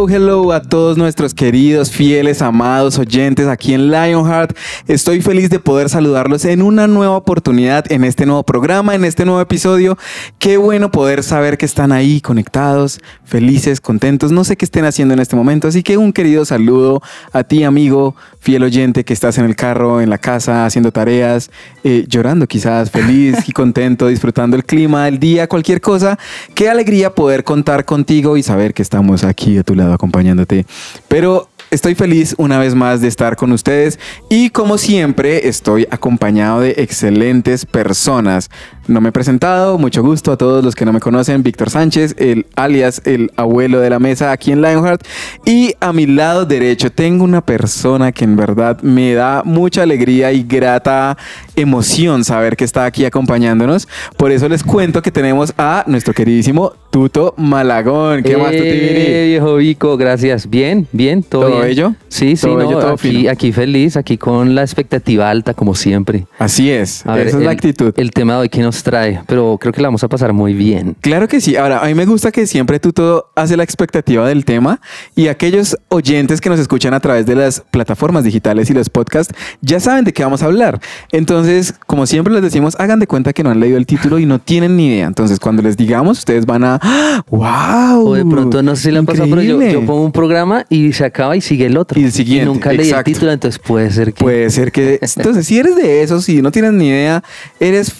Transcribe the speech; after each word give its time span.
hello, 0.00 0.08
hello 0.08 0.52
a 0.52 0.62
todos 0.62 0.96
nuestros 0.96 1.34
queridos, 1.34 1.90
fieles, 1.90 2.40
amados 2.40 2.98
oyentes 2.98 3.48
aquí 3.48 3.74
en 3.74 3.90
Lionheart. 3.90 4.56
Estoy 4.86 5.20
feliz 5.20 5.50
de 5.50 5.58
poder 5.58 5.90
saludarlos 5.90 6.44
en 6.46 6.62
una 6.62 6.86
nueva 6.86 7.16
oportunidad, 7.16 7.90
en 7.92 8.04
este 8.04 8.24
nuevo 8.24 8.42
programa, 8.42 8.94
en 8.94 9.04
este 9.04 9.24
nuevo 9.24 9.40
episodio. 9.40 9.98
Qué 10.38 10.56
bueno 10.56 10.90
poder 10.90 11.22
saber 11.22 11.58
que 11.58 11.66
están 11.66 11.92
ahí 11.92 12.20
conectados, 12.20 13.00
felices, 13.24 13.80
contentos. 13.80 14.32
No 14.32 14.44
sé 14.44 14.56
qué 14.56 14.64
estén 14.64 14.84
haciendo 14.86 15.12
en 15.12 15.20
este 15.20 15.36
momento, 15.36 15.68
así 15.68 15.82
que 15.82 15.98
un 15.98 16.12
querido 16.12 16.44
saludo 16.44 17.02
a 17.32 17.42
ti, 17.44 17.64
amigo, 17.64 18.16
fiel 18.38 18.62
oyente 18.62 19.04
que 19.04 19.12
estás 19.12 19.36
en 19.38 19.44
el 19.44 19.56
carro, 19.56 20.00
en 20.00 20.08
la 20.08 20.18
casa, 20.18 20.64
haciendo 20.64 20.92
tareas, 20.92 21.50
eh, 21.84 22.06
llorando 22.08 22.46
quizás, 22.46 22.90
feliz 22.90 23.36
y 23.46 23.52
contento, 23.60 24.06
disfrutando 24.06 24.56
el 24.56 24.64
clima, 24.64 25.08
el 25.08 25.18
día, 25.18 25.46
cualquier 25.46 25.80
cosa. 25.80 26.18
Qué 26.54 26.70
alegría 26.70 27.14
poder 27.14 27.44
contar 27.44 27.84
contigo 27.84 28.36
y 28.36 28.42
saber 28.42 28.72
que 28.72 28.82
estamos 28.82 29.24
aquí 29.24 29.58
a 29.58 29.62
tu 29.62 29.74
lado 29.74 29.89
acompañándote. 29.92 30.66
Pero 31.08 31.48
Estoy 31.70 31.94
feliz 31.94 32.34
una 32.36 32.58
vez 32.58 32.74
más 32.74 33.00
de 33.00 33.06
estar 33.06 33.36
con 33.36 33.52
ustedes 33.52 34.00
y 34.28 34.50
como 34.50 34.76
siempre 34.76 35.46
estoy 35.46 35.86
acompañado 35.92 36.62
de 36.62 36.70
excelentes 36.78 37.64
personas. 37.64 38.50
No 38.90 39.00
me 39.00 39.10
he 39.10 39.12
presentado, 39.12 39.78
mucho 39.78 40.02
gusto 40.02 40.32
a 40.32 40.36
todos 40.36 40.64
los 40.64 40.74
que 40.74 40.84
no 40.84 40.92
me 40.92 40.98
conocen, 40.98 41.44
Víctor 41.44 41.70
Sánchez, 41.70 42.16
el 42.18 42.46
alias 42.56 43.00
el 43.04 43.30
abuelo 43.36 43.78
de 43.78 43.88
la 43.88 44.00
mesa 44.00 44.32
aquí 44.32 44.50
en 44.50 44.62
Lionheart 44.62 45.06
y 45.46 45.74
a 45.78 45.92
mi 45.92 46.06
lado 46.08 46.44
derecho 46.44 46.90
tengo 46.90 47.22
una 47.22 47.40
persona 47.40 48.10
que 48.10 48.24
en 48.24 48.34
verdad 48.34 48.80
me 48.82 49.14
da 49.14 49.42
mucha 49.44 49.84
alegría 49.84 50.32
y 50.32 50.42
grata 50.42 51.16
emoción 51.54 52.24
saber 52.24 52.56
que 52.56 52.64
está 52.64 52.84
aquí 52.84 53.04
acompañándonos. 53.04 53.86
Por 54.16 54.32
eso 54.32 54.48
les 54.48 54.64
cuento 54.64 55.02
que 55.02 55.12
tenemos 55.12 55.54
a 55.56 55.84
nuestro 55.86 56.12
queridísimo 56.12 56.72
Tuto 56.90 57.34
Malagón. 57.36 58.24
¿Qué 58.24 58.36
más, 58.36 58.50
Eh, 58.52 59.26
viejo 59.28 59.54
Vico, 59.54 59.96
gracias. 59.96 60.50
Bien, 60.50 60.88
bien, 60.90 61.22
todo, 61.22 61.42
¿Todo 61.42 61.50
bien. 61.58 61.62
bello? 61.68 61.94
Sí, 62.08 62.34
sí, 62.34 62.42
¿Todo 62.48 62.58
no, 62.58 62.66
bello, 62.66 62.78
todo 62.80 62.92
aquí, 62.94 63.08
fino? 63.10 63.30
aquí 63.30 63.52
feliz, 63.52 63.96
aquí 63.96 64.18
con 64.18 64.56
la 64.56 64.62
expectativa 64.62 65.30
alta, 65.30 65.54
como 65.54 65.76
siempre. 65.76 66.26
Así 66.40 66.68
es, 66.72 67.06
A 67.06 67.14
ver, 67.14 67.28
esa 67.28 67.36
es 67.38 67.44
la 67.44 67.52
el- 67.52 67.56
actitud. 67.56 67.94
El 67.96 68.10
tema 68.10 68.32
de 68.34 68.38
hoy 68.40 68.48
que 68.48 68.60
nos 68.62 68.79
trae, 68.82 69.22
pero 69.26 69.58
creo 69.60 69.72
que 69.72 69.80
la 69.80 69.88
vamos 69.88 70.04
a 70.04 70.08
pasar 70.08 70.32
muy 70.32 70.54
bien. 70.54 70.96
Claro 71.00 71.28
que 71.28 71.40
sí. 71.40 71.56
Ahora, 71.56 71.80
a 71.80 71.86
mí 71.86 71.94
me 71.94 72.06
gusta 72.06 72.30
que 72.30 72.46
siempre 72.46 72.80
tú 72.80 72.92
todo 72.92 73.30
hace 73.34 73.56
la 73.56 73.64
expectativa 73.64 74.26
del 74.26 74.44
tema 74.44 74.80
y 75.14 75.28
aquellos 75.28 75.76
oyentes 75.88 76.40
que 76.40 76.48
nos 76.48 76.60
escuchan 76.60 76.94
a 76.94 77.00
través 77.00 77.26
de 77.26 77.34
las 77.34 77.60
plataformas 77.60 78.24
digitales 78.24 78.70
y 78.70 78.74
los 78.74 78.88
podcasts 78.88 79.34
ya 79.60 79.80
saben 79.80 80.04
de 80.04 80.12
qué 80.12 80.22
vamos 80.22 80.42
a 80.42 80.46
hablar. 80.46 80.80
Entonces, 81.12 81.74
como 81.86 82.06
siempre 82.06 82.32
les 82.32 82.42
decimos, 82.42 82.76
hagan 82.78 82.98
de 82.98 83.06
cuenta 83.06 83.32
que 83.32 83.42
no 83.42 83.50
han 83.50 83.60
leído 83.60 83.76
el 83.76 83.86
título 83.86 84.18
y 84.18 84.26
no 84.26 84.38
tienen 84.38 84.76
ni 84.76 84.88
idea. 84.88 85.06
Entonces, 85.06 85.38
cuando 85.38 85.62
les 85.62 85.76
digamos, 85.76 86.18
ustedes 86.18 86.46
van 86.46 86.64
a, 86.64 86.78
¡Ah! 86.82 87.24
¡wow! 87.30 88.08
O 88.08 88.14
de 88.14 88.24
pronto, 88.24 88.62
no 88.62 88.76
sé 88.76 88.82
si 88.84 88.90
le 88.90 88.98
han 88.98 89.06
pasado, 89.06 89.28
pero 89.30 89.42
yo, 89.42 89.60
yo 89.62 89.84
pongo 89.84 90.04
un 90.04 90.12
programa 90.12 90.64
y 90.68 90.92
se 90.92 91.04
acaba 91.04 91.36
y 91.36 91.40
sigue 91.40 91.66
el 91.66 91.76
otro. 91.76 92.00
Y 92.00 92.04
el 92.04 92.12
siguiente, 92.12 92.46
nunca 92.46 92.72
leí 92.72 92.88
exacto. 92.88 93.10
el 93.10 93.14
título, 93.14 93.32
entonces 93.32 93.58
puede 93.58 93.90
ser 93.90 94.12
que... 94.12 94.22
Puede 94.22 94.50
ser 94.50 94.72
que... 94.72 94.98
Entonces, 95.16 95.46
si 95.46 95.58
eres 95.58 95.76
de 95.76 96.02
esos 96.02 96.28
y 96.28 96.42
no 96.42 96.50
tienes 96.50 96.72
ni 96.72 96.88
idea, 96.88 97.22
eres 97.58 97.92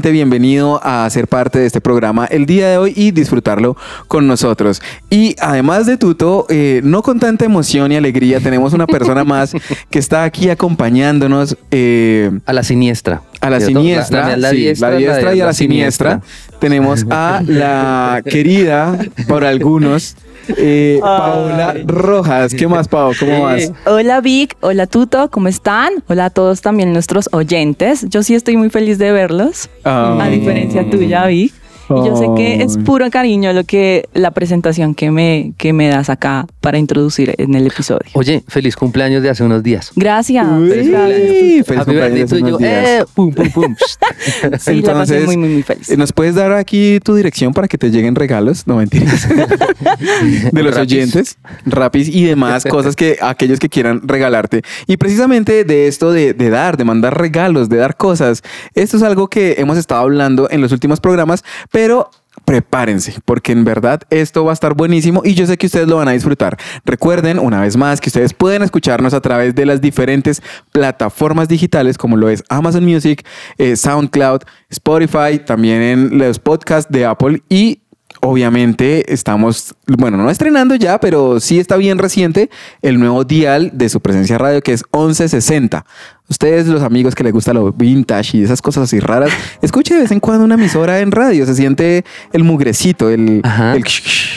bienvenido 0.00 0.80
a 0.82 1.08
ser 1.10 1.28
parte 1.28 1.58
de 1.58 1.66
este 1.66 1.80
programa 1.82 2.24
el 2.26 2.46
día 2.46 2.68
de 2.68 2.78
hoy 2.78 2.92
y 2.96 3.10
disfrutarlo 3.10 3.76
con 4.08 4.26
nosotros. 4.26 4.80
Y 5.10 5.36
además 5.38 5.84
de 5.86 5.98
Tuto, 5.98 6.46
eh, 6.48 6.80
no 6.82 7.02
con 7.02 7.20
tanta 7.20 7.44
emoción 7.44 7.92
y 7.92 7.96
alegría, 7.96 8.40
tenemos 8.40 8.72
una 8.72 8.86
persona 8.86 9.22
más 9.24 9.52
que 9.90 9.98
está 9.98 10.24
aquí 10.24 10.48
acompañándonos. 10.48 11.56
eh, 11.70 12.30
A 12.46 12.52
la 12.54 12.62
siniestra. 12.62 13.22
a 13.40 13.50
la 13.50 13.60
siniestra, 13.60 14.28
La, 14.30 14.36
la 14.38 14.50
sí, 14.50 14.56
diestra, 14.56 14.90
la 14.90 14.96
diestra 14.96 15.30
de- 15.30 15.36
y 15.36 15.40
a 15.40 15.46
la 15.46 15.52
siniestra. 15.52 16.20
Tenemos 16.58 17.04
a 17.10 17.42
la 17.46 18.22
querida, 18.24 18.96
por 19.28 19.44
algunos, 19.44 20.16
eh, 20.56 20.98
Paola 21.00 21.74
Rojas. 21.86 22.54
¿Qué 22.54 22.66
más, 22.66 22.88
Pau? 22.88 23.12
¿Cómo 23.18 23.42
vas? 23.42 23.72
Hola 23.86 24.20
Vic, 24.20 24.56
hola 24.60 24.86
Tuto, 24.86 25.30
¿cómo 25.30 25.48
están? 25.48 25.92
Hola 26.08 26.26
a 26.26 26.30
todos 26.30 26.60
también 26.60 26.92
nuestros 26.92 27.28
oyentes. 27.32 28.06
Yo 28.08 28.22
sí 28.22 28.34
estoy 28.34 28.56
muy 28.56 28.70
feliz 28.70 28.98
de 28.98 29.12
verlos, 29.12 29.68
a 29.84 30.18
Ay. 30.20 30.38
diferencia 30.38 30.88
tuya, 30.88 31.26
Vic. 31.26 31.52
Y 31.90 31.94
yo 32.06 32.16
sé 32.16 32.26
que 32.36 32.62
es 32.62 32.78
puro 32.78 33.10
cariño 33.10 33.52
lo 33.52 33.64
que 33.64 34.08
la 34.14 34.30
presentación 34.30 34.94
que 34.94 35.10
me, 35.10 35.52
que 35.58 35.72
me 35.72 35.88
das 35.88 36.08
acá 36.10 36.46
para 36.60 36.78
introducir 36.78 37.34
en 37.38 37.54
el 37.54 37.66
episodio. 37.66 38.10
Oye, 38.14 38.42
feliz 38.48 38.76
cumpleaños 38.76 39.22
de 39.22 39.30
hace 39.30 39.42
unos 39.44 39.62
días. 39.62 39.90
Gracias. 39.96 40.46
Uy, 40.46 41.62
feliz 41.64 41.84
cumpleaños 41.84 41.86
birthday 41.86 42.22
hace 42.22 42.26
to 42.34 42.38
you. 42.38 42.46
unos 42.46 42.58
días. 42.60 42.88
Eh, 42.88 43.04
pum, 43.14 43.32
pum, 43.32 43.50
pum. 43.50 43.76
Sí, 44.58 44.80
la 44.82 44.92
pasé 44.94 45.20
muy, 45.20 45.36
muy, 45.36 45.48
muy 45.48 45.62
feliz. 45.62 45.90
eh, 45.90 45.96
¿Nos 45.96 46.12
puedes 46.12 46.34
dar 46.34 46.52
aquí 46.52 46.98
tu 47.02 47.14
dirección 47.14 47.52
para 47.52 47.66
que 47.68 47.78
te 47.78 47.90
lleguen 47.90 48.14
regalos? 48.14 48.66
No 48.66 48.76
mentiras. 48.76 49.28
de 50.52 50.62
los 50.62 50.74
Rapis. 50.74 50.92
oyentes, 50.92 51.38
rapis 51.66 52.08
y 52.08 52.24
demás 52.24 52.64
cosas 52.64 52.96
que 52.96 53.18
aquellos 53.20 53.58
que 53.58 53.68
quieran 53.68 54.00
regalarte. 54.06 54.62
Y 54.86 54.96
precisamente 54.96 55.64
de 55.64 55.88
esto 55.88 56.12
de, 56.12 56.34
de 56.34 56.50
dar, 56.50 56.76
de 56.76 56.84
mandar 56.84 57.18
regalos, 57.18 57.68
de 57.68 57.76
dar 57.78 57.96
cosas, 57.96 58.42
esto 58.74 58.96
es 58.96 59.02
algo 59.02 59.28
que 59.28 59.56
hemos 59.58 59.78
estado 59.78 60.02
hablando 60.02 60.48
en 60.50 60.60
los 60.60 60.72
últimos 60.72 61.00
programas, 61.00 61.42
pero 61.72 62.10
prepárense, 62.44 63.14
porque 63.24 63.52
en 63.52 63.64
verdad 63.64 64.02
esto 64.10 64.44
va 64.44 64.52
a 64.52 64.54
estar 64.54 64.74
buenísimo 64.74 65.22
y 65.24 65.34
yo 65.34 65.46
sé 65.46 65.56
que 65.56 65.66
ustedes 65.66 65.88
lo 65.88 65.96
van 65.96 66.08
a 66.08 66.12
disfrutar. 66.12 66.56
Recuerden, 66.84 67.38
una 67.38 67.60
vez 67.60 67.76
más, 67.76 68.00
que 68.00 68.08
ustedes 68.08 68.34
pueden 68.34 68.62
escucharnos 68.62 69.14
a 69.14 69.20
través 69.20 69.54
de 69.54 69.66
las 69.66 69.80
diferentes 69.80 70.42
plataformas 70.72 71.48
digitales, 71.48 71.98
como 71.98 72.16
lo 72.16 72.28
es 72.28 72.42
Amazon 72.48 72.84
Music, 72.84 73.26
eh, 73.58 73.76
SoundCloud, 73.76 74.42
Spotify, 74.70 75.38
también 75.44 75.82
en 75.82 76.18
los 76.18 76.38
podcasts 76.38 76.90
de 76.90 77.04
Apple 77.04 77.42
y 77.48 77.81
Obviamente 78.24 79.12
estamos, 79.12 79.74
bueno, 79.86 80.16
no 80.16 80.30
estrenando 80.30 80.76
ya, 80.76 81.00
pero 81.00 81.40
sí 81.40 81.58
está 81.58 81.76
bien 81.76 81.98
reciente 81.98 82.50
el 82.80 83.00
nuevo 83.00 83.24
dial 83.24 83.72
de 83.74 83.88
su 83.88 84.00
presencia 84.00 84.38
radio 84.38 84.62
que 84.62 84.72
es 84.72 84.84
1160. 84.94 85.84
Ustedes, 86.28 86.68
los 86.68 86.82
amigos 86.82 87.16
que 87.16 87.24
les 87.24 87.32
gusta 87.32 87.52
lo 87.52 87.72
vintage 87.72 88.38
y 88.38 88.44
esas 88.44 88.62
cosas 88.62 88.84
así 88.84 89.00
raras, 89.00 89.32
escuche 89.60 89.94
de 89.94 90.02
vez 90.02 90.12
en 90.12 90.20
cuando 90.20 90.44
una 90.44 90.54
emisora 90.54 91.00
en 91.00 91.10
radio, 91.10 91.44
se 91.46 91.56
siente 91.56 92.04
el 92.32 92.44
mugrecito, 92.44 93.10
el, 93.10 93.42
el 93.74 93.84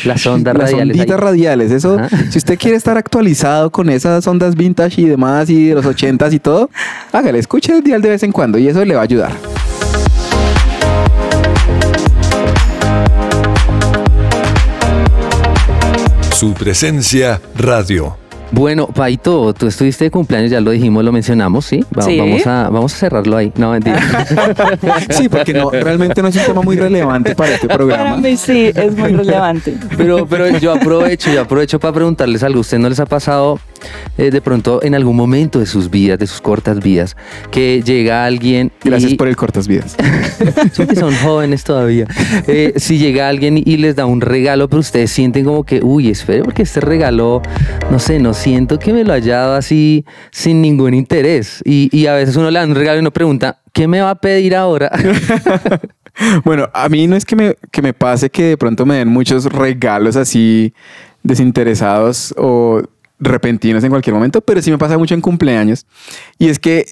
Las 0.04 0.26
ondas 0.26 0.56
las 0.58 0.72
radiales 0.72 0.96
onditas 0.98 1.16
ahí. 1.18 1.24
radiales. 1.24 1.72
Eso, 1.72 2.00
Ajá. 2.00 2.10
si 2.32 2.40
usted 2.40 2.58
quiere 2.58 2.78
estar 2.78 2.98
actualizado 2.98 3.70
con 3.72 3.90
esas 3.92 4.26
ondas 4.26 4.56
vintage 4.56 5.00
y 5.00 5.06
demás 5.06 5.48
y 5.52 5.68
de 5.68 5.76
los 5.76 5.86
ochentas 5.86 6.34
y 6.34 6.40
todo, 6.40 6.72
hágale, 7.12 7.38
escuche 7.38 7.72
el 7.72 7.84
dial 7.84 8.02
de 8.02 8.10
vez 8.10 8.24
en 8.24 8.32
cuando 8.32 8.58
y 8.58 8.68
eso 8.68 8.84
le 8.84 8.96
va 8.96 9.02
a 9.02 9.04
ayudar. 9.04 9.32
Su 16.38 16.54
presencia 16.54 17.40
radio. 17.56 18.18
Bueno, 18.52 18.88
Paito, 18.88 19.54
tú 19.54 19.68
estuviste 19.68 20.04
de 20.06 20.12
cumpleaños, 20.12 20.52
ya 20.52 20.62
lo 20.62 20.72
dijimos, 20.72 21.04
lo 21.04 21.12
mencionamos, 21.12 21.66
¿sí? 21.66 21.84
Va- 21.98 22.04
Sí. 22.04 22.20
Vamos, 22.20 22.46
a, 22.48 22.70
vamos 22.70 22.94
a 22.94 22.98
cerrarlo 22.98 23.38
ahí. 23.38 23.52
No, 23.56 23.72
mentira. 23.72 24.00
Sí, 25.10 25.28
porque 25.30 25.54
no, 25.54 25.72
realmente 25.72 26.22
no 26.22 26.28
es 26.28 26.36
un 26.36 26.44
tema 26.44 26.62
muy 26.62 26.76
relevante 26.76 27.36
para 27.36 27.56
este 27.56 27.68
Para 27.68 27.78
programa. 27.78 28.18
mí 28.18 28.38
sí, 28.38 28.72
es 28.76 28.96
muy 28.96 29.14
relevante. 29.14 29.76
Pero, 29.98 30.26
pero 30.28 30.48
yo 30.60 30.74
aprovecho, 30.74 31.32
yo 31.32 31.42
aprovecho 31.42 31.80
para 31.80 31.94
preguntarles 31.94 32.44
algo. 32.44 32.60
¿Usted 32.60 32.78
no 32.80 32.88
les 32.90 33.00
ha 33.00 33.06
pasado 33.06 33.60
eh, 34.18 34.32
de 34.32 34.42
pronto 34.42 34.82
en 34.84 34.96
algún 34.96 35.16
momento 35.16 35.60
de 35.60 35.66
sus 35.66 35.90
vidas, 35.90 36.20
de 36.20 36.28
sus 36.28 36.42
cortas 36.42 36.80
vidas, 36.82 37.16
que 37.52 37.82
llega 37.84 38.26
alguien 38.26 38.72
Gracias 38.84 39.14
y 39.14 39.16
por 39.16 39.28
el 39.28 39.36
cortas 39.36 39.68
vidas. 39.68 39.96
que 40.90 40.96
son 40.96 41.14
jóvenes 41.16 41.64
todavía. 41.64 42.08
Eh, 42.48 42.74
si 42.78 42.98
llega 42.98 43.30
alguien 43.30 43.58
y 43.58 43.78
les 43.78 43.96
da 43.96 44.06
un 44.06 44.22
regalo, 44.22 44.68
pero 44.70 44.80
ustedes 44.80 45.12
sienten 45.12 45.46
como 45.46 45.64
que, 45.64 45.82
uy, 45.84 46.10
espere, 46.10 46.44
porque 46.44 46.64
este 46.64 46.82
regalo, 46.82 47.42
no 47.92 48.00
sé, 48.00 48.20
no 48.20 48.34
siento 48.34 48.80
que 48.80 48.94
me 48.94 49.04
lo 49.04 49.14
haya 49.14 49.38
dado 49.38 49.56
así 49.56 50.06
sin 50.32 50.62
ningún 50.62 50.94
interés. 50.94 51.62
Y, 51.66 51.90
y 51.92 52.08
a 52.08 52.14
veces 52.14 52.36
uno 52.36 52.52
le 52.52 52.60
da 52.60 52.66
un 52.66 52.76
regalo 52.76 52.98
y 52.98 53.02
uno 53.02 53.12
pregunta, 53.12 53.60
¿qué 53.74 53.88
me 53.88 54.02
va 54.02 54.12
a 54.12 54.16
pedir 54.16 54.56
ahora? 54.56 54.92
Bueno, 56.44 56.70
a 56.74 56.90
mí 56.90 57.08
no 57.08 57.16
es 57.16 57.26
que 57.26 57.36
me, 57.36 57.56
que 57.72 57.82
me 57.82 57.94
pase 57.94 58.30
que 58.30 58.44
de 58.44 58.58
pronto 58.58 58.86
me 58.86 58.96
den 58.96 59.08
muchos 59.08 59.46
regalos 59.46 60.16
así 60.16 60.74
desinteresados 61.24 62.34
o 62.38 62.84
repentinos 63.20 63.84
en 63.84 63.90
cualquier 63.90 64.14
momento, 64.14 64.42
pero 64.42 64.62
sí 64.62 64.72
me 64.72 64.78
pasa 64.78 64.98
mucho 64.98 65.14
en 65.14 65.22
cumpleaños. 65.22 65.86
Y 66.38 66.50
es 66.50 66.60
que 66.60 66.86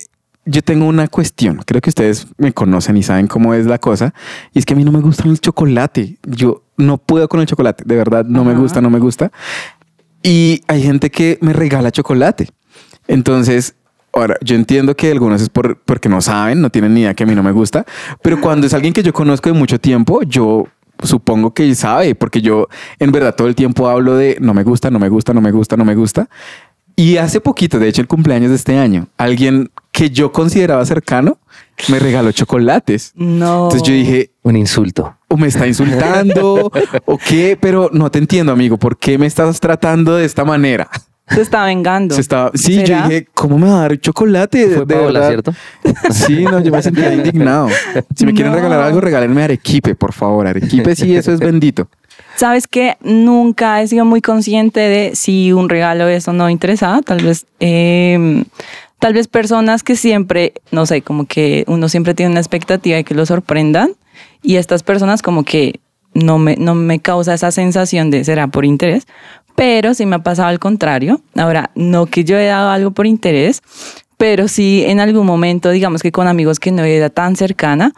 yo 0.45 0.61
tengo 0.61 0.85
una 0.85 1.07
cuestión. 1.07 1.61
Creo 1.65 1.81
que 1.81 1.89
ustedes 1.89 2.27
me 2.37 2.53
conocen 2.53 2.97
y 2.97 3.03
saben 3.03 3.27
cómo 3.27 3.53
es 3.53 3.65
la 3.65 3.77
cosa. 3.77 4.13
Y 4.53 4.59
es 4.59 4.65
que 4.65 4.73
a 4.73 4.77
mí 4.77 4.83
no 4.83 4.91
me 4.91 4.99
gusta 4.99 5.27
el 5.27 5.39
chocolate. 5.39 6.17
Yo 6.27 6.63
no 6.77 6.97
puedo 6.97 7.27
con 7.29 7.39
el 7.39 7.45
chocolate. 7.45 7.83
De 7.85 7.95
verdad, 7.95 8.25
no 8.25 8.43
me 8.43 8.53
gusta, 8.53 8.81
no 8.81 8.89
me 8.89 8.99
gusta. 8.99 9.31
Y 10.21 10.61
hay 10.67 10.81
gente 10.81 11.09
que 11.09 11.37
me 11.41 11.53
regala 11.53 11.91
chocolate. 11.91 12.49
Entonces, 13.07 13.75
ahora, 14.13 14.37
yo 14.41 14.55
entiendo 14.55 14.95
que 14.95 15.11
algunos 15.11 15.41
es 15.41 15.49
por, 15.49 15.77
porque 15.79 16.09
no 16.09 16.21
saben, 16.21 16.61
no 16.61 16.69
tienen 16.69 16.93
ni 16.93 17.01
idea 17.01 17.13
que 17.13 17.23
a 17.23 17.25
mí 17.25 17.35
no 17.35 17.43
me 17.43 17.51
gusta. 17.51 17.85
Pero 18.21 18.39
cuando 18.39 18.67
es 18.67 18.73
alguien 18.73 18.93
que 18.93 19.03
yo 19.03 19.13
conozco 19.13 19.49
de 19.49 19.57
mucho 19.57 19.79
tiempo, 19.79 20.23
yo 20.23 20.67
supongo 21.03 21.53
que 21.53 21.73
sabe, 21.75 22.15
porque 22.15 22.41
yo 22.41 22.67
en 22.99 23.11
verdad 23.11 23.35
todo 23.35 23.47
el 23.47 23.55
tiempo 23.55 23.87
hablo 23.89 24.15
de 24.15 24.37
no 24.39 24.53
me 24.53 24.63
gusta, 24.63 24.89
no 24.89 24.99
me 24.99 25.09
gusta, 25.09 25.33
no 25.33 25.41
me 25.41 25.51
gusta, 25.51 25.77
no 25.77 25.85
me 25.85 25.95
gusta. 25.95 26.29
Y 26.95 27.17
hace 27.17 27.39
poquito, 27.41 27.79
de 27.79 27.87
hecho 27.87 28.01
el 28.01 28.07
cumpleaños 28.07 28.49
de 28.49 28.55
este 28.55 28.77
año, 28.77 29.07
alguien 29.17 29.71
que 29.91 30.11
yo 30.11 30.31
consideraba 30.31 30.85
cercano 30.85 31.39
me 31.87 31.97
regaló 31.99 32.31
chocolates. 32.31 33.13
No. 33.15 33.63
Entonces 33.65 33.83
yo 33.87 33.93
dije, 33.93 34.31
Un 34.43 34.55
insulto. 34.55 35.15
o 35.27 35.37
me 35.37 35.47
está 35.47 35.65
insultando 35.67 36.71
o 37.05 37.17
qué, 37.17 37.57
pero 37.59 37.89
no 37.93 38.11
te 38.11 38.19
entiendo, 38.19 38.51
amigo, 38.51 38.77
¿por 38.77 38.97
qué 38.97 39.17
me 39.17 39.25
estás 39.25 39.59
tratando 39.59 40.15
de 40.15 40.25
esta 40.25 40.45
manera? 40.45 40.87
Se 41.27 41.41
está 41.41 41.63
vengando. 41.65 42.13
Se 42.15 42.21
estaba, 42.21 42.51
sí, 42.53 42.75
yo 42.75 42.85
¿Será? 42.85 43.07
dije, 43.07 43.27
¿cómo 43.33 43.57
me 43.57 43.67
va 43.69 43.77
a 43.77 43.81
dar 43.81 43.97
chocolate? 43.97 44.67
Fue 44.67 44.85
De 44.85 44.95
Paola, 44.95 45.19
verdad. 45.21 45.29
¿cierto? 45.29 45.53
Sí, 46.13 46.43
no, 46.43 46.59
yo 46.59 46.71
me 46.71 46.81
sentía 46.81 47.13
indignado. 47.13 47.69
Si 48.15 48.25
me 48.25 48.33
quieren 48.33 48.51
No. 48.51 48.57
regalar 48.57 48.81
algo, 48.81 48.99
regálenme 49.01 49.43
arequipe, 49.43 49.95
por 49.95 50.11
favor. 50.13 50.45
Arequipe, 50.47 50.95
sí, 50.95 51.15
eso 51.15 51.31
es 51.31 51.39
bendito. 51.39 51.87
Sabes 52.35 52.67
que 52.67 52.97
nunca 53.01 53.81
he 53.81 53.87
sido 53.87 54.05
muy 54.05 54.21
consciente 54.21 54.79
de 54.81 55.15
si 55.15 55.53
un 55.53 55.69
regalo 55.69 56.07
es 56.07 56.27
o 56.27 56.33
no 56.33 56.49
interesada. 56.49 57.01
Tal 57.01 57.23
vez, 57.23 57.45
eh, 57.59 58.43
tal 58.99 59.13
vez 59.13 59.27
personas 59.27 59.81
que 59.83 59.95
siempre, 59.95 60.53
no 60.71 60.85
sé, 60.85 61.01
como 61.01 61.25
que 61.25 61.63
uno 61.67 61.89
siempre 61.89 62.13
tiene 62.13 62.31
una 62.31 62.39
expectativa 62.41 62.97
de 62.97 63.03
que 63.03 63.15
lo 63.15 63.25
sorprendan 63.25 63.91
y 64.41 64.57
estas 64.57 64.83
personas 64.83 65.21
como 65.21 65.43
que 65.43 65.79
no 66.13 66.37
me, 66.37 66.55
no 66.57 66.75
me 66.75 66.99
causa 66.99 67.33
esa 67.33 67.49
sensación 67.51 68.11
de 68.11 68.23
será 68.23 68.47
por 68.47 68.65
interés, 68.65 69.07
pero 69.55 69.93
sí 69.93 70.05
me 70.05 70.15
ha 70.15 70.19
pasado 70.19 70.49
al 70.49 70.59
contrario. 70.59 71.21
Ahora, 71.35 71.71
no 71.75 72.05
que 72.05 72.23
yo 72.23 72.37
he 72.37 72.45
dado 72.45 72.69
algo 72.69 72.91
por 72.91 73.05
interés, 73.05 73.61
pero 74.17 74.47
sí 74.47 74.83
en 74.85 74.99
algún 74.99 75.25
momento, 75.25 75.69
digamos 75.71 76.01
que 76.01 76.11
con 76.11 76.27
amigos 76.27 76.59
que 76.59 76.71
no 76.71 76.83
era 76.83 77.09
tan 77.09 77.35
cercana, 77.35 77.93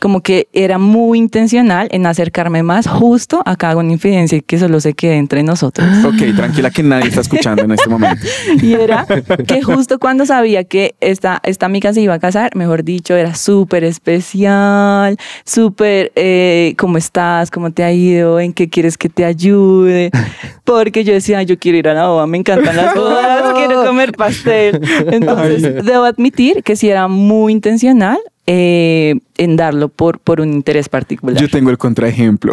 como 0.00 0.22
que 0.22 0.48
era 0.52 0.78
muy 0.78 1.18
intencional 1.18 1.88
en 1.92 2.06
acercarme 2.06 2.62
más 2.62 2.88
justo 2.88 3.42
a 3.44 3.52
haga 3.60 3.76
una 3.76 3.92
infidencia 3.92 4.38
y 4.38 4.40
que 4.40 4.58
solo 4.58 4.80
se 4.80 4.94
quede 4.94 5.16
entre 5.16 5.42
nosotros. 5.42 5.86
Ok, 6.04 6.34
tranquila 6.34 6.70
que 6.70 6.82
nadie 6.82 7.08
está 7.08 7.20
escuchando 7.20 7.62
en 7.62 7.72
este 7.72 7.88
momento. 7.88 8.26
Y 8.62 8.72
era 8.72 9.06
que 9.46 9.62
justo 9.62 9.98
cuando 9.98 10.26
sabía 10.26 10.64
que 10.64 10.94
esta, 11.00 11.40
esta 11.44 11.66
amiga 11.66 11.92
se 11.92 12.00
iba 12.00 12.14
a 12.14 12.18
casar, 12.18 12.56
mejor 12.56 12.84
dicho, 12.84 13.14
era 13.14 13.34
súper 13.34 13.84
especial, 13.84 15.18
súper, 15.44 16.12
eh, 16.16 16.74
¿cómo 16.78 16.96
estás? 16.98 17.50
¿Cómo 17.50 17.70
te 17.70 17.84
ha 17.84 17.92
ido? 17.92 18.40
¿En 18.40 18.52
qué 18.52 18.68
quieres 18.68 18.96
que 18.96 19.08
te 19.08 19.24
ayude? 19.24 20.10
Porque 20.64 21.04
yo 21.04 21.12
decía, 21.12 21.38
"Ay, 21.38 21.46
yo 21.46 21.58
quiero 21.58 21.78
ir 21.78 21.88
a 21.88 21.94
la 21.94 22.08
boda, 22.08 22.26
me 22.26 22.38
encantan 22.38 22.76
las 22.76 22.94
bodas, 22.94 23.52
quiero 23.54 23.84
comer 23.84 24.12
pastel. 24.12 24.80
Entonces, 25.10 25.84
debo 25.84 26.04
admitir 26.04 26.62
que 26.62 26.76
sí 26.76 26.88
era 26.88 27.08
muy 27.08 27.52
intencional 27.52 28.18
eh, 28.52 29.14
en 29.36 29.54
darlo 29.54 29.90
por, 29.90 30.18
por 30.18 30.40
un 30.40 30.52
interés 30.52 30.88
particular. 30.88 31.40
Yo 31.40 31.48
tengo 31.48 31.70
el 31.70 31.78
contraejemplo. 31.78 32.52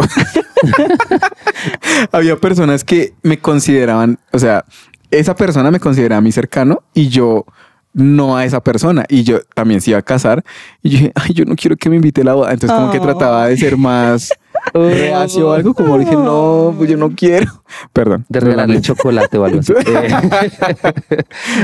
Había 2.12 2.36
personas 2.36 2.84
que 2.84 3.16
me 3.24 3.40
consideraban, 3.40 4.20
o 4.32 4.38
sea, 4.38 4.64
esa 5.10 5.36
persona 5.36 5.72
me 5.72 5.80
consideraba 5.80 6.22
mi 6.22 6.32
cercano 6.32 6.84
y 6.94 7.08
yo 7.10 7.46
no 7.94 8.38
a 8.38 8.46
esa 8.46 8.62
persona. 8.62 9.06
Y 9.10 9.24
yo 9.24 9.40
también 9.56 9.82
se 9.82 9.90
iba 9.90 9.98
a 9.98 10.04
casar. 10.04 10.44
Y 10.84 10.90
yo 10.92 10.98
dije, 11.00 11.12
ay, 11.16 11.34
yo 11.34 11.46
no 11.46 11.56
quiero 11.56 11.76
que 11.76 11.90
me 11.90 11.96
invite 11.96 12.22
a 12.22 12.26
la 12.26 12.34
boda. 12.36 12.54
Entonces, 12.54 12.78
como 12.78 12.92
que 12.92 13.00
Oh. 13.00 13.02
trataba 13.02 13.48
de 13.48 13.58
ser 13.58 13.76
más 13.76 14.30
reacio 14.76 15.50
o 15.50 15.54
algo. 15.54 15.74
Como 15.74 15.98
dije, 15.98 16.14
no, 16.16 16.76
pues 16.78 16.92
yo 16.92 16.98
no 16.98 17.10
quiero. 17.10 17.52
Perdón. 17.94 18.24
De 18.30 18.40
regalarle 18.40 18.82
chocolate 18.82 19.36
o 19.40 19.46
algo 19.46 19.62
así. 19.62 19.74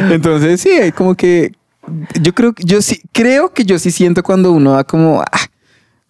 Entonces, 0.09 0.59
sí, 0.59 0.69
hay 0.71 0.91
como 0.91 1.13
que 1.13 1.51
yo 2.21 2.33
creo 2.33 2.53
que 2.53 2.63
yo 2.63 2.81
sí 2.81 3.01
creo 3.11 3.53
que 3.53 3.65
yo 3.65 3.79
sí 3.79 3.91
siento 3.91 4.23
cuando 4.23 4.51
uno 4.51 4.73
da 4.73 4.83
como 4.83 5.21
ah, 5.21 5.39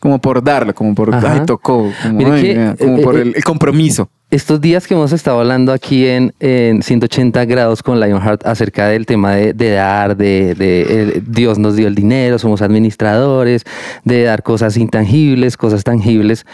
como 0.04 0.20
por 0.20 0.44
darlo, 0.44 0.76
como 0.76 0.94
por 0.96 1.16
Ajá. 1.16 1.32
ay, 1.32 1.46
tocó, 1.46 1.90
como, 2.02 2.14
Mire 2.14 2.32
ay, 2.32 2.42
que, 2.42 2.48
mira, 2.50 2.76
como 2.76 2.98
eh, 2.98 3.02
por 3.02 3.16
eh, 3.16 3.22
el, 3.22 3.34
el 3.38 3.44
compromiso. 3.46 4.10
Estos 4.32 4.60
días 4.60 4.86
que 4.86 4.96
hemos 4.96 5.14
estado 5.14 5.40
hablando 5.40 5.72
aquí 5.72 6.08
en, 6.08 6.34
en 6.42 6.84
180 6.84 7.46
grados 7.46 7.82
con 7.82 8.02
Lionheart 8.02 8.46
acerca 8.46 8.88
del 8.88 9.06
tema 9.06 9.36
de, 9.36 9.54
de 9.54 9.70
dar, 9.70 10.18
de, 10.18 10.56
de, 10.56 10.82
eh, 10.90 11.24
Dios 11.26 11.58
nos 11.58 11.78
dio 11.78 11.88
el 11.88 11.96
dinero, 11.96 12.38
somos 12.38 12.62
administradores, 12.62 13.64
de 14.04 14.24
dar 14.24 14.44
cosas 14.44 14.76
intangibles, 14.76 15.56
cosas 15.56 15.86
tangibles, 15.86 16.46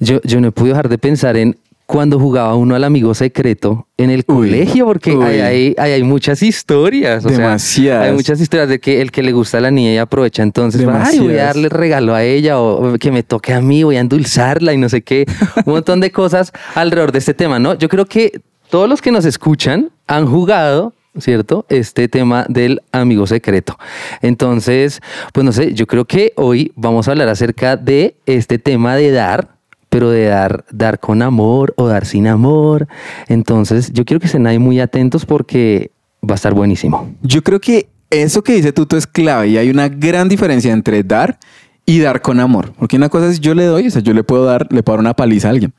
yo, 0.00 0.22
yo 0.22 0.40
no 0.40 0.48
he 0.48 0.52
podido 0.52 0.74
dejar 0.74 0.88
de 0.88 0.96
pensar 0.96 1.36
en 1.36 1.58
cuando 1.86 2.18
jugaba 2.18 2.54
uno 2.54 2.74
al 2.74 2.84
amigo 2.84 3.14
secreto 3.14 3.86
en 3.98 4.10
el 4.10 4.24
Uy, 4.26 4.48
colegio, 4.48 4.86
porque 4.86 5.10
hay, 5.10 5.40
hay, 5.40 5.74
hay, 5.76 5.92
hay 5.92 6.02
muchas 6.02 6.42
historias. 6.42 7.24
O 7.24 7.28
sea, 7.28 7.56
hay 8.00 8.12
muchas 8.12 8.40
historias 8.40 8.68
de 8.68 8.80
que 8.80 9.02
el 9.02 9.10
que 9.10 9.22
le 9.22 9.32
gusta 9.32 9.58
a 9.58 9.60
la 9.60 9.70
niña 9.70 9.92
y 9.92 9.98
aprovecha 9.98 10.42
entonces, 10.42 10.82
para, 10.82 11.06
ay, 11.06 11.18
voy 11.18 11.34
a 11.34 11.44
darle 11.44 11.68
regalo 11.68 12.14
a 12.14 12.24
ella 12.24 12.58
o 12.58 12.96
que 12.98 13.10
me 13.10 13.22
toque 13.22 13.52
a 13.52 13.60
mí, 13.60 13.82
voy 13.82 13.96
a 13.96 14.00
endulzarla 14.00 14.72
y 14.72 14.78
no 14.78 14.88
sé 14.88 15.02
qué. 15.02 15.26
Un 15.66 15.74
montón 15.74 16.00
de 16.00 16.10
cosas 16.10 16.52
alrededor 16.74 17.12
de 17.12 17.18
este 17.18 17.34
tema, 17.34 17.58
¿no? 17.58 17.74
Yo 17.74 17.88
creo 17.88 18.06
que 18.06 18.40
todos 18.70 18.88
los 18.88 19.02
que 19.02 19.12
nos 19.12 19.24
escuchan 19.24 19.90
han 20.06 20.26
jugado. 20.26 20.94
¿Cierto? 21.16 21.64
Este 21.68 22.08
tema 22.08 22.44
del 22.48 22.82
amigo 22.90 23.28
secreto. 23.28 23.78
Entonces, 24.20 25.00
pues 25.32 25.46
no 25.46 25.52
sé, 25.52 25.72
yo 25.72 25.86
creo 25.86 26.06
que 26.06 26.32
hoy 26.34 26.72
vamos 26.74 27.06
a 27.06 27.12
hablar 27.12 27.28
acerca 27.28 27.76
de 27.76 28.16
este 28.26 28.58
tema 28.58 28.96
de 28.96 29.12
dar, 29.12 29.54
pero 29.94 30.10
de 30.10 30.24
dar, 30.24 30.64
dar 30.72 30.98
con 30.98 31.22
amor 31.22 31.72
o 31.76 31.86
dar 31.86 32.04
sin 32.04 32.26
amor. 32.26 32.88
Entonces, 33.28 33.92
yo 33.92 34.04
quiero 34.04 34.18
que 34.18 34.26
estén 34.26 34.44
ahí 34.48 34.58
muy 34.58 34.80
atentos 34.80 35.24
porque 35.24 35.92
va 36.28 36.32
a 36.32 36.34
estar 36.34 36.52
buenísimo. 36.52 37.14
Yo 37.22 37.44
creo 37.44 37.60
que 37.60 37.86
eso 38.10 38.42
que 38.42 38.54
dice 38.54 38.72
Tuto 38.72 38.96
es 38.96 39.06
clave 39.06 39.50
y 39.50 39.56
hay 39.56 39.70
una 39.70 39.88
gran 39.88 40.28
diferencia 40.28 40.72
entre 40.72 41.04
dar 41.04 41.38
y 41.86 42.00
dar 42.00 42.22
con 42.22 42.40
amor. 42.40 42.72
Porque 42.76 42.96
una 42.96 43.08
cosa 43.08 43.28
es 43.28 43.38
yo 43.38 43.54
le 43.54 43.66
doy, 43.66 43.86
o 43.86 43.90
sea, 43.92 44.02
yo 44.02 44.14
le 44.14 44.24
puedo 44.24 44.44
dar, 44.44 44.66
le 44.72 44.82
puedo 44.82 44.96
dar 44.96 45.00
una 45.00 45.14
paliza 45.14 45.46
a 45.46 45.52
alguien. 45.52 45.72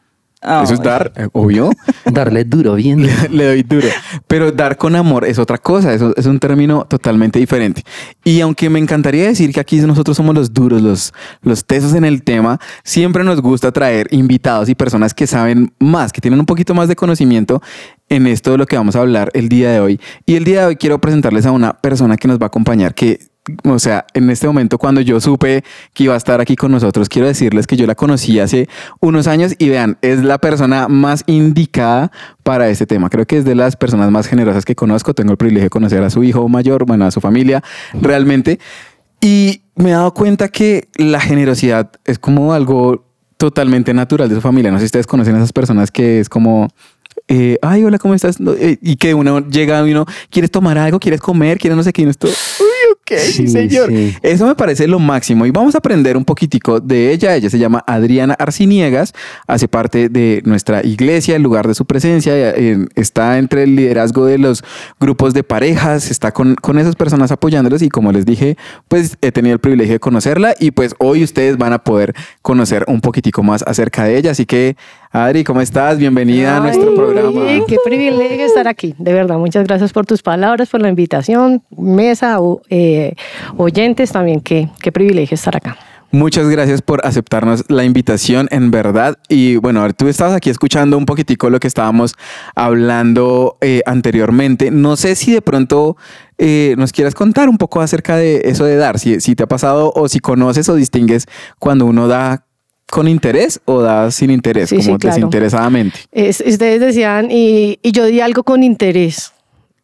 Eso 0.63 0.73
es 0.75 0.81
dar, 0.81 1.11
eh, 1.15 1.27
obvio. 1.33 1.69
Darle 2.05 2.43
duro, 2.43 2.75
bien. 2.75 3.01
duro. 3.01 3.13
le 3.31 3.45
doy 3.45 3.63
duro. 3.63 3.87
Pero 4.27 4.51
dar 4.51 4.77
con 4.77 4.95
amor 4.95 5.25
es 5.25 5.39
otra 5.39 5.57
cosa, 5.57 5.93
eso 5.93 6.13
es 6.15 6.25
un 6.25 6.39
término 6.39 6.85
totalmente 6.85 7.39
diferente. 7.39 7.83
Y 8.23 8.41
aunque 8.41 8.69
me 8.69 8.79
encantaría 8.79 9.25
decir 9.25 9.51
que 9.51 9.59
aquí 9.59 9.77
nosotros 9.77 10.15
somos 10.15 10.35
los 10.35 10.53
duros, 10.53 10.81
los, 10.81 11.13
los 11.41 11.65
tesos 11.65 11.93
en 11.93 12.05
el 12.05 12.23
tema, 12.23 12.59
siempre 12.83 13.23
nos 13.23 13.41
gusta 13.41 13.71
traer 13.71 14.07
invitados 14.11 14.69
y 14.69 14.75
personas 14.75 15.13
que 15.13 15.27
saben 15.27 15.73
más, 15.79 16.11
que 16.11 16.21
tienen 16.21 16.39
un 16.39 16.45
poquito 16.45 16.73
más 16.73 16.87
de 16.87 16.95
conocimiento 16.95 17.61
en 18.09 18.27
esto 18.27 18.51
de 18.51 18.57
lo 18.57 18.65
que 18.65 18.77
vamos 18.77 18.95
a 18.95 18.99
hablar 18.99 19.31
el 19.33 19.49
día 19.49 19.71
de 19.71 19.79
hoy. 19.79 19.99
Y 20.25 20.35
el 20.35 20.43
día 20.43 20.61
de 20.61 20.65
hoy 20.67 20.75
quiero 20.75 20.99
presentarles 20.99 21.45
a 21.45 21.51
una 21.51 21.73
persona 21.73 22.17
que 22.17 22.27
nos 22.27 22.39
va 22.39 22.45
a 22.45 22.47
acompañar, 22.47 22.93
que 22.93 23.19
o 23.63 23.79
sea, 23.79 24.05
en 24.13 24.29
este 24.29 24.47
momento 24.47 24.77
cuando 24.77 25.01
yo 25.01 25.19
supe 25.19 25.63
que 25.93 26.03
iba 26.05 26.13
a 26.13 26.17
estar 26.17 26.41
aquí 26.41 26.55
con 26.55 26.71
nosotros, 26.71 27.09
quiero 27.09 27.27
decirles 27.27 27.67
que 27.67 27.77
yo 27.77 27.85
la 27.85 27.95
conocí 27.95 28.39
hace 28.39 28.67
unos 28.99 29.27
años 29.27 29.53
y 29.57 29.69
vean, 29.69 29.97
es 30.01 30.23
la 30.23 30.37
persona 30.39 30.87
más 30.87 31.23
indicada 31.27 32.11
para 32.43 32.69
este 32.69 32.85
tema. 32.85 33.09
Creo 33.09 33.25
que 33.25 33.37
es 33.37 33.45
de 33.45 33.55
las 33.55 33.75
personas 33.75 34.09
más 34.11 34.27
generosas 34.27 34.65
que 34.65 34.75
conozco. 34.75 35.13
Tengo 35.13 35.31
el 35.31 35.37
privilegio 35.37 35.65
de 35.65 35.69
conocer 35.69 36.03
a 36.03 36.09
su 36.09 36.23
hijo 36.23 36.47
mayor, 36.49 36.85
bueno, 36.85 37.05
a 37.05 37.11
su 37.11 37.21
familia, 37.21 37.63
realmente. 37.93 38.59
Y 39.21 39.61
me 39.75 39.89
he 39.89 39.93
dado 39.93 40.13
cuenta 40.13 40.49
que 40.49 40.87
la 40.95 41.19
generosidad 41.19 41.91
es 42.05 42.19
como 42.19 42.53
algo 42.53 43.05
totalmente 43.37 43.93
natural 43.93 44.29
de 44.29 44.35
su 44.35 44.41
familia. 44.41 44.71
No 44.71 44.77
sé 44.77 44.83
si 44.83 44.85
ustedes 44.85 45.07
conocen 45.07 45.35
a 45.35 45.37
esas 45.39 45.53
personas 45.53 45.91
que 45.91 46.19
es 46.19 46.29
como, 46.29 46.69
eh, 47.27 47.57
ay, 47.61 47.83
hola, 47.83 47.97
¿cómo 47.97 48.13
estás? 48.13 48.37
Eh, 48.59 48.77
y 48.81 48.95
que 48.95 49.13
uno 49.13 49.47
llega 49.47 49.85
y 49.87 49.91
uno, 49.91 50.05
¿quieres 50.29 50.51
tomar 50.51 50.77
algo? 50.77 50.99
¿Quieres 50.99 51.21
comer? 51.21 51.57
¿Quieres 51.57 51.75
no 51.75 51.83
sé 51.83 51.91
qué? 51.91 52.03
Y 52.03 52.05
esto, 52.05 52.27
uy, 52.27 52.74
ok, 53.01 53.17
sí, 53.17 53.47
señor. 53.47 53.89
sí. 53.89 54.15
Eso 54.21 54.47
me 54.47 54.55
parece 54.55 54.87
lo 54.87 54.99
máximo. 54.99 55.45
Y 55.45 55.51
vamos 55.51 55.75
a 55.75 55.79
aprender 55.79 56.17
un 56.17 56.25
poquitico 56.25 56.79
de 56.79 57.11
ella. 57.11 57.35
Ella 57.35 57.49
se 57.49 57.59
llama 57.59 57.83
Adriana 57.87 58.35
Arciniegas, 58.37 59.13
hace 59.47 59.67
parte 59.67 60.09
de 60.09 60.41
nuestra 60.45 60.85
iglesia, 60.85 61.35
el 61.35 61.43
lugar 61.43 61.67
de 61.67 61.75
su 61.75 61.85
presencia, 61.85 62.33
eh, 62.35 62.85
está 62.95 63.37
entre 63.37 63.63
el 63.63 63.75
liderazgo 63.75 64.25
de 64.25 64.37
los 64.37 64.63
grupos 64.99 65.33
de 65.33 65.43
parejas, 65.43 66.11
está 66.11 66.31
con, 66.31 66.55
con 66.55 66.79
esas 66.79 66.95
personas 66.95 67.31
apoyándolos 67.31 67.81
y 67.81 67.89
como 67.89 68.11
les 68.11 68.25
dije, 68.25 68.57
pues 68.87 69.17
he 69.21 69.31
tenido 69.31 69.53
el 69.53 69.59
privilegio 69.59 69.93
de 69.93 69.99
conocerla 69.99 70.55
y 70.59 70.71
pues 70.71 70.95
hoy 70.99 71.23
ustedes 71.23 71.57
van 71.57 71.73
a 71.73 71.83
poder 71.83 72.13
conocer 72.41 72.85
un 72.87 73.01
poquitico 73.01 73.43
más 73.43 73.63
acerca 73.63 74.03
de 74.03 74.17
ella. 74.17 74.31
Así 74.31 74.45
que, 74.45 74.75
Adri, 75.15 75.45
¿cómo 75.45 75.61
estás? 75.61 75.97
Bienvenida 75.97 76.57
a 76.57 76.59
nuestro 76.59 76.93
programa. 76.93 77.45
Qué 77.65 77.77
privilegio 77.85 78.45
estar 78.45 78.67
aquí, 78.67 78.95
de 78.97 79.13
verdad. 79.13 79.37
Muchas 79.37 79.65
gracias 79.65 79.93
por 79.93 80.05
tus 80.05 80.21
palabras, 80.21 80.67
por 80.67 80.81
la 80.81 80.89
invitación, 80.89 81.63
mesa, 81.77 82.41
o, 82.41 82.61
eh, 82.69 83.15
oyentes 83.55 84.11
también. 84.11 84.41
Qué, 84.41 84.67
qué 84.81 84.91
privilegio 84.91 85.35
estar 85.35 85.55
acá. 85.55 85.77
Muchas 86.11 86.49
gracias 86.49 86.81
por 86.81 87.05
aceptarnos 87.05 87.63
la 87.69 87.85
invitación, 87.85 88.49
en 88.51 88.71
verdad. 88.71 89.17
Y 89.29 89.55
bueno, 89.55 89.79
a 89.79 89.83
ver, 89.83 89.93
tú 89.93 90.09
estabas 90.09 90.33
aquí 90.33 90.49
escuchando 90.49 90.97
un 90.97 91.05
poquitico 91.05 91.49
lo 91.49 91.61
que 91.61 91.67
estábamos 91.67 92.15
hablando 92.53 93.57
eh, 93.61 93.83
anteriormente. 93.85 94.69
No 94.69 94.97
sé 94.97 95.15
si 95.15 95.31
de 95.31 95.41
pronto 95.41 95.95
eh, 96.37 96.75
nos 96.77 96.91
quieras 96.91 97.15
contar 97.15 97.47
un 97.47 97.57
poco 97.57 97.79
acerca 97.79 98.17
de 98.17 98.41
eso 98.45 98.65
de 98.65 98.75
dar, 98.75 98.99
si, 98.99 99.21
si 99.21 99.35
te 99.35 99.43
ha 99.43 99.47
pasado 99.47 99.93
o 99.95 100.09
si 100.09 100.19
conoces 100.19 100.67
o 100.67 100.75
distingues 100.75 101.25
cuando 101.57 101.85
uno 101.85 102.09
da 102.09 102.44
con 102.89 103.07
interés 103.07 103.59
o 103.65 103.81
da 103.81 104.11
sin 104.11 104.29
interés, 104.31 104.69
Sí, 104.69 104.77
sí, 104.81 104.85
como 104.87 104.99
claro. 104.99 105.15
desinteresadamente. 105.15 105.99
Es- 106.11 106.43
ustedes 106.45 106.79
decían, 106.79 107.29
y, 107.31 107.79
y 107.81 107.91
yo 107.91 108.05
di 108.05 108.21
algo 108.21 108.43
con 108.43 108.63
interés, 108.63 109.33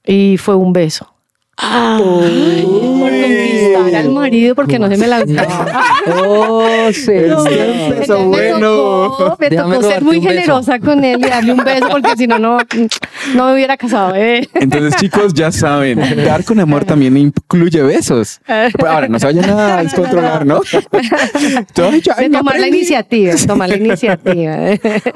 y 0.05 0.37
fue 0.37 0.55
un 0.55 0.71
beso. 0.73 1.11
Por 1.57 3.11
conquistar 3.11 3.95
al 3.95 4.09
marido 4.11 4.55
porque 4.55 4.79
no 4.79 4.87
se 4.89 4.97
me 4.97 5.07
lanzaba. 5.07 5.65
Oh. 6.23 6.65
Entonces 7.07 8.09
me 8.09 8.15
bueno. 8.25 8.67
tocó, 8.69 9.37
me 9.39 9.49
Déjame 9.49 9.75
tocó 9.75 9.87
ser 9.87 10.01
muy 10.01 10.19
generosa 10.19 10.79
con 10.79 11.03
él 11.05 11.19
y 11.23 11.29
darle 11.29 11.53
un 11.53 11.63
beso 11.63 11.87
porque 11.89 12.15
si 12.17 12.25
no, 12.27 12.39
no, 12.39 12.57
no 13.35 13.45
me 13.45 13.53
hubiera 13.53 13.77
casado. 13.77 14.15
¿eh? 14.15 14.47
Entonces, 14.55 14.95
chicos, 14.99 15.33
ya 15.33 15.51
saben, 15.51 15.99
dar 16.25 16.43
con 16.43 16.59
amor 16.59 16.85
también 16.85 17.15
incluye 17.17 17.83
besos. 17.83 18.41
Ahora, 18.85 19.07
no 19.07 19.19
se 19.19 19.27
vayan 19.27 19.47
a 19.51 19.77
descontrolar, 19.83 20.43
¿no? 20.45 20.61
Ay, 20.91 22.01
ya, 22.01 22.15
De 22.15 22.29
me 22.29 22.37
tomar 22.39 22.59
la 22.59 22.67
iniciativa, 22.67 23.33
tomar 23.45 23.69
la 23.69 23.77
iniciativa. 23.77 24.57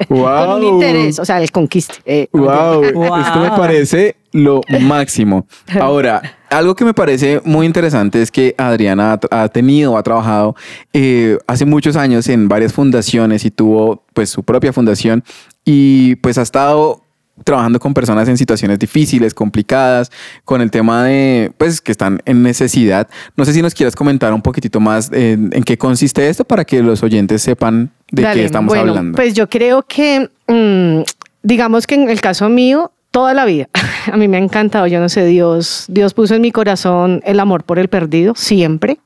Wow. 0.08 0.46
Con 0.46 0.64
un 0.64 0.74
interés, 0.74 1.18
o 1.18 1.24
sea, 1.24 1.42
el 1.42 1.50
conquiste. 1.50 1.94
eh. 2.06 2.28
Wow, 2.32 2.92
Wow. 2.92 3.16
esto 3.20 3.40
me 3.40 3.50
parece 3.50 4.16
lo 4.36 4.60
máximo. 4.80 5.46
Ahora, 5.80 6.22
algo 6.50 6.76
que 6.76 6.84
me 6.84 6.94
parece 6.94 7.40
muy 7.44 7.66
interesante 7.66 8.22
es 8.22 8.30
que 8.30 8.54
Adriana 8.58 9.18
ha, 9.30 9.42
ha 9.42 9.48
tenido, 9.48 9.96
ha 9.96 10.02
trabajado 10.02 10.54
eh, 10.92 11.38
hace 11.46 11.64
muchos 11.64 11.96
años 11.96 12.28
en 12.28 12.48
varias 12.48 12.72
fundaciones 12.72 13.44
y 13.44 13.50
tuvo 13.50 14.04
pues 14.12 14.30
su 14.30 14.42
propia 14.42 14.72
fundación 14.72 15.24
y 15.64 16.16
pues 16.16 16.38
ha 16.38 16.42
estado 16.42 17.02
trabajando 17.44 17.78
con 17.78 17.92
personas 17.92 18.28
en 18.28 18.38
situaciones 18.38 18.78
difíciles, 18.78 19.34
complicadas, 19.34 20.10
con 20.44 20.60
el 20.60 20.70
tema 20.70 21.04
de, 21.04 21.52
pues, 21.58 21.80
que 21.82 21.92
están 21.92 22.20
en 22.24 22.42
necesidad. 22.42 23.08
No 23.36 23.44
sé 23.44 23.52
si 23.52 23.60
nos 23.60 23.74
quieras 23.74 23.94
comentar 23.94 24.32
un 24.32 24.40
poquitito 24.40 24.80
más 24.80 25.12
en, 25.12 25.50
en 25.52 25.62
qué 25.62 25.76
consiste 25.76 26.28
esto 26.28 26.44
para 26.44 26.64
que 26.64 26.82
los 26.82 27.02
oyentes 27.02 27.42
sepan 27.42 27.90
de 28.10 28.22
Dale, 28.22 28.40
qué 28.40 28.46
estamos 28.46 28.68
bueno, 28.70 28.90
hablando. 28.90 29.16
Pues 29.16 29.34
yo 29.34 29.50
creo 29.50 29.82
que, 29.82 30.30
mm, 30.48 31.02
digamos 31.42 31.86
que 31.86 31.96
en 31.96 32.08
el 32.08 32.20
caso 32.22 32.48
mío, 32.48 32.92
toda 33.16 33.32
la 33.32 33.46
vida, 33.46 33.66
a 34.12 34.16
mí 34.18 34.28
me 34.28 34.36
ha 34.36 34.40
encantado, 34.40 34.86
yo 34.86 35.00
no 35.00 35.08
sé, 35.08 35.24
Dios, 35.24 35.86
Dios 35.88 36.12
puso 36.12 36.34
en 36.34 36.42
mi 36.42 36.52
corazón 36.52 37.22
el 37.24 37.40
amor 37.40 37.64
por 37.64 37.78
el 37.78 37.88
perdido, 37.88 38.34
siempre. 38.34 38.98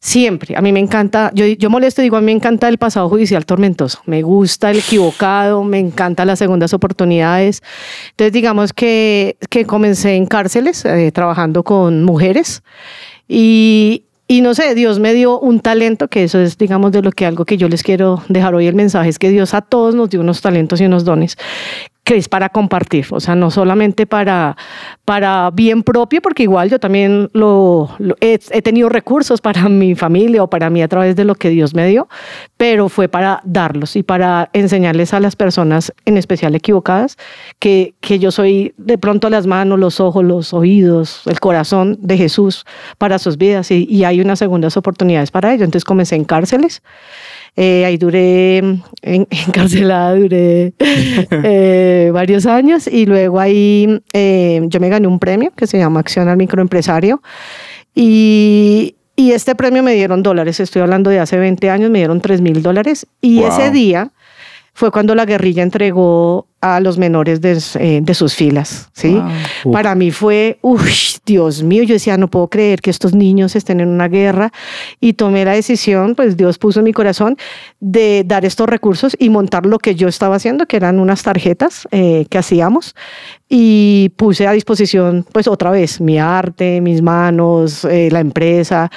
Siempre, 0.00 0.56
a 0.56 0.60
mí 0.60 0.72
me 0.72 0.80
encanta, 0.80 1.30
yo, 1.34 1.46
yo 1.46 1.70
molesto, 1.70 2.02
digo, 2.02 2.16
a 2.16 2.20
mí 2.20 2.26
me 2.26 2.32
encanta 2.32 2.68
el 2.68 2.78
pasado 2.78 3.08
judicial 3.08 3.46
tormentoso, 3.46 4.00
me 4.06 4.22
gusta 4.22 4.72
el 4.72 4.78
equivocado, 4.78 5.62
me 5.62 5.78
encanta 5.78 6.24
las 6.24 6.40
segundas 6.40 6.74
oportunidades. 6.74 7.62
Entonces, 8.10 8.32
digamos 8.32 8.72
que, 8.72 9.36
que 9.50 9.66
comencé 9.66 10.16
en 10.16 10.26
cárceles 10.26 10.84
eh, 10.84 11.12
trabajando 11.12 11.62
con 11.62 12.02
mujeres 12.02 12.64
y, 13.28 14.02
y 14.26 14.40
no 14.40 14.54
sé, 14.54 14.74
Dios 14.74 14.98
me 14.98 15.14
dio 15.14 15.38
un 15.38 15.60
talento, 15.60 16.08
que 16.08 16.24
eso 16.24 16.40
es, 16.40 16.58
digamos, 16.58 16.90
de 16.90 17.02
lo 17.02 17.12
que 17.12 17.24
algo 17.24 17.44
que 17.44 17.56
yo 17.56 17.68
les 17.68 17.84
quiero 17.84 18.20
dejar 18.28 18.56
hoy 18.56 18.66
el 18.66 18.74
mensaje, 18.74 19.08
es 19.08 19.18
que 19.20 19.30
Dios 19.30 19.54
a 19.54 19.60
todos 19.60 19.94
nos 19.94 20.10
dio 20.10 20.20
unos 20.20 20.40
talentos 20.40 20.80
y 20.80 20.86
unos 20.86 21.04
dones 21.04 21.36
que 22.08 22.16
es 22.16 22.26
para 22.26 22.48
compartir, 22.48 23.04
o 23.10 23.20
sea, 23.20 23.34
no 23.34 23.50
solamente 23.50 24.06
para, 24.06 24.56
para 25.04 25.50
bien 25.52 25.82
propio, 25.82 26.22
porque 26.22 26.44
igual 26.44 26.70
yo 26.70 26.80
también 26.80 27.28
lo, 27.34 27.90
he 28.22 28.62
tenido 28.62 28.88
recursos 28.88 29.42
para 29.42 29.68
mi 29.68 29.94
familia 29.94 30.42
o 30.42 30.48
para 30.48 30.70
mí 30.70 30.80
a 30.80 30.88
través 30.88 31.16
de 31.16 31.24
lo 31.24 31.34
que 31.34 31.50
Dios 31.50 31.74
me 31.74 31.86
dio, 31.86 32.08
pero 32.56 32.88
fue 32.88 33.08
para 33.08 33.42
darlos 33.44 33.94
y 33.94 34.02
para 34.02 34.48
enseñarles 34.54 35.12
a 35.12 35.20
las 35.20 35.36
personas, 35.36 35.92
en 36.06 36.16
especial 36.16 36.54
equivocadas, 36.54 37.18
que, 37.58 37.92
que 38.00 38.18
yo 38.18 38.30
soy 38.30 38.72
de 38.78 38.96
pronto 38.96 39.28
las 39.28 39.46
manos, 39.46 39.78
los 39.78 40.00
ojos, 40.00 40.24
los 40.24 40.54
oídos, 40.54 41.24
el 41.26 41.40
corazón 41.40 41.98
de 42.00 42.16
Jesús 42.16 42.64
para 42.96 43.18
sus 43.18 43.36
vidas 43.36 43.70
y, 43.70 43.84
y 43.84 44.04
hay 44.04 44.22
unas 44.22 44.38
segundas 44.38 44.78
oportunidades 44.78 45.30
para 45.30 45.52
ello. 45.52 45.64
Entonces 45.64 45.84
comencé 45.84 46.16
en 46.16 46.24
cárceles. 46.24 46.80
Eh, 47.60 47.84
ahí 47.84 47.96
duré 47.96 48.58
en- 48.58 48.82
encarcelada, 49.48 50.14
duré 50.14 50.74
eh, 51.42 52.10
varios 52.12 52.46
años 52.46 52.86
y 52.86 53.04
luego 53.04 53.40
ahí 53.40 54.00
eh, 54.12 54.60
yo 54.68 54.78
me 54.78 54.88
gané 54.88 55.08
un 55.08 55.18
premio 55.18 55.50
que 55.56 55.66
se 55.66 55.76
llama 55.76 55.98
Acción 55.98 56.28
al 56.28 56.36
Microempresario 56.36 57.20
y, 57.94 58.94
y 59.16 59.32
este 59.32 59.54
premio 59.56 59.82
me 59.82 59.94
dieron 59.94 60.22
dólares, 60.22 60.60
estoy 60.60 60.82
hablando 60.82 61.10
de 61.10 61.18
hace 61.18 61.36
20 61.36 61.68
años, 61.70 61.90
me 61.90 61.98
dieron 61.98 62.20
3 62.20 62.40
mil 62.40 62.62
dólares 62.62 63.06
y 63.20 63.40
Wow. 63.40 63.48
ese 63.48 63.70
día 63.72 64.12
fue 64.72 64.92
cuando 64.92 65.16
la 65.16 65.24
guerrilla 65.26 65.64
entregó 65.64 66.46
a 66.60 66.80
los 66.80 66.98
menores 66.98 67.40
de, 67.40 67.58
eh, 67.78 68.00
de 68.02 68.14
sus 68.14 68.34
filas, 68.34 68.88
¿sí? 68.92 69.20
Wow. 69.64 69.72
Para 69.72 69.94
mí 69.94 70.10
fue, 70.10 70.58
uff, 70.60 71.18
Dios 71.24 71.62
mío, 71.62 71.84
yo 71.84 71.94
decía, 71.94 72.16
no 72.16 72.28
puedo 72.28 72.48
creer 72.48 72.80
que 72.80 72.90
estos 72.90 73.14
niños 73.14 73.54
estén 73.54 73.80
en 73.80 73.88
una 73.88 74.08
guerra 74.08 74.52
y 75.00 75.12
tomé 75.12 75.44
la 75.44 75.52
decisión, 75.52 76.16
pues 76.16 76.36
Dios 76.36 76.58
puso 76.58 76.80
en 76.80 76.84
mi 76.84 76.92
corazón 76.92 77.36
de 77.78 78.24
dar 78.26 78.44
estos 78.44 78.68
recursos 78.68 79.16
y 79.18 79.30
montar 79.30 79.66
lo 79.66 79.78
que 79.78 79.94
yo 79.94 80.08
estaba 80.08 80.36
haciendo, 80.36 80.66
que 80.66 80.76
eran 80.76 80.98
unas 80.98 81.22
tarjetas 81.22 81.86
eh, 81.92 82.26
que 82.28 82.38
hacíamos 82.38 82.96
y 83.48 84.10
puse 84.16 84.46
a 84.46 84.52
disposición, 84.52 85.24
pues 85.32 85.48
otra 85.48 85.70
vez, 85.70 86.00
mi 86.00 86.18
arte, 86.18 86.80
mis 86.80 87.00
manos, 87.00 87.84
eh, 87.84 88.10
la 88.10 88.20
empresa 88.20 88.90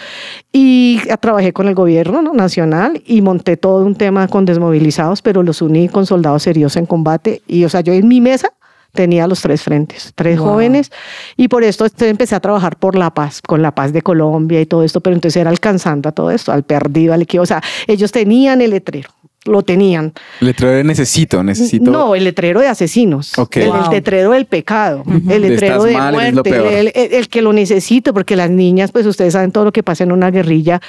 y 0.52 1.00
trabajé 1.22 1.54
con 1.54 1.68
el 1.68 1.76
gobierno 1.76 2.22
¿no? 2.22 2.34
nacional 2.34 3.02
y 3.06 3.22
monté 3.22 3.56
todo 3.56 3.86
un 3.86 3.96
tema 3.96 4.28
con 4.28 4.46
desmovilizados, 4.46 5.22
pero 5.22 5.44
los 5.44 5.62
uní 5.62 5.88
con 5.88 6.06
soldados 6.06 6.46
heridos 6.48 6.76
en 6.76 6.86
combate 6.86 7.42
y, 7.52 7.66
o 7.66 7.70
sea, 7.70 7.82
yo 7.82 7.94
en 7.94 8.08
mi 8.08 8.22
mesa 8.22 8.54
tenía 8.94 9.28
los 9.28 9.42
tres 9.42 9.62
frentes, 9.64 10.12
tres 10.16 10.38
Wow. 10.40 10.48
jóvenes, 10.50 10.92
y 11.38 11.48
por 11.48 11.64
esto 11.64 11.86
empecé 12.00 12.36
a 12.36 12.40
trabajar 12.40 12.78
por 12.78 12.96
la 12.96 13.14
paz, 13.14 13.42
con 13.42 13.62
la 13.62 13.74
paz 13.74 13.94
de 13.94 14.02
Colombia 14.02 14.60
y 14.60 14.66
todo 14.66 14.84
esto, 14.84 15.00
pero 15.02 15.16
entonces 15.16 15.40
era 15.40 15.50
alcanzando 15.50 16.10
a 16.10 16.12
todo 16.12 16.30
esto, 16.32 16.52
al 16.52 16.64
perdido, 16.64 17.14
al 17.14 17.22
equivoco, 17.22 17.44
o 17.44 17.46
sea, 17.46 17.62
ellos 17.88 18.12
tenían 18.12 18.62
el 18.62 18.72
letrero, 18.72 19.10
lo 19.46 19.64
tenían. 19.64 20.14
Letrero 20.40 20.74
de 20.74 20.84
necesito, 20.84 21.44
necesito. 21.44 21.90
No, 21.90 22.14
el 22.16 22.24
letrero 22.26 22.60
de 22.62 22.68
asesinos, 22.68 23.38
Ok. 23.40 23.58
el, 23.58 23.64
el 23.64 23.90
letrero 23.92 24.32
del 24.32 24.46
pecado, 24.46 25.04
el 25.08 25.26
De 25.26 25.40
letrero 25.40 25.76
estás 25.78 25.84
de 25.86 25.94
mal, 25.94 26.14
muerte, 26.14 26.50
peor. 26.52 26.68
el, 26.72 26.92
el- 26.94 27.14
el 27.14 27.28
que 27.28 27.42
lo 27.42 27.52
necesito, 27.52 28.14
porque 28.14 28.36
las 28.36 28.50
niñas, 28.52 28.92
pues 28.92 29.06
ustedes 29.08 29.34
saben 29.34 29.52
todo 29.52 29.66
lo 29.66 29.72
que 29.72 29.82
pasa 29.82 30.04
en 30.04 30.12
una 30.12 30.30
guerrilla, 30.30 30.80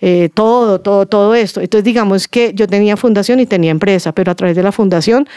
eh, 0.00 0.30
todo, 0.32 0.80
todo, 0.80 1.06
todo 1.06 1.34
esto. 1.34 1.60
Entonces, 1.60 1.84
digamos 1.84 2.28
que 2.28 2.52
yo 2.54 2.66
tenía 2.68 2.96
fundación 2.96 3.40
y 3.40 3.46
tenía 3.46 3.72
empresa, 3.72 4.12
pero 4.12 4.30
a 4.30 4.34
través 4.36 4.54
de 4.56 4.62
la 4.62 4.70
fundación 4.72 5.28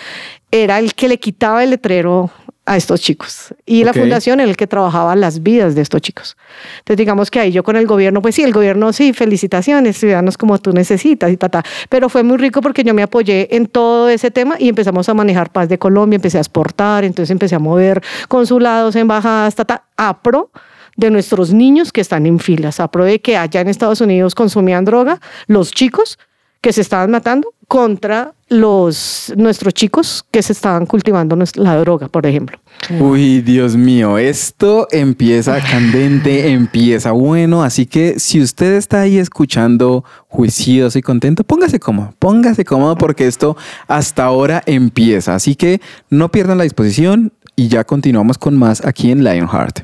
era 0.51 0.77
el 0.79 0.93
que 0.93 1.07
le 1.07 1.17
quitaba 1.19 1.63
el 1.63 1.71
letrero 1.71 2.29
a 2.69 2.77
estos 2.77 3.01
chicos. 3.01 3.55
Y 3.65 3.83
la 3.83 3.93
fundación 3.93 4.39
era 4.39 4.47
el 4.47 4.55
que 4.55 4.67
trabajaba 4.67 5.15
las 5.15 5.41
vidas 5.41 5.73
de 5.73 5.81
estos 5.81 6.01
chicos. 6.01 6.37
Entonces, 6.77 6.97
digamos 6.97 7.31
que 7.31 7.39
ahí 7.39 7.51
yo 7.51 7.63
con 7.63 7.75
el 7.75 7.87
gobierno, 7.87 8.21
pues 8.21 8.35
sí, 8.35 8.43
el 8.43 8.53
gobierno 8.53 8.93
sí, 8.93 9.11
felicitaciones, 9.11 9.97
ciudadanos 9.97 10.37
como 10.37 10.55
tú 10.59 10.71
necesitas 10.71 11.31
y 11.31 11.37
ta, 11.37 11.49
ta. 11.49 11.63
Pero 11.89 12.09
fue 12.09 12.21
muy 12.21 12.37
rico 12.37 12.61
porque 12.61 12.83
yo 12.83 12.93
me 12.93 13.01
apoyé 13.01 13.55
en 13.55 13.65
todo 13.65 14.07
ese 14.07 14.29
tema 14.29 14.55
y 14.59 14.69
empezamos 14.69 15.09
a 15.09 15.15
manejar 15.15 15.51
Paz 15.51 15.67
de 15.67 15.79
Colombia, 15.79 16.17
empecé 16.17 16.37
a 16.37 16.41
exportar, 16.41 17.03
entonces 17.05 17.31
empecé 17.31 17.55
a 17.55 17.59
mover 17.59 18.03
consulados, 18.27 18.95
embajadas, 18.95 19.55
ta, 19.55 19.65
ta, 19.65 19.85
a 19.97 20.21
pro 20.21 20.51
de 20.95 21.09
nuestros 21.09 21.51
niños 21.51 21.91
que 21.91 22.01
están 22.01 22.27
en 22.27 22.37
filas, 22.37 22.79
a 22.79 22.87
pro 22.87 23.03
de 23.03 23.19
que 23.19 23.35
allá 23.35 23.61
en 23.61 23.67
Estados 23.67 23.99
Unidos 23.99 24.35
consumían 24.35 24.85
droga, 24.85 25.19
los 25.47 25.71
chicos 25.71 26.19
que 26.61 26.73
se 26.73 26.81
estaban 26.81 27.11
matando 27.11 27.53
contra 27.67 28.33
los 28.49 29.31
nuestros 29.37 29.75
chicos 29.75 30.25
que 30.31 30.41
se 30.41 30.53
estaban 30.53 30.87
cultivando 30.87 31.37
la 31.55 31.75
droga, 31.75 32.07
por 32.07 32.25
ejemplo. 32.25 32.57
Uy, 32.99 33.41
Dios 33.41 33.75
mío, 33.75 34.17
esto 34.17 34.87
empieza 34.91 35.61
candente, 35.61 36.51
empieza 36.51 37.11
bueno, 37.11 37.61
así 37.61 37.85
que 37.85 38.19
si 38.19 38.41
usted 38.41 38.73
está 38.73 39.01
ahí 39.01 39.19
escuchando 39.19 40.03
juicioso 40.27 40.97
y 40.97 41.03
contento, 41.03 41.43
póngase 41.43 41.79
cómodo, 41.79 42.13
póngase 42.17 42.65
cómodo 42.65 42.97
porque 42.97 43.27
esto 43.27 43.55
hasta 43.87 44.23
ahora 44.23 44.63
empieza, 44.65 45.35
así 45.35 45.55
que 45.55 45.79
no 46.09 46.29
pierdan 46.31 46.57
la 46.57 46.63
disposición 46.63 47.31
y 47.55 47.67
ya 47.67 47.83
continuamos 47.83 48.39
con 48.39 48.57
más 48.57 48.83
aquí 48.83 49.11
en 49.11 49.23
Lionheart. 49.23 49.81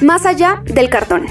Más 0.00 0.26
allá 0.26 0.62
del 0.66 0.90
cartón. 0.90 1.22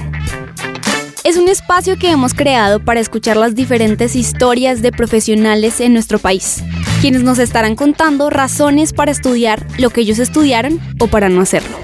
Es 1.27 1.35
un 1.35 1.49
espacio 1.49 1.97
que 1.97 2.09
hemos 2.09 2.33
creado 2.33 2.79
para 2.79 3.01
escuchar 3.01 3.35
las 3.35 3.53
diferentes 3.53 4.15
historias 4.15 4.81
de 4.81 4.93
profesionales 4.93 5.81
en 5.81 5.91
nuestro 5.91 6.19
país, 6.19 6.63
quienes 7.01 7.21
nos 7.21 7.37
estarán 7.37 7.75
contando 7.75 8.29
razones 8.29 8.93
para 8.93 9.11
estudiar 9.11 9.67
lo 9.77 9.89
que 9.89 9.99
ellos 9.99 10.19
estudiaron 10.19 10.79
o 11.01 11.07
para 11.07 11.27
no 11.27 11.41
hacerlo. 11.41 11.75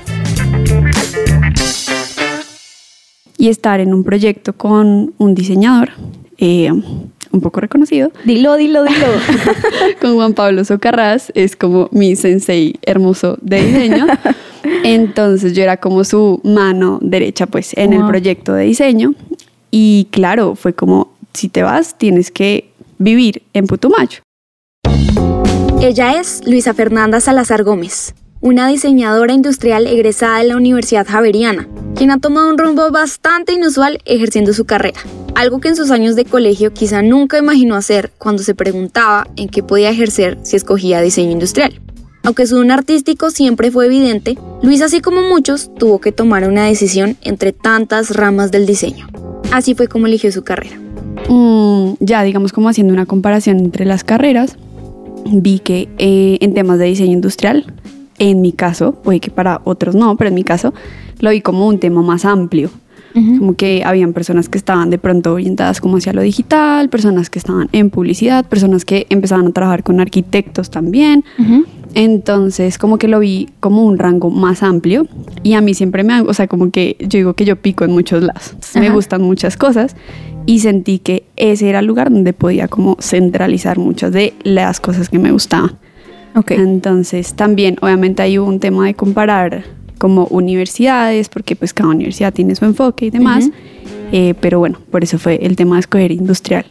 y 3.38 3.50
estar 3.50 3.82
en 3.82 3.94
un 3.94 4.06
proyecto 4.06 4.54
con 4.54 5.14
un 5.18 5.36
diseñador 5.36 5.90
eh, 6.38 6.72
un 6.72 7.42
poco 7.42 7.60
reconocido. 7.60 8.14
Dilo, 8.24 8.56
dilo, 8.56 8.86
dilo. 8.86 9.08
con 10.02 10.16
Juan 10.16 10.34
Pablo 10.34 10.64
Socarrás, 10.64 11.30
es 11.36 11.58
como 11.58 11.90
mi 11.92 12.16
sensei 12.16 12.76
hermoso 12.84 13.38
de 13.42 13.62
diseño. 13.62 14.08
Entonces 14.86 15.52
yo 15.54 15.64
era 15.64 15.76
como 15.76 16.06
su 16.06 16.40
mano 16.46 17.00
derecha 17.02 17.46
pues 17.46 17.76
en 17.76 17.92
el 17.92 18.06
proyecto 18.06 18.54
de 18.54 18.64
diseño 18.64 19.14
y 19.76 20.08
claro, 20.12 20.54
fue 20.54 20.74
como 20.74 21.14
si 21.34 21.50
te 21.50 21.64
vas 21.64 21.98
tienes 21.98 22.30
que 22.30 22.70
vivir 23.00 23.42
en 23.54 23.66
Putumayo. 23.66 24.20
Ella 25.82 26.20
es 26.20 26.44
Luisa 26.46 26.76
Fernanda 26.76 27.20
Salazar 27.20 27.64
Gómez, 27.64 28.14
una 28.40 28.68
diseñadora 28.68 29.34
industrial 29.34 29.88
egresada 29.88 30.38
de 30.38 30.44
la 30.44 30.58
Universidad 30.58 31.08
Javeriana, 31.08 31.68
quien 31.96 32.12
ha 32.12 32.20
tomado 32.20 32.50
un 32.50 32.60
rumbo 32.60 32.92
bastante 32.92 33.54
inusual 33.54 33.98
ejerciendo 34.06 34.54
su 34.54 34.66
carrera, 34.66 35.00
algo 35.34 35.60
que 35.60 35.70
en 35.70 35.76
sus 35.76 35.90
años 35.90 36.16
de 36.16 36.26
colegio 36.26 36.72
quizá 36.72 37.02
nunca 37.02 37.40
imaginó 37.40 37.74
hacer 37.74 38.12
cuando 38.20 38.44
se 38.44 38.54
preguntaba 38.54 39.26
en 39.38 39.50
qué 39.50 39.64
podía 39.64 39.90
ejercer 39.90 40.38
si 40.44 40.56
escogía 40.56 41.02
diseño 41.02 41.32
industrial. 41.32 41.82
Aunque 42.22 42.46
su 42.46 42.58
don 42.58 42.70
artístico 42.70 43.32
siempre 43.32 43.72
fue 43.72 43.88
evidente, 43.88 44.38
Luis, 44.62 44.84
así 44.84 45.02
como 45.02 45.24
muchos, 45.24 45.74
tuvo 45.80 46.00
que 46.00 46.12
tomar 46.12 46.48
una 46.48 46.66
decisión 46.66 47.18
entre 47.24 47.54
tantas 47.54 48.16
ramas 48.16 48.52
del 48.52 48.68
diseño. 48.68 49.08
Así 49.54 49.76
fue 49.76 49.88
como 49.88 50.08
eligió 50.08 50.32
su 50.32 50.44
carrera. 50.44 50.76
Mm, 51.30 51.94
ya, 52.00 52.24
digamos, 52.24 52.52
como 52.52 52.70
haciendo 52.70 52.92
una 52.92 53.06
comparación 53.06 53.60
entre 53.60 53.86
las 53.86 54.04
carreras, 54.04 54.58
vi 55.26 55.60
que 55.60 55.90
eh, 56.00 56.40
en 56.42 56.56
temas 56.56 56.80
de 56.80 56.86
diseño 56.86 57.12
industrial, 57.12 57.72
en 58.18 58.42
mi 58.42 58.52
caso, 58.52 58.94
puede 58.94 59.20
que 59.20 59.30
para 59.30 59.62
otros 59.64 59.94
no, 59.94 60.18
pero 60.18 60.30
en 60.30 60.34
mi 60.34 60.44
caso, 60.44 60.74
lo 61.20 61.30
vi 61.30 61.42
como 61.42 61.68
un 61.68 61.78
tema 61.78 62.02
más 62.02 62.26
amplio. 62.26 62.72
Como 63.14 63.56
que 63.56 63.84
habían 63.86 64.14
personas 64.14 64.50
que 64.50 64.58
estaban 64.58 64.90
de 64.90 64.98
pronto 64.98 65.34
orientadas 65.34 65.80
como 65.80 65.98
hacia 65.98 66.14
lo 66.14 66.22
digital, 66.22 66.90
personas 66.90 67.30
que 67.30 67.38
estaban 67.38 67.70
en 67.72 67.92
publicidad, 67.92 68.46
personas 68.46 68.86
que 68.86 69.06
empezaban 69.10 69.48
a 69.48 69.52
trabajar 69.52 69.84
con 69.84 70.00
arquitectos 70.00 70.72
también. 70.72 71.24
Entonces, 71.94 72.78
como 72.78 72.98
que 72.98 73.08
lo 73.08 73.20
vi 73.20 73.50
como 73.60 73.84
un 73.86 74.00
rango 74.00 74.32
más 74.32 74.64
amplio 74.64 75.08
y 75.44 75.54
a 75.54 75.62
mí 75.62 75.74
siempre 75.76 76.04
me, 76.04 76.22
o 76.22 76.34
sea, 76.34 76.48
como 76.48 76.72
que 76.72 76.98
yo 77.00 77.20
digo 77.20 77.34
que 77.36 77.46
yo 77.46 77.56
pico 77.56 77.86
en 77.86 77.92
muchos 77.92 78.24
lados. 78.24 78.56
Me 78.74 78.90
gustan 78.90 79.22
muchas 79.22 79.58
cosas 79.58 79.96
y 80.46 80.60
sentí 80.60 81.00
que 81.00 81.26
ese 81.36 81.70
era 81.70 81.80
el 81.80 81.86
lugar 81.86 82.12
donde 82.12 82.34
podía 82.34 82.68
como 82.68 82.98
centralizar 83.00 83.78
muchas 83.78 84.12
de 84.12 84.34
las 84.44 84.80
cosas 84.80 85.10
que 85.10 85.20
me 85.20 85.32
gustaban. 85.32 85.78
Okay. 86.36 86.58
Entonces, 86.58 87.36
también 87.36 87.78
obviamente 87.82 88.24
hay 88.24 88.40
un 88.40 88.60
tema 88.60 88.88
de 88.88 88.96
comparar 88.96 89.66
como 89.98 90.26
universidades, 90.26 91.30
porque 91.30 91.56
pues 91.56 91.74
cada 91.74 91.90
universidad 91.90 92.32
tiene 92.34 92.56
su 92.56 92.66
enfoque 92.66 93.06
y 93.06 93.10
demás. 93.10 93.50
Eh, 94.12 94.36
pero 94.40 94.60
bueno, 94.60 94.80
por 94.92 95.04
eso 95.04 95.18
fue 95.18 95.44
el 95.44 95.56
tema 95.56 95.76
de 95.76 95.80
escoger 95.82 96.12
industrial. 96.12 96.66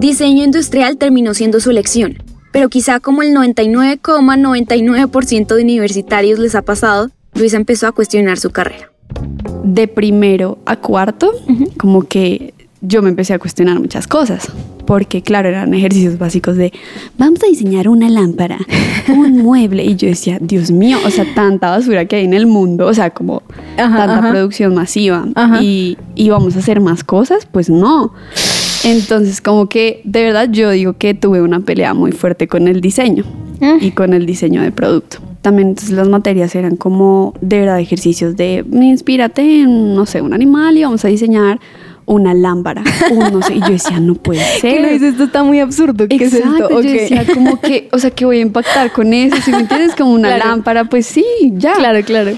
Diseño 0.00 0.44
industrial 0.44 0.98
terminó 0.98 1.32
siendo 1.32 1.60
su 1.60 1.70
elección, 1.70 2.18
pero 2.52 2.68
quizá 2.68 3.00
como 3.00 3.22
el 3.22 3.34
99,99% 3.34 5.54
de 5.54 5.62
universitarios 5.62 6.38
les 6.38 6.54
ha 6.54 6.60
pasado, 6.62 7.10
Luisa 7.34 7.56
empezó 7.56 7.86
a 7.86 7.92
cuestionar 7.92 8.38
su 8.38 8.50
carrera. 8.50 8.90
De 9.64 9.88
primero 9.88 10.58
a 10.66 10.76
cuarto, 10.76 11.32
como 11.78 12.02
que 12.02 12.52
yo 12.86 13.02
me 13.02 13.08
empecé 13.08 13.34
a 13.34 13.38
cuestionar 13.38 13.80
muchas 13.80 14.06
cosas, 14.06 14.50
porque 14.86 15.22
claro, 15.22 15.48
eran 15.48 15.72
ejercicios 15.74 16.18
básicos 16.18 16.56
de, 16.56 16.72
vamos 17.18 17.42
a 17.42 17.46
diseñar 17.46 17.88
una 17.88 18.08
lámpara, 18.08 18.58
un 19.08 19.38
mueble, 19.38 19.84
y 19.84 19.96
yo 19.96 20.08
decía, 20.08 20.38
Dios 20.40 20.70
mío, 20.70 20.98
o 21.04 21.10
sea, 21.10 21.26
tanta 21.34 21.70
basura 21.70 22.04
que 22.04 22.16
hay 22.16 22.24
en 22.24 22.34
el 22.34 22.46
mundo, 22.46 22.86
o 22.86 22.94
sea, 22.94 23.10
como 23.10 23.42
tanta 23.76 24.30
producción 24.30 24.74
masiva, 24.74 25.26
y, 25.60 25.96
y 26.14 26.30
vamos 26.30 26.56
a 26.56 26.58
hacer 26.60 26.80
más 26.80 27.04
cosas, 27.04 27.46
pues 27.50 27.70
no. 27.70 28.12
Entonces, 28.84 29.40
como 29.40 29.68
que 29.68 30.02
de 30.04 30.22
verdad 30.22 30.48
yo 30.50 30.70
digo 30.70 30.92
que 30.92 31.14
tuve 31.14 31.40
una 31.40 31.60
pelea 31.60 31.94
muy 31.94 32.12
fuerte 32.12 32.48
con 32.48 32.68
el 32.68 32.82
diseño 32.82 33.24
y 33.80 33.92
con 33.92 34.12
el 34.12 34.26
diseño 34.26 34.60
de 34.62 34.72
producto. 34.72 35.18
También 35.40 35.68
entonces 35.68 35.94
las 35.94 36.08
materias 36.08 36.54
eran 36.54 36.76
como 36.76 37.34
de 37.40 37.60
verdad 37.60 37.80
ejercicios 37.80 38.36
de 38.36 38.64
inspírate 38.72 39.60
en, 39.60 39.94
no 39.94 40.06
sé, 40.06 40.20
un 40.20 40.34
animal 40.34 40.76
y 40.76 40.84
vamos 40.84 41.04
a 41.04 41.08
diseñar 41.08 41.60
una 42.06 42.34
lámpara. 42.34 42.82
no 43.32 43.42
sé, 43.42 43.54
y 43.54 43.60
yo 43.60 43.70
decía, 43.70 44.00
no 44.00 44.14
puede 44.14 44.40
ser. 44.60 44.76
¿Qué 44.82 44.92
dices? 44.92 45.12
Esto 45.12 45.24
está 45.24 45.42
muy 45.42 45.60
absurdo. 45.60 46.06
¿Qué 46.08 46.16
Exacto, 46.16 46.46
es 46.46 46.60
esto? 46.60 46.82
Yo 46.82 46.90
decía, 46.92 47.24
como 47.32 47.60
que, 47.60 47.88
o 47.92 47.98
sea, 47.98 48.10
que 48.10 48.24
voy 48.24 48.38
a 48.38 48.42
impactar 48.42 48.92
con 48.92 49.12
eso. 49.12 49.36
Si 49.42 49.50
me 49.50 49.60
entiendes, 49.60 49.94
como 49.94 50.12
una 50.12 50.36
lámpara, 50.38 50.84
pues 50.84 51.06
sí, 51.06 51.24
ya. 51.52 51.74
Claro, 51.74 52.02
claro 52.04 52.32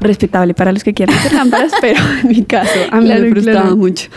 respetable 0.00 0.54
para 0.54 0.72
los 0.72 0.84
que 0.84 0.94
quieran 0.94 1.16
hacer 1.16 1.32
lámparas, 1.32 1.72
pero 1.80 2.00
en 2.22 2.28
mi 2.28 2.42
caso 2.42 2.78
a 2.90 3.00
mí 3.00 3.08
me 3.08 3.30
frustraba 3.30 3.74
mucho. 3.74 4.10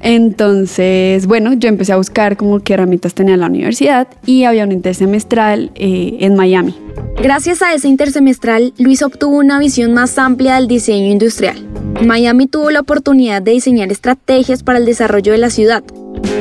Entonces, 0.00 1.26
bueno, 1.26 1.54
yo 1.54 1.68
empecé 1.68 1.92
a 1.92 1.96
buscar 1.96 2.36
como 2.36 2.60
qué 2.60 2.74
herramientas 2.74 3.14
tenía 3.14 3.36
la 3.36 3.46
universidad 3.46 4.08
y 4.24 4.44
había 4.44 4.64
un 4.64 4.72
intersemestral 4.72 5.70
eh, 5.74 6.18
en 6.20 6.36
Miami. 6.36 6.76
Gracias 7.22 7.62
a 7.62 7.72
ese 7.74 7.88
intersemestral, 7.88 8.74
Luis 8.78 9.02
obtuvo 9.02 9.38
una 9.38 9.58
visión 9.58 9.94
más 9.94 10.18
amplia 10.18 10.56
del 10.56 10.68
diseño 10.68 11.10
industrial. 11.10 11.56
En 11.98 12.06
Miami 12.06 12.46
tuvo 12.46 12.70
la 12.70 12.80
oportunidad 12.80 13.40
de 13.40 13.52
diseñar 13.52 13.90
estrategias 13.90 14.62
para 14.62 14.78
el 14.78 14.84
desarrollo 14.84 15.32
de 15.32 15.38
la 15.38 15.50
ciudad. 15.50 15.82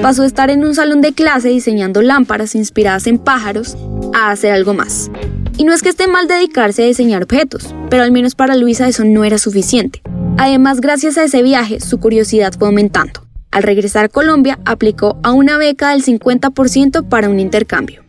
Pasó 0.01 0.21
de 0.21 0.27
estar 0.27 0.49
en 0.49 0.65
un 0.65 0.75
salón 0.75 1.01
de 1.01 1.13
clase 1.13 1.49
diseñando 1.49 2.01
lámparas 2.01 2.55
inspiradas 2.55 3.07
en 3.07 3.17
pájaros 3.17 3.77
a 4.13 4.31
hacer 4.31 4.51
algo 4.51 4.73
más. 4.73 5.09
Y 5.57 5.63
no 5.63 5.73
es 5.73 5.81
que 5.81 5.87
esté 5.87 6.07
mal 6.07 6.27
dedicarse 6.27 6.83
a 6.83 6.87
diseñar 6.87 7.23
objetos, 7.23 7.73
pero 7.89 8.03
al 8.03 8.11
menos 8.11 8.35
para 8.35 8.57
Luisa 8.57 8.89
eso 8.89 9.05
no 9.05 9.23
era 9.23 9.37
suficiente. 9.37 10.01
Además, 10.37 10.81
gracias 10.81 11.17
a 11.17 11.23
ese 11.23 11.41
viaje, 11.43 11.79
su 11.79 11.97
curiosidad 11.99 12.53
fue 12.59 12.67
aumentando. 12.67 13.21
Al 13.51 13.63
regresar 13.63 14.05
a 14.05 14.09
Colombia, 14.09 14.59
aplicó 14.65 15.17
a 15.23 15.31
una 15.31 15.57
beca 15.57 15.91
del 15.91 16.03
50% 16.03 17.07
para 17.07 17.29
un 17.29 17.39
intercambio. 17.39 18.03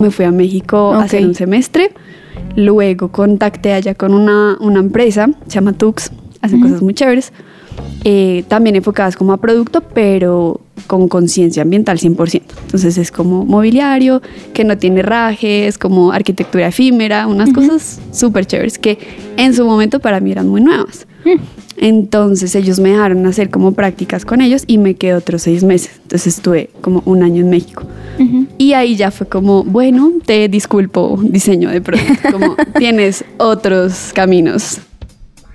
Me 0.00 0.10
fui 0.10 0.24
a 0.24 0.32
México 0.32 0.92
a 0.92 1.04
hacer 1.04 1.24
un 1.24 1.36
semestre, 1.36 1.92
luego 2.56 3.12
contacté 3.12 3.72
allá 3.72 3.94
con 3.94 4.12
una, 4.12 4.56
una 4.58 4.80
empresa, 4.80 5.28
se 5.46 5.54
llama 5.54 5.72
Tux, 5.74 6.10
hacen 6.40 6.60
cosas 6.60 6.82
muy 6.82 6.94
chéveres, 6.94 7.32
eh, 8.04 8.44
también 8.48 8.76
enfocadas 8.76 9.16
como 9.16 9.32
a 9.32 9.36
producto, 9.38 9.80
pero 9.80 10.60
con 10.86 11.08
conciencia 11.08 11.62
ambiental 11.62 11.98
100%. 11.98 12.42
Entonces 12.62 12.98
es 12.98 13.12
como 13.12 13.44
mobiliario, 13.44 14.22
que 14.52 14.64
no 14.64 14.78
tiene 14.78 15.02
rajes, 15.02 15.78
como 15.78 16.12
arquitectura 16.12 16.68
efímera, 16.68 17.26
unas 17.26 17.52
cosas 17.52 18.00
súper 18.12 18.46
chéveres 18.46 18.78
que 18.78 18.98
en 19.36 19.54
su 19.54 19.64
momento 19.64 20.00
para 20.00 20.20
mí 20.20 20.32
eran 20.32 20.48
muy 20.48 20.60
nuevas. 20.60 21.06
Mm. 21.24 21.60
Entonces 21.82 22.54
ellos 22.54 22.78
me 22.78 22.90
dejaron 22.90 23.24
hacer 23.26 23.48
como 23.48 23.72
prácticas 23.72 24.26
con 24.26 24.42
ellos 24.42 24.64
y 24.66 24.76
me 24.76 24.94
quedé 24.94 25.14
otros 25.14 25.42
seis 25.42 25.64
meses. 25.64 25.92
Entonces 26.02 26.36
estuve 26.36 26.68
como 26.82 27.02
un 27.06 27.22
año 27.22 27.40
en 27.40 27.50
México. 27.50 27.84
Y 28.58 28.74
ahí 28.74 28.96
ya 28.96 29.10
fue 29.10 29.26
como, 29.26 29.64
bueno, 29.64 30.12
te 30.26 30.46
disculpo, 30.48 31.18
diseño 31.22 31.70
de 31.70 31.80
producto, 31.80 32.30
como 32.30 32.54
tienes 32.78 33.24
otros 33.38 34.10
caminos. 34.12 34.80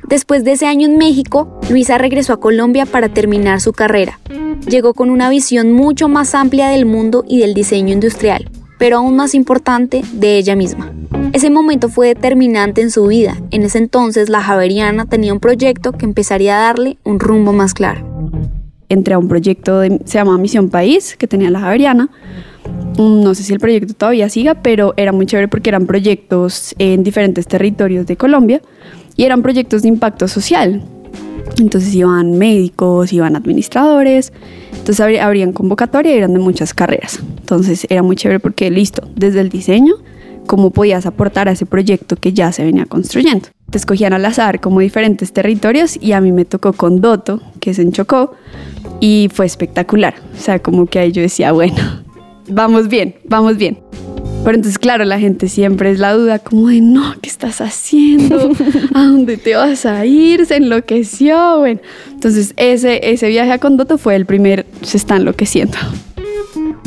Después 0.07 0.43
de 0.43 0.51
ese 0.51 0.67
año 0.67 0.87
en 0.87 0.97
México, 0.97 1.59
Luisa 1.69 1.97
regresó 1.97 2.33
a 2.33 2.39
Colombia 2.39 2.85
para 2.85 3.09
terminar 3.09 3.59
su 3.59 3.73
carrera. 3.73 4.19
Llegó 4.69 4.93
con 4.93 5.09
una 5.09 5.29
visión 5.31 5.71
mucho 5.71 6.07
más 6.07 6.35
amplia 6.35 6.67
del 6.67 6.85
mundo 6.85 7.23
y 7.27 7.39
del 7.39 7.55
diseño 7.55 7.91
industrial, 7.91 8.49
pero 8.77 8.97
aún 8.97 9.15
más 9.15 9.33
importante, 9.33 10.03
de 10.13 10.37
ella 10.37 10.55
misma. 10.55 10.93
Ese 11.33 11.49
momento 11.49 11.89
fue 11.89 12.09
determinante 12.09 12.81
en 12.81 12.91
su 12.91 13.07
vida. 13.07 13.35
En 13.49 13.63
ese 13.63 13.79
entonces, 13.79 14.29
la 14.29 14.41
Javeriana 14.41 15.05
tenía 15.05 15.33
un 15.33 15.39
proyecto 15.39 15.91
que 15.91 16.05
empezaría 16.05 16.55
a 16.57 16.61
darle 16.61 16.97
un 17.03 17.19
rumbo 17.19 17.51
más 17.51 17.73
claro. 17.73 18.05
Entré 18.89 19.15
a 19.15 19.17
un 19.17 19.27
proyecto 19.27 19.79
de, 19.79 19.99
se 20.05 20.19
llama 20.19 20.37
Misión 20.37 20.69
País, 20.69 21.15
que 21.17 21.27
tenía 21.27 21.49
la 21.49 21.61
Javeriana. 21.61 22.09
Mm, 22.99 23.23
no 23.23 23.33
sé 23.33 23.41
si 23.41 23.53
el 23.53 23.59
proyecto 23.59 23.95
todavía 23.95 24.29
siga, 24.29 24.53
pero 24.53 24.93
era 24.97 25.11
muy 25.11 25.25
chévere 25.25 25.47
porque 25.47 25.71
eran 25.71 25.87
proyectos 25.87 26.75
en 26.77 27.03
diferentes 27.03 27.47
territorios 27.47 28.05
de 28.05 28.17
Colombia 28.17 28.61
y 29.15 29.23
eran 29.23 29.41
proyectos 29.41 29.81
de 29.81 29.89
impacto 29.89 30.27
social. 30.27 30.83
Entonces 31.59 31.93
iban 31.93 32.37
médicos, 32.37 33.13
iban 33.13 33.35
administradores, 33.35 34.33
entonces 34.71 34.99
habrían 35.19 35.53
convocatoria 35.53 36.13
y 36.13 36.17
eran 36.17 36.33
de 36.33 36.39
muchas 36.39 36.73
carreras. 36.73 37.19
Entonces 37.39 37.87
era 37.89 38.03
muy 38.03 38.15
chévere 38.15 38.39
porque 38.39 38.69
listo, 38.69 39.07
desde 39.15 39.41
el 39.41 39.49
diseño, 39.49 39.95
cómo 40.45 40.71
podías 40.71 41.05
aportar 41.05 41.47
a 41.47 41.51
ese 41.51 41.65
proyecto 41.65 42.15
que 42.15 42.33
ya 42.33 42.51
se 42.51 42.63
venía 42.63 42.85
construyendo. 42.85 43.49
Te 43.69 43.77
escogían 43.77 44.13
al 44.13 44.25
azar 44.25 44.61
como 44.61 44.79
diferentes 44.79 45.33
territorios 45.33 45.97
y 46.01 46.11
a 46.13 46.21
mí 46.21 46.31
me 46.31 46.45
tocó 46.45 46.73
con 46.73 47.01
Doto, 47.01 47.41
que 47.59 47.71
es 47.71 47.79
en 47.79 47.91
Chocó, 47.91 48.33
y 48.99 49.29
fue 49.33 49.45
espectacular. 49.45 50.15
O 50.37 50.41
sea, 50.41 50.59
como 50.59 50.85
que 50.85 50.99
ahí 50.99 51.11
yo 51.11 51.21
decía, 51.21 51.51
bueno, 51.51 51.77
vamos 52.47 52.87
bien, 52.87 53.15
vamos 53.27 53.57
bien. 53.57 53.79
Pero 54.45 54.57
entonces, 54.57 54.77
claro, 54.77 55.05
la 55.05 55.17
gente 55.17 55.49
siempre 55.49 55.89
es 55.89 55.97
la 55.97 56.13
duda, 56.13 56.37
como 56.37 56.67
de, 56.67 56.79
no, 56.79 57.15
¿qué 57.19 57.27
estás 57.27 57.61
haciendo? 57.61 58.51
¿A 58.93 59.03
dónde 59.05 59.37
te 59.37 59.55
vas 59.55 59.87
a 59.87 60.05
ir? 60.05 60.45
Se 60.45 60.57
enloqueció. 60.57 61.57
Bueno, 61.57 61.81
entonces 62.11 62.53
ese, 62.55 63.11
ese 63.11 63.27
viaje 63.27 63.51
a 63.51 63.57
Condoto 63.57 63.97
fue 63.97 64.15
el 64.15 64.27
primer, 64.27 64.67
se 64.83 64.97
está 64.97 65.15
enloqueciendo. 65.15 65.79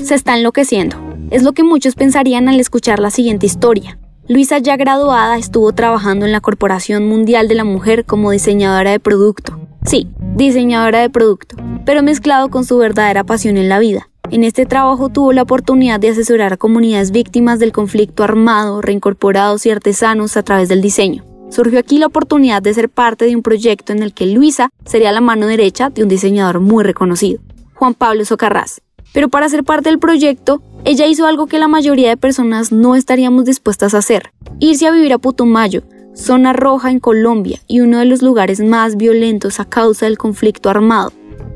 Se 0.01 0.15
está 0.15 0.37
enloqueciendo. 0.37 0.97
Es 1.33 1.43
lo 1.43 1.53
que 1.53 1.65
muchos 1.65 1.97
pensarían 1.97 2.49
al 2.49 2.61
escuchar 2.61 3.01
la 3.01 3.11
siguiente 3.11 3.47
historia. 3.47 3.99
Luisa, 4.29 4.59
ya 4.59 4.77
graduada, 4.77 5.37
estuvo 5.37 5.73
trabajando 5.73 6.27
en 6.27 6.33
la 6.33 6.41
Corporación 6.41 7.09
Mundial 7.09 7.49
de 7.49 7.57
la 7.57 7.65
Mujer 7.65 8.05
como 8.05 8.31
diseñadora 8.31 8.93
de 8.93 9.01
producto. 9.01 9.59
Sí, 9.85 10.07
diseñadora 10.37 11.01
de 11.01 11.11
producto, 11.11 11.57
pero 11.85 12.05
mezclado 12.05 12.51
con 12.51 12.65
su 12.65 12.79
verdadera 12.79 13.25
pasión 13.25 13.57
en 13.57 13.69
la 13.69 13.81
vida, 13.81 14.11
en 14.31 14.45
este 14.45 14.67
trabajo 14.67 15.09
tuvo 15.09 15.33
la 15.33 15.43
oportunidad 15.43 16.01
de 16.01 16.11
asesorar 16.11 16.53
a 16.53 16.57
comunidades 16.57 17.11
víctimas 17.11 17.59
del 17.59 17.73
conflicto 17.73 18.23
armado, 18.25 18.83
reincorporados 18.83 19.65
y 19.65 19.71
artesanos 19.71 20.37
a 20.37 20.43
través 20.43 20.69
del 20.69 20.83
diseño. 20.83 21.25
Surgió 21.51 21.79
aquí 21.79 21.99
la 21.99 22.07
oportunidad 22.07 22.61
de 22.61 22.75
ser 22.75 22.91
parte 22.91 23.25
de 23.25 23.35
un 23.35 23.43
proyecto 23.43 23.93
en 23.93 24.03
el 24.03 24.13
que 24.13 24.27
Luisa 24.27 24.69
sería 24.85 25.13
la 25.13 25.23
mano 25.23 25.47
derecha 25.47 25.89
de 25.89 26.03
un 26.03 26.09
diseñador 26.11 26.61
muy 26.61 26.85
reconocido, 26.85 27.41
Juan 27.75 27.95
Pablo 27.95 28.25
Socarrás. 28.25 28.83
Pero 29.15 29.31
para 29.31 29.49
ser 29.49 29.65
parte 29.65 29.89
del 29.89 29.99
proyecto, 29.99 30.61
ella 30.85 31.07
hizo 31.07 31.27
algo 31.27 31.47
que 31.47 31.59
la 31.59 31.69
mayoría 31.69 32.11
de 32.11 32.19
personas 32.19 32.71
no 32.71 32.95
estaríamos 32.95 33.47
dispuestas 33.47 33.95
a 33.95 33.99
hacer, 33.99 34.33
irse 34.61 34.87
a 34.87 34.91
vivir 34.91 35.15
a 35.15 35.19
Putumayo, 35.19 35.85
zona 36.15 36.53
roja 36.53 36.91
en 36.91 37.01
Colombia 37.01 37.61
y 37.67 37.81
uno 37.81 37.99
de 37.99 38.05
los 38.05 38.21
lugares 38.21 38.61
más 38.61 38.97
violentos 38.99 39.59
a 39.61 39.65
causa 39.65 40.05
del 40.05 40.19
conflicto 40.19 40.69
armado, 40.69 41.13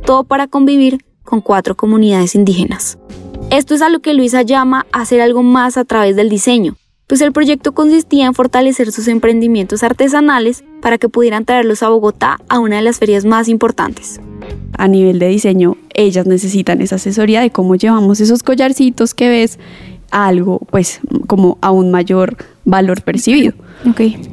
todo 0.07 0.25
para 0.25 0.47
convivir 0.47 1.05
con 1.25 1.41
cuatro 1.41 1.77
comunidades 1.77 2.35
indígenas. 2.35 2.99
Esto 3.51 3.75
es 3.75 3.83
a 3.83 3.89
lo 3.89 4.01
que 4.01 4.15
Luisa 4.15 4.43
llama 4.43 4.87
hacer 4.93 5.21
algo 5.21 5.43
más 5.43 5.77
a 5.77 5.85
través 5.85 6.17
del 6.17 6.29
diseño, 6.29 6.77
pues 7.07 7.21
el 7.21 7.33
proyecto 7.33 7.73
consistía 7.73 8.27
en 8.27 8.35
fortalecer 8.35 8.91
sus 8.93 9.09
emprendimientos 9.09 9.83
artesanales 9.83 10.65
para 10.81 10.97
que 10.97 11.09
pudieran 11.11 11.45
traerlos 11.45 11.83
a 11.83 11.91
Bogotá 11.91 12.39
a 12.49 12.59
una 12.59 12.77
de 12.77 12.83
las 12.83 12.99
ferias 12.99 13.25
más 13.27 13.49
importantes. 13.49 14.21
A 14.79 14.89
nivel 14.89 15.19
de 15.19 15.29
diseño, 15.29 15.77
ellas 15.93 16.27
necesitan 16.27 16.81
esa 16.81 16.97
asesoría 16.97 17.43
de 17.43 17.51
cómo 17.51 17.77
llevamos 17.77 18.21
esos 18.21 18.43
collarcitos 18.43 19.13
que 19.13 19.29
ves 19.29 19.59
a 20.13 20.27
algo, 20.29 20.61
pues, 20.71 21.01
como 21.27 21.59
a 21.61 21.73
un 21.73 21.91
mayor 21.91 22.37
valor 22.65 23.03
percibido. 23.03 23.55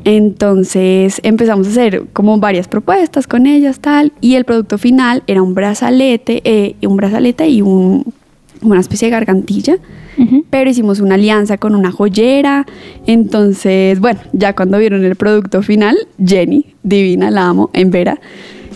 Entonces 0.03 1.19
empezamos 1.23 1.65
a 1.67 1.69
hacer 1.71 2.03
como 2.13 2.37
varias 2.37 2.67
propuestas 2.67 3.25
con 3.25 3.47
ellas, 3.47 3.79
tal, 3.79 4.13
y 4.21 4.35
el 4.35 4.45
producto 4.45 4.77
final 4.77 5.23
era 5.25 5.41
un 5.41 5.55
brazalete, 5.55 6.41
eh, 6.43 6.75
un 6.85 6.97
brazalete 6.97 7.49
y 7.49 7.61
un, 7.63 8.13
una 8.61 8.79
especie 8.79 9.07
de 9.07 9.11
gargantilla, 9.11 9.77
pero 10.49 10.69
hicimos 10.69 10.99
una 10.99 11.15
alianza 11.15 11.57
con 11.57 11.75
una 11.75 11.91
joyera. 11.91 12.65
Entonces, 13.07 13.99
bueno, 13.99 14.19
ya 14.33 14.53
cuando 14.53 14.77
vieron 14.77 15.03
el 15.05 15.15
producto 15.15 15.61
final, 15.61 15.97
Jenny, 16.23 16.75
divina, 16.83 17.31
la 17.31 17.47
amo, 17.47 17.69
en 17.73 17.89
Vera, 17.89 18.19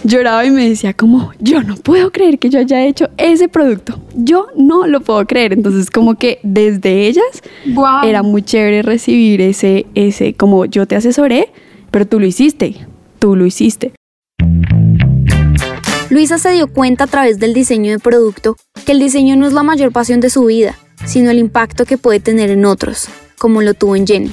lloraba 0.03 0.45
y 0.45 0.51
me 0.51 0.69
decía 0.69 0.93
como, 0.93 1.31
yo 1.39 1.63
no 1.63 1.75
puedo 1.75 2.11
creer 2.11 2.39
que 2.39 2.49
yo 2.49 2.59
haya 2.59 2.85
hecho 2.85 3.09
ese 3.17 3.47
producto. 3.47 3.99
Yo 4.15 4.47
no 4.55 4.87
lo 4.87 5.01
puedo 5.01 5.25
creer. 5.25 5.53
Entonces, 5.53 5.89
como 5.89 6.15
que 6.15 6.39
desde 6.43 7.07
ellas 7.07 7.41
era 8.03 8.23
muy 8.23 8.41
chévere 8.41 8.81
recibir 8.81 9.41
ese, 9.41 9.85
ese, 9.95 10.33
como 10.33 10.65
yo 10.65 10.85
te 10.85 10.95
asesoré, 10.95 11.51
pero 11.91 12.07
tú 12.07 12.19
lo 12.19 12.25
hiciste, 12.25 12.75
tú 13.19 13.35
lo 13.35 13.45
hiciste. 13.45 13.93
Luisa 16.09 16.37
se 16.37 16.51
dio 16.51 16.67
cuenta 16.67 17.05
a 17.05 17.07
través 17.07 17.39
del 17.39 17.53
diseño 17.53 17.91
de 17.91 17.99
producto 17.99 18.55
que 18.85 18.91
el 18.91 18.99
diseño 18.99 19.35
no 19.35 19.47
es 19.47 19.53
la 19.53 19.63
mayor 19.63 19.91
pasión 19.91 20.19
de 20.19 20.29
su 20.29 20.45
vida, 20.45 20.77
sino 21.05 21.31
el 21.31 21.39
impacto 21.39 21.85
que 21.85 21.97
puede 21.97 22.19
tener 22.19 22.51
en 22.51 22.65
otros, 22.65 23.07
como 23.39 23.61
lo 23.61 23.73
tuvo 23.73 23.95
en 23.95 24.05
Jenny. 24.05 24.31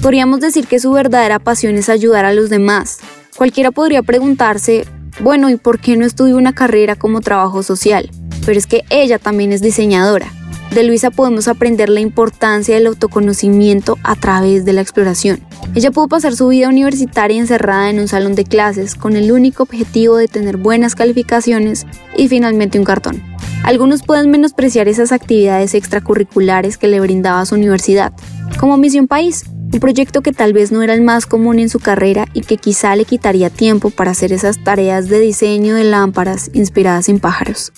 Podríamos 0.00 0.40
decir 0.40 0.66
que 0.66 0.78
su 0.78 0.92
verdadera 0.92 1.38
pasión 1.38 1.74
es 1.74 1.88
ayudar 1.88 2.24
a 2.24 2.32
los 2.32 2.48
demás. 2.48 3.00
Cualquiera 3.36 3.72
podría 3.72 4.02
preguntarse, 4.02 4.86
bueno, 5.20 5.50
¿y 5.50 5.56
por 5.56 5.80
qué 5.80 5.96
no 5.96 6.06
estudió 6.06 6.36
una 6.36 6.52
carrera 6.52 6.96
como 6.96 7.20
trabajo 7.20 7.62
social? 7.62 8.10
Pero 8.46 8.58
es 8.58 8.66
que 8.66 8.84
ella 8.90 9.18
también 9.18 9.52
es 9.52 9.60
diseñadora. 9.60 10.32
De 10.74 10.82
Luisa 10.84 11.10
podemos 11.10 11.48
aprender 11.48 11.88
la 11.88 12.00
importancia 12.00 12.74
del 12.74 12.86
autoconocimiento 12.86 13.96
a 14.02 14.16
través 14.16 14.64
de 14.64 14.74
la 14.74 14.82
exploración. 14.82 15.40
Ella 15.74 15.90
pudo 15.90 16.08
pasar 16.08 16.36
su 16.36 16.48
vida 16.48 16.68
universitaria 16.68 17.40
encerrada 17.40 17.88
en 17.90 17.98
un 17.98 18.08
salón 18.08 18.34
de 18.34 18.44
clases 18.44 18.94
con 18.94 19.16
el 19.16 19.32
único 19.32 19.62
objetivo 19.62 20.16
de 20.16 20.28
tener 20.28 20.56
buenas 20.56 20.94
calificaciones 20.94 21.86
y 22.16 22.28
finalmente 22.28 22.78
un 22.78 22.84
cartón. 22.84 23.22
Algunos 23.64 24.02
pueden 24.02 24.30
menospreciar 24.30 24.88
esas 24.88 25.10
actividades 25.10 25.74
extracurriculares 25.74 26.78
que 26.78 26.88
le 26.88 27.00
brindaba 27.00 27.44
su 27.44 27.54
universidad, 27.54 28.12
como 28.58 28.76
Misión 28.76 29.08
País, 29.08 29.46
un 29.70 29.80
proyecto 29.80 30.22
que 30.22 30.32
tal 30.32 30.52
vez 30.52 30.72
no 30.72 30.82
era 30.82 30.94
el 30.94 31.02
más 31.02 31.26
común 31.26 31.58
en 31.58 31.68
su 31.68 31.78
carrera 31.78 32.26
y 32.32 32.40
que 32.40 32.56
quizá 32.56 32.96
le 32.96 33.04
quitaría 33.04 33.50
tiempo 33.50 33.90
para 33.90 34.12
hacer 34.12 34.32
esas 34.32 34.62
tareas 34.64 35.08
de 35.08 35.20
diseño 35.20 35.74
de 35.74 35.84
lámparas 35.84 36.50
inspiradas 36.54 37.08
en 37.08 37.20
pájaros. 37.20 37.72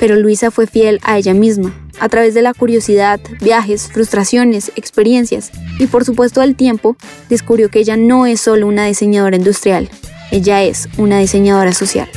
Pero 0.00 0.16
Luisa 0.16 0.50
fue 0.50 0.66
fiel 0.66 0.98
a 1.02 1.18
ella 1.18 1.34
misma, 1.34 1.72
a 2.00 2.08
través 2.08 2.34
de 2.34 2.42
la 2.42 2.52
curiosidad, 2.52 3.20
viajes, 3.40 3.88
frustraciones, 3.88 4.72
experiencias 4.76 5.52
y 5.78 5.86
por 5.86 6.04
supuesto 6.04 6.40
del 6.40 6.56
tiempo, 6.56 6.96
descubrió 7.28 7.70
que 7.70 7.78
ella 7.78 7.96
no 7.96 8.26
es 8.26 8.40
solo 8.40 8.66
una 8.66 8.86
diseñadora 8.86 9.36
industrial, 9.36 9.88
ella 10.30 10.62
es 10.62 10.88
una 10.98 11.18
diseñadora 11.18 11.72
social. 11.72 12.08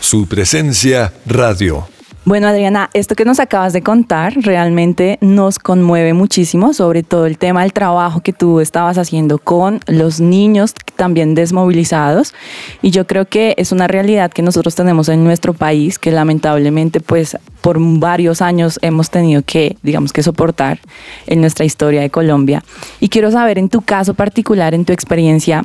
Su 0.00 0.26
presencia 0.26 1.12
radio. 1.26 1.91
Bueno, 2.24 2.46
Adriana, 2.46 2.88
esto 2.94 3.16
que 3.16 3.24
nos 3.24 3.40
acabas 3.40 3.72
de 3.72 3.82
contar 3.82 4.34
realmente 4.36 5.18
nos 5.20 5.58
conmueve 5.58 6.12
muchísimo, 6.12 6.72
sobre 6.72 7.02
todo 7.02 7.26
el 7.26 7.36
tema 7.36 7.62
del 7.62 7.72
trabajo 7.72 8.20
que 8.20 8.32
tú 8.32 8.60
estabas 8.60 8.96
haciendo 8.96 9.38
con 9.38 9.80
los 9.88 10.20
niños 10.20 10.72
también 10.94 11.34
desmovilizados. 11.34 12.32
Y 12.80 12.92
yo 12.92 13.08
creo 13.08 13.24
que 13.24 13.54
es 13.58 13.72
una 13.72 13.88
realidad 13.88 14.30
que 14.30 14.42
nosotros 14.42 14.76
tenemos 14.76 15.08
en 15.08 15.24
nuestro 15.24 15.52
país, 15.52 15.98
que 15.98 16.12
lamentablemente 16.12 17.00
pues 17.00 17.36
por 17.60 17.78
varios 17.80 18.40
años 18.40 18.78
hemos 18.82 19.10
tenido 19.10 19.42
que, 19.44 19.76
digamos 19.82 20.12
que 20.12 20.22
soportar 20.22 20.78
en 21.26 21.40
nuestra 21.40 21.64
historia 21.64 22.02
de 22.02 22.10
Colombia. 22.10 22.62
Y 23.00 23.08
quiero 23.08 23.32
saber 23.32 23.58
en 23.58 23.68
tu 23.68 23.82
caso 23.82 24.14
particular, 24.14 24.74
en 24.74 24.84
tu 24.84 24.92
experiencia, 24.92 25.64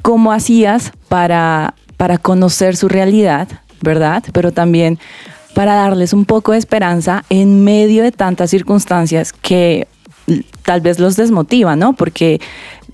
cómo 0.00 0.32
hacías 0.32 0.90
para, 1.10 1.74
para 1.98 2.16
conocer 2.16 2.76
su 2.76 2.88
realidad, 2.88 3.46
¿verdad? 3.82 4.24
Pero 4.32 4.52
también 4.52 4.98
para 5.54 5.74
darles 5.74 6.12
un 6.12 6.24
poco 6.24 6.52
de 6.52 6.58
esperanza 6.58 7.24
en 7.30 7.64
medio 7.64 8.02
de 8.02 8.12
tantas 8.12 8.50
circunstancias 8.50 9.32
que 9.32 9.88
tal 10.62 10.80
vez 10.80 10.98
los 10.98 11.16
desmotivan, 11.16 11.78
¿no? 11.78 11.94
Porque 11.94 12.40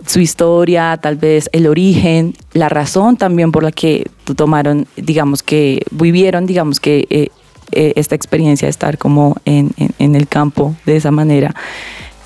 su 0.06 0.20
historia, 0.20 0.98
tal 1.00 1.16
vez 1.16 1.48
el 1.52 1.66
origen, 1.66 2.34
la 2.52 2.68
razón 2.68 3.16
también 3.16 3.52
por 3.52 3.62
la 3.62 3.72
que 3.72 4.10
tomaron, 4.36 4.86
digamos 4.96 5.42
que 5.42 5.82
vivieron, 5.90 6.46
digamos 6.46 6.80
que 6.80 7.06
eh, 7.10 7.28
eh, 7.72 7.92
esta 7.96 8.14
experiencia 8.14 8.66
de 8.66 8.70
estar 8.70 8.98
como 8.98 9.36
en, 9.44 9.74
el 9.98 10.28
campo 10.28 10.76
de 10.86 10.96
esa 10.96 11.10
manera. 11.10 11.54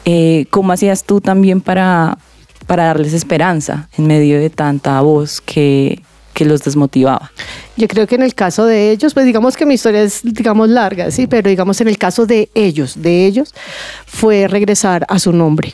Eh, 0.04 0.46
¿Cómo 0.50 0.72
hacías 0.72 1.04
tú 1.04 1.20
también 1.20 1.60
para, 1.60 2.18
para 2.66 2.84
darles 2.84 3.12
esperanza 3.12 3.88
en 3.96 4.06
medio 4.06 4.38
de 4.38 4.50
tanta 4.50 5.00
voz 5.00 5.40
que, 5.40 6.02
que 6.38 6.44
los 6.44 6.62
desmotivaba. 6.62 7.32
Yo 7.76 7.88
creo 7.88 8.06
que 8.06 8.14
en 8.14 8.22
el 8.22 8.32
caso 8.36 8.64
de 8.64 8.92
ellos, 8.92 9.12
pues 9.12 9.26
digamos 9.26 9.56
que 9.56 9.66
mi 9.66 9.74
historia 9.74 10.02
es, 10.02 10.20
digamos, 10.22 10.68
larga, 10.68 11.10
sí, 11.10 11.26
pero 11.26 11.50
digamos 11.50 11.80
en 11.80 11.88
el 11.88 11.98
caso 11.98 12.26
de 12.26 12.48
ellos, 12.54 13.02
de 13.02 13.26
ellos, 13.26 13.52
fue 14.06 14.46
regresar 14.46 15.04
a 15.08 15.18
su 15.18 15.32
nombre. 15.32 15.72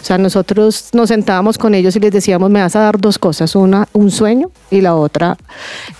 O 0.00 0.04
sea, 0.04 0.18
nosotros 0.18 0.90
nos 0.92 1.08
sentábamos 1.08 1.58
con 1.58 1.74
ellos 1.74 1.96
y 1.96 2.00
les 2.00 2.12
decíamos, 2.12 2.50
me 2.50 2.60
vas 2.60 2.76
a 2.76 2.80
dar 2.80 3.00
dos 3.00 3.18
cosas, 3.18 3.54
una, 3.56 3.88
un 3.92 4.10
sueño 4.10 4.50
y 4.70 4.80
la 4.80 4.94
otra, 4.94 5.36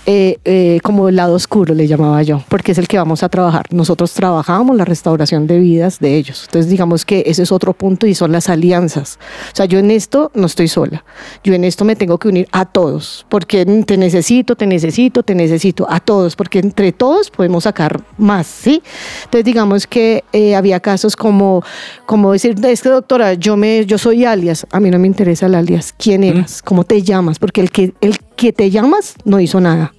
eh, 0.06 0.38
eh, 0.44 0.80
como 0.82 1.08
el 1.08 1.16
lado 1.16 1.34
oscuro 1.34 1.74
le 1.74 1.86
llamaba 1.86 2.22
yo, 2.22 2.42
porque 2.48 2.72
es 2.72 2.78
el 2.78 2.88
que 2.88 2.98
vamos 2.98 3.22
a 3.22 3.28
trabajar. 3.28 3.66
Nosotros 3.70 4.12
trabajamos 4.12 4.76
la 4.76 4.84
restauración 4.84 5.46
de 5.46 5.58
vidas 5.58 5.98
de 5.98 6.16
ellos. 6.16 6.44
Entonces, 6.46 6.70
digamos 6.70 7.04
que 7.04 7.24
ese 7.26 7.42
es 7.42 7.52
otro 7.52 7.72
punto 7.72 8.06
y 8.06 8.14
son 8.14 8.32
las 8.32 8.48
alianzas. 8.48 9.18
O 9.52 9.56
sea, 9.56 9.66
yo 9.66 9.78
en 9.78 9.90
esto 9.90 10.30
no 10.34 10.46
estoy 10.46 10.68
sola. 10.68 11.04
Yo 11.42 11.54
en 11.54 11.64
esto 11.64 11.84
me 11.84 11.96
tengo 11.96 12.18
que 12.18 12.28
unir 12.28 12.48
a 12.52 12.64
todos, 12.64 13.26
porque 13.28 13.64
te 13.86 13.96
necesito, 13.96 14.56
te 14.56 14.66
necesito, 14.66 15.22
te 15.22 15.34
necesito, 15.34 15.86
a 15.88 16.00
todos, 16.00 16.36
porque 16.36 16.58
entre 16.58 16.92
todos 16.92 17.30
podemos 17.30 17.64
sacar 17.64 18.02
más, 18.18 18.46
¿sí? 18.46 18.82
Entonces, 19.24 19.44
digamos 19.44 19.86
que 19.86 20.24
eh, 20.32 20.54
había 20.54 20.80
casos 20.80 21.16
como, 21.16 21.62
como 22.06 22.32
decir, 22.32 22.56
es 22.64 22.82
que 22.82 22.88
doctora, 22.88 23.34
yo 23.34 23.55
yo 23.86 23.98
soy 23.98 24.24
alias, 24.24 24.66
a 24.70 24.80
mí 24.80 24.90
no 24.90 24.98
me 24.98 25.06
interesa 25.06 25.46
el 25.46 25.54
alias, 25.54 25.94
¿quién 25.96 26.24
eras? 26.24 26.62
¿Cómo 26.62 26.84
te 26.84 27.02
llamas? 27.02 27.38
Porque 27.38 27.60
el 27.60 27.70
que, 27.70 27.94
el 28.00 28.18
que 28.36 28.52
te 28.52 28.70
llamas 28.70 29.14
no 29.24 29.40
hizo 29.40 29.60
nada. 29.60 29.92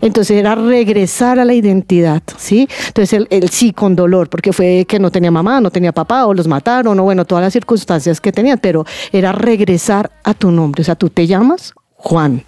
Entonces 0.00 0.38
era 0.38 0.54
regresar 0.54 1.38
a 1.38 1.44
la 1.44 1.52
identidad, 1.52 2.22
¿sí? 2.36 2.66
Entonces 2.86 3.26
el, 3.28 3.48
sí 3.50 3.72
con 3.72 3.94
dolor, 3.94 4.28
porque 4.28 4.52
fue 4.52 4.86
que 4.88 4.98
no 4.98 5.10
tenía 5.10 5.30
mamá, 5.30 5.60
no 5.60 5.70
tenía 5.70 5.92
papá, 5.92 6.26
o 6.26 6.34
los 6.34 6.48
mataron, 6.48 6.98
o 6.98 7.02
bueno, 7.02 7.24
todas 7.24 7.44
las 7.44 7.52
circunstancias 7.52 8.20
que 8.20 8.32
tenían, 8.32 8.58
pero 8.58 8.86
era 9.12 9.32
regresar 9.32 10.10
a 10.24 10.32
tu 10.34 10.50
nombre. 10.50 10.80
O 10.80 10.84
sea, 10.84 10.94
tú 10.94 11.10
te 11.10 11.26
llamas 11.26 11.74
Juan. 11.96 12.42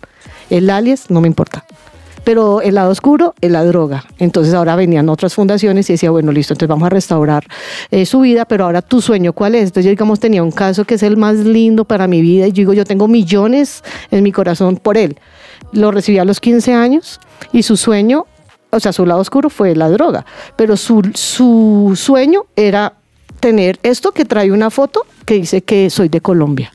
El 0.48 0.70
alias 0.70 1.10
no 1.10 1.20
me 1.20 1.28
importa 1.28 1.66
pero 2.26 2.60
el 2.60 2.74
lado 2.74 2.90
oscuro 2.90 3.36
es 3.40 3.52
la 3.52 3.64
droga. 3.64 4.04
Entonces 4.18 4.52
ahora 4.52 4.74
venían 4.74 5.08
otras 5.08 5.32
fundaciones 5.32 5.88
y 5.88 5.92
decía, 5.92 6.10
bueno, 6.10 6.32
listo, 6.32 6.54
entonces 6.54 6.68
vamos 6.68 6.86
a 6.86 6.90
restaurar 6.90 7.44
eh, 7.92 8.04
su 8.04 8.18
vida, 8.18 8.44
pero 8.46 8.64
ahora 8.64 8.82
tu 8.82 9.00
sueño, 9.00 9.32
¿cuál 9.32 9.54
es? 9.54 9.66
Entonces 9.68 9.84
yo, 9.84 9.90
digamos, 9.90 10.18
tenía 10.18 10.42
un 10.42 10.50
caso 10.50 10.84
que 10.84 10.94
es 10.94 11.04
el 11.04 11.16
más 11.16 11.36
lindo 11.36 11.84
para 11.84 12.08
mi 12.08 12.22
vida 12.22 12.48
y 12.48 12.50
yo 12.50 12.56
digo, 12.56 12.72
yo 12.72 12.84
tengo 12.84 13.06
millones 13.06 13.84
en 14.10 14.24
mi 14.24 14.32
corazón 14.32 14.76
por 14.76 14.98
él. 14.98 15.20
Lo 15.70 15.92
recibí 15.92 16.18
a 16.18 16.24
los 16.24 16.40
15 16.40 16.74
años 16.74 17.20
y 17.52 17.62
su 17.62 17.76
sueño, 17.76 18.26
o 18.70 18.80
sea, 18.80 18.92
su 18.92 19.06
lado 19.06 19.20
oscuro 19.20 19.48
fue 19.48 19.76
la 19.76 19.88
droga, 19.88 20.26
pero 20.56 20.76
su, 20.76 21.08
su 21.14 21.92
sueño 21.94 22.46
era 22.56 22.94
tener 23.38 23.78
esto 23.84 24.10
que 24.10 24.24
trae 24.24 24.50
una 24.50 24.70
foto 24.70 25.06
que 25.26 25.34
dice 25.34 25.62
que 25.62 25.90
soy 25.90 26.08
de 26.08 26.20
Colombia. 26.20 26.72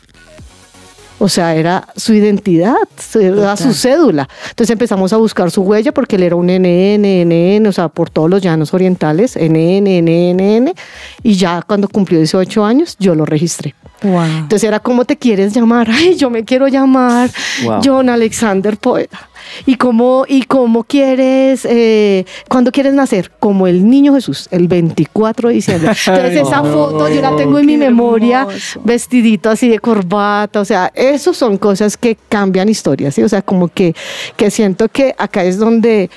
O 1.23 1.29
sea, 1.29 1.53
era 1.53 1.87
su 1.95 2.15
identidad, 2.15 2.73
era 3.13 3.55
su 3.55 3.75
cédula. 3.75 4.27
Entonces 4.49 4.71
empezamos 4.71 5.13
a 5.13 5.17
buscar 5.17 5.51
su 5.51 5.61
huella 5.61 5.91
porque 5.91 6.15
él 6.15 6.23
era 6.23 6.35
un 6.35 6.47
NN, 6.47 7.27
NN, 7.27 7.67
o 7.67 7.71
sea, 7.71 7.89
por 7.89 8.09
todos 8.09 8.27
los 8.27 8.41
llanos 8.41 8.73
orientales, 8.73 9.35
NN, 9.35 9.85
NN, 10.01 10.73
Y 11.21 11.33
ya 11.35 11.61
cuando 11.61 11.87
cumplió 11.89 12.17
18 12.17 12.65
años, 12.65 12.95
yo 12.99 13.13
lo 13.13 13.27
registré. 13.27 13.75
Wow. 14.01 14.23
Entonces 14.23 14.63
era, 14.63 14.79
¿cómo 14.79 15.05
te 15.05 15.17
quieres 15.17 15.53
llamar? 15.53 15.89
Ay, 15.91 16.15
yo 16.15 16.29
me 16.29 16.43
quiero 16.43 16.67
llamar 16.67 17.29
Wow. 17.63 17.81
John 17.83 18.09
Alexander 18.09 18.77
Poeta. 18.77 19.29
¿Y 19.65 19.75
cómo, 19.75 20.25
y 20.27 20.43
cómo 20.43 20.83
quieres, 20.83 21.65
eh, 21.65 22.25
cuándo 22.47 22.71
quieres 22.71 22.93
nacer? 22.93 23.31
Como 23.39 23.67
el 23.67 23.87
niño 23.89 24.13
Jesús, 24.13 24.47
el 24.51 24.67
24 24.67 25.49
de 25.49 25.55
diciembre. 25.55 25.91
Entonces 26.07 26.47
esa 26.47 26.63
foto 26.63 27.09
yo 27.09 27.21
la 27.21 27.35
tengo 27.35 27.59
en 27.59 27.65
mi 27.65 27.77
memoria, 27.77 28.41
hermoso. 28.41 28.81
vestidito 28.83 29.49
así 29.49 29.67
de 29.67 29.79
corbata, 29.79 30.59
o 30.61 30.65
sea, 30.65 30.91
eso 30.95 31.33
son 31.33 31.57
cosas 31.57 31.97
que 31.97 32.17
cambian 32.29 32.69
historias, 32.69 33.15
¿sí? 33.15 33.23
O 33.23 33.29
sea, 33.29 33.41
como 33.41 33.67
que, 33.67 33.95
que 34.37 34.51
siento 34.51 34.87
que 34.89 35.15
acá 35.17 35.43
es 35.43 35.57
donde, 35.57 36.09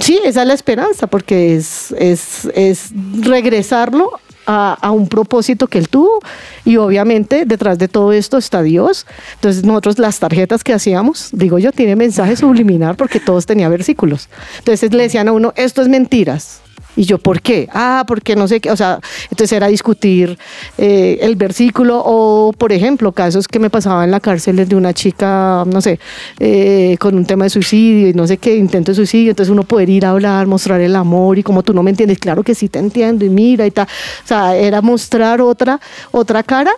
sí, 0.00 0.20
esa 0.24 0.42
es 0.42 0.48
la 0.48 0.54
esperanza, 0.54 1.06
porque 1.06 1.56
es, 1.56 1.92
es, 1.98 2.48
es 2.54 2.90
regresarlo 3.20 4.12
a, 4.46 4.90
un 4.90 5.08
propósito 5.08 5.66
que 5.66 5.78
él 5.78 5.88
tuvo 5.88 6.20
y 6.64 6.76
obviamente 6.76 7.44
detrás 7.44 7.78
de 7.78 7.88
todo 7.88 8.12
esto 8.12 8.38
está 8.38 8.62
Dios. 8.62 9.06
Entonces 9.34 9.64
nosotros 9.64 9.98
las 9.98 10.18
tarjetas 10.18 10.64
que 10.64 10.72
hacíamos, 10.72 11.28
digo 11.32 11.58
yo, 11.58 11.72
tiene 11.72 11.96
mensaje 11.96 12.36
subliminal 12.36 12.96
porque 12.96 13.20
todos 13.20 13.46
tenían 13.46 13.70
versículos. 13.70 14.28
Entonces 14.58 14.92
le 14.92 15.02
decían 15.02 15.28
a 15.28 15.32
uno, 15.32 15.52
esto 15.56 15.82
es 15.82 15.88
mentiras. 15.88 16.61
Y 16.96 17.04
yo, 17.04 17.18
¿por 17.18 17.40
qué? 17.40 17.68
Ah, 17.72 18.04
porque 18.06 18.36
no 18.36 18.46
sé 18.48 18.60
qué. 18.60 18.70
O 18.70 18.76
sea, 18.76 19.00
entonces 19.30 19.52
era 19.52 19.68
discutir 19.68 20.38
eh, 20.78 21.18
el 21.22 21.36
versículo 21.36 22.02
o, 22.04 22.52
por 22.52 22.72
ejemplo, 22.72 23.12
casos 23.12 23.48
que 23.48 23.58
me 23.58 23.70
pasaban 23.70 24.04
en 24.04 24.10
la 24.10 24.20
cárcel 24.20 24.68
de 24.68 24.76
una 24.76 24.92
chica, 24.92 25.64
no 25.66 25.80
sé, 25.80 25.98
eh, 26.38 26.96
con 26.98 27.14
un 27.14 27.24
tema 27.24 27.44
de 27.44 27.50
suicidio 27.50 28.08
y 28.08 28.14
no 28.14 28.26
sé 28.26 28.36
qué, 28.36 28.56
intento 28.56 28.90
de 28.90 28.96
suicidio. 28.96 29.30
Entonces 29.30 29.50
uno 29.50 29.62
poder 29.62 29.88
ir 29.88 30.04
a 30.06 30.10
hablar, 30.10 30.46
mostrar 30.46 30.80
el 30.80 30.94
amor 30.96 31.38
y 31.38 31.42
como 31.42 31.62
tú 31.62 31.72
no 31.72 31.82
me 31.82 31.90
entiendes, 31.90 32.18
claro 32.18 32.42
que 32.42 32.54
sí 32.54 32.68
te 32.68 32.78
entiendo 32.78 33.24
y 33.24 33.30
mira 33.30 33.66
y 33.66 33.70
tal. 33.70 33.86
O 34.24 34.26
sea, 34.26 34.56
era 34.56 34.82
mostrar 34.82 35.40
otra, 35.40 35.80
otra 36.10 36.42
cara. 36.42 36.72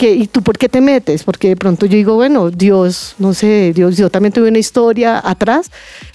¿Y 0.00 0.26
tú 0.26 0.42
por 0.42 0.58
qué 0.58 0.68
te 0.68 0.80
metes? 0.80 1.22
Porque 1.22 1.48
de 1.48 1.56
pronto 1.56 1.86
yo 1.86 1.96
digo, 1.96 2.14
bueno, 2.14 2.50
Dios, 2.50 3.14
no 3.18 3.32
sé, 3.32 3.72
Dios, 3.74 3.96
yo 3.96 4.10
también 4.10 4.32
tuve 4.32 4.48
una 4.48 4.58
historia 4.58 5.20
atrás, 5.22 5.70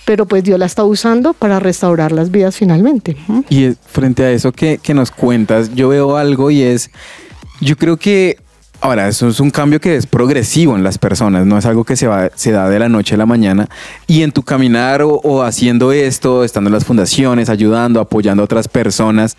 pero 0.05 0.25
pues 0.25 0.43
Dios 0.43 0.59
la 0.59 0.65
está 0.65 0.83
usando 0.83 1.33
para 1.33 1.59
restaurar 1.59 2.11
las 2.11 2.29
vidas 2.31 2.55
finalmente. 2.55 3.15
Y 3.49 3.73
frente 3.85 4.23
a 4.23 4.31
eso 4.31 4.51
que, 4.51 4.79
que 4.81 4.93
nos 4.93 5.11
cuentas, 5.11 5.73
yo 5.73 5.89
veo 5.89 6.17
algo 6.17 6.51
y 6.51 6.61
es, 6.61 6.91
yo 7.61 7.77
creo 7.77 7.97
que, 7.97 8.37
ahora, 8.81 9.07
eso 9.07 9.27
es 9.27 9.39
un 9.39 9.49
cambio 9.49 9.79
que 9.79 9.95
es 9.95 10.05
progresivo 10.05 10.75
en 10.75 10.83
las 10.83 10.97
personas, 10.97 11.45
no 11.45 11.57
es 11.57 11.65
algo 11.65 11.83
que 11.83 11.95
se, 11.95 12.07
va, 12.07 12.29
se 12.35 12.51
da 12.51 12.69
de 12.69 12.79
la 12.79 12.89
noche 12.89 13.15
a 13.15 13.17
la 13.17 13.25
mañana. 13.25 13.69
Y 14.07 14.23
en 14.23 14.31
tu 14.31 14.43
caminar 14.43 15.01
o, 15.01 15.15
o 15.23 15.41
haciendo 15.41 15.91
esto, 15.91 16.43
estando 16.43 16.67
en 16.69 16.73
las 16.73 16.85
fundaciones, 16.85 17.49
ayudando, 17.49 17.99
apoyando 18.01 18.43
a 18.43 18.45
otras 18.45 18.67
personas, 18.67 19.37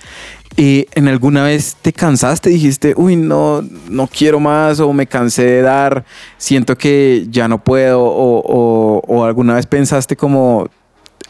eh, 0.62 0.86
¿en 0.94 1.08
alguna 1.08 1.44
vez 1.44 1.74
te 1.80 1.90
cansaste? 1.92 2.50
Dijiste, 2.50 2.92
uy, 2.96 3.16
no, 3.16 3.62
no 3.88 4.06
quiero 4.06 4.40
más 4.40 4.78
o 4.80 4.92
me 4.92 5.06
cansé 5.06 5.44
de 5.44 5.62
dar, 5.62 6.04
siento 6.36 6.76
que 6.76 7.26
ya 7.30 7.48
no 7.48 7.64
puedo 7.64 8.02
o, 8.02 8.40
o- 8.44 9.02
o 9.06 9.24
alguna 9.24 9.54
vez 9.54 9.64
pensaste 9.64 10.16
como, 10.16 10.68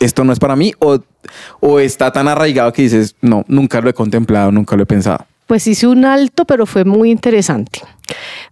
esto 0.01 0.25
no 0.25 0.33
es 0.33 0.41
para 0.41 0.57
mí 0.57 0.73
o, 0.81 0.99
o 1.61 1.79
está 1.79 2.11
tan 2.11 2.27
arraigado 2.27 2.73
que 2.73 2.83
dices, 2.83 3.15
no, 3.21 3.45
nunca 3.47 3.81
lo 3.81 3.89
he 3.89 3.95
contemplado, 3.95 4.51
nunca 4.51 4.75
lo 4.77 4.83
he 4.83 4.87
pensado. 4.87 5.25
Pues 5.51 5.67
hice 5.67 5.89
un 5.89 6.05
alto, 6.05 6.45
pero 6.45 6.65
fue 6.65 6.85
muy 6.85 7.11
interesante. 7.11 7.81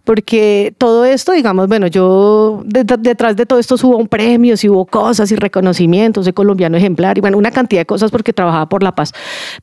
Porque 0.03 0.73
todo 0.77 1.05
esto, 1.05 1.31
digamos, 1.31 1.69
bueno, 1.69 1.87
yo 1.87 2.61
de- 2.65 2.83
detrás 2.83 3.37
de 3.37 3.45
todo 3.45 3.57
esto 3.57 3.75
hubo 3.83 4.05
premios 4.05 4.65
y 4.65 4.69
hubo 4.69 4.85
cosas 4.85 5.31
y 5.31 5.37
reconocimientos 5.37 6.25
de 6.25 6.33
colombiano 6.33 6.75
ejemplar 6.75 7.17
y 7.17 7.21
bueno, 7.21 7.37
una 7.37 7.51
cantidad 7.51 7.79
de 7.79 7.85
cosas 7.85 8.11
porque 8.11 8.33
trabajaba 8.33 8.67
por 8.67 8.83
la 8.83 8.93
paz. 8.95 9.13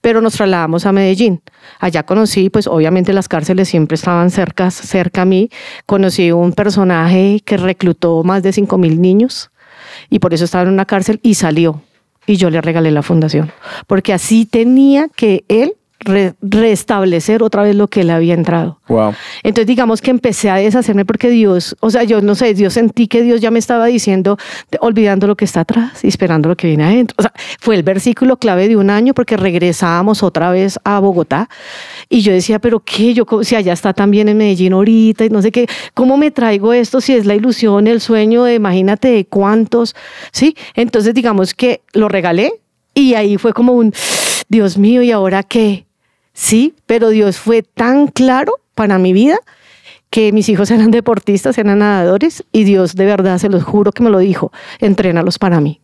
Pero 0.00 0.22
nos 0.22 0.32
trasladamos 0.32 0.86
a 0.86 0.92
Medellín. 0.92 1.42
Allá 1.78 2.04
conocí, 2.04 2.48
pues 2.48 2.66
obviamente 2.66 3.12
las 3.12 3.28
cárceles 3.28 3.68
siempre 3.68 3.96
estaban 3.96 4.30
cerca, 4.30 4.70
cerca 4.70 5.20
a 5.20 5.24
mí. 5.26 5.50
Conocí 5.84 6.32
un 6.32 6.52
personaje 6.54 7.42
que 7.44 7.58
reclutó 7.58 8.24
más 8.24 8.42
de 8.42 8.54
5 8.54 8.78
mil 8.78 8.98
niños 9.02 9.50
y 10.08 10.20
por 10.20 10.32
eso 10.32 10.46
estaba 10.46 10.62
en 10.64 10.70
una 10.70 10.86
cárcel 10.86 11.20
y 11.22 11.34
salió. 11.34 11.82
Y 12.26 12.36
yo 12.38 12.48
le 12.48 12.62
regalé 12.62 12.90
la 12.92 13.02
fundación, 13.02 13.52
porque 13.86 14.14
así 14.14 14.46
tenía 14.46 15.08
que 15.14 15.44
él 15.48 15.74
re- 16.00 16.34
restablecer 16.42 17.42
otra 17.42 17.62
vez 17.62 17.74
lo 17.74 17.88
que 17.88 18.02
él 18.02 18.10
había 18.10 18.34
entrado. 18.34 18.80
Wow. 18.88 19.14
Entonces 19.42 19.66
digamos 19.66 20.00
que 20.00 20.10
empecé 20.10 20.50
a 20.50 20.56
deshacerme 20.56 21.04
porque 21.04 21.28
Dios, 21.30 21.76
o 21.80 21.90
sea, 21.90 22.04
yo 22.04 22.20
no 22.20 22.34
sé, 22.34 22.54
Dios 22.54 22.74
sentí 22.74 23.08
que 23.08 23.22
Dios 23.22 23.40
ya 23.40 23.50
me 23.50 23.58
estaba 23.58 23.86
diciendo, 23.86 24.36
olvidando 24.80 25.26
lo 25.26 25.36
que 25.36 25.44
está 25.44 25.60
atrás 25.60 26.04
y 26.04 26.08
esperando 26.08 26.48
lo 26.48 26.56
que 26.56 26.66
viene 26.68 26.84
adentro. 26.84 27.14
O 27.18 27.22
sea, 27.22 27.32
fue 27.58 27.74
el 27.76 27.82
versículo 27.82 28.36
clave 28.36 28.68
de 28.68 28.76
un 28.76 28.90
año 28.90 29.14
porque 29.14 29.36
regresábamos 29.36 30.22
otra 30.22 30.50
vez 30.50 30.78
a 30.84 30.98
Bogotá 31.00 31.48
y 32.08 32.20
yo 32.20 32.32
decía, 32.32 32.58
pero 32.58 32.80
qué, 32.80 33.14
yo 33.14 33.24
si 33.42 33.56
allá 33.56 33.72
está 33.72 33.92
también 33.92 34.28
en 34.28 34.36
Medellín 34.36 34.72
ahorita 34.74 35.24
y 35.24 35.30
no 35.30 35.42
sé 35.42 35.50
qué, 35.50 35.66
¿cómo 35.94 36.16
me 36.16 36.30
traigo 36.30 36.72
esto 36.72 37.00
si 37.00 37.14
es 37.14 37.26
la 37.26 37.34
ilusión, 37.34 37.86
el 37.86 38.00
sueño 38.00 38.44
de, 38.44 38.54
imagínate, 38.54 39.08
de 39.08 39.26
cuántos, 39.26 39.94
¿sí? 40.32 40.56
Entonces 40.74 41.14
digamos 41.14 41.54
que 41.54 41.80
lo 41.92 42.08
regalé 42.08 42.52
y 42.94 43.14
ahí 43.14 43.36
fue 43.38 43.52
como 43.52 43.72
un, 43.72 43.92
Dios 44.48 44.78
mío, 44.78 45.02
¿y 45.02 45.10
ahora 45.10 45.42
qué? 45.42 45.85
Sí, 46.36 46.74
pero 46.84 47.08
Dios 47.08 47.38
fue 47.38 47.62
tan 47.62 48.08
claro 48.08 48.60
para 48.74 48.98
mi 48.98 49.14
vida 49.14 49.38
que 50.10 50.32
mis 50.32 50.50
hijos 50.50 50.70
eran 50.70 50.90
deportistas, 50.90 51.56
eran 51.56 51.78
nadadores 51.78 52.44
y 52.52 52.64
Dios 52.64 52.94
de 52.94 53.06
verdad, 53.06 53.38
se 53.38 53.48
los 53.48 53.64
juro 53.64 53.90
que 53.90 54.02
me 54.02 54.10
lo 54.10 54.18
dijo, 54.18 54.52
entrénalos 54.78 55.38
para 55.38 55.62
mí. 55.62 55.80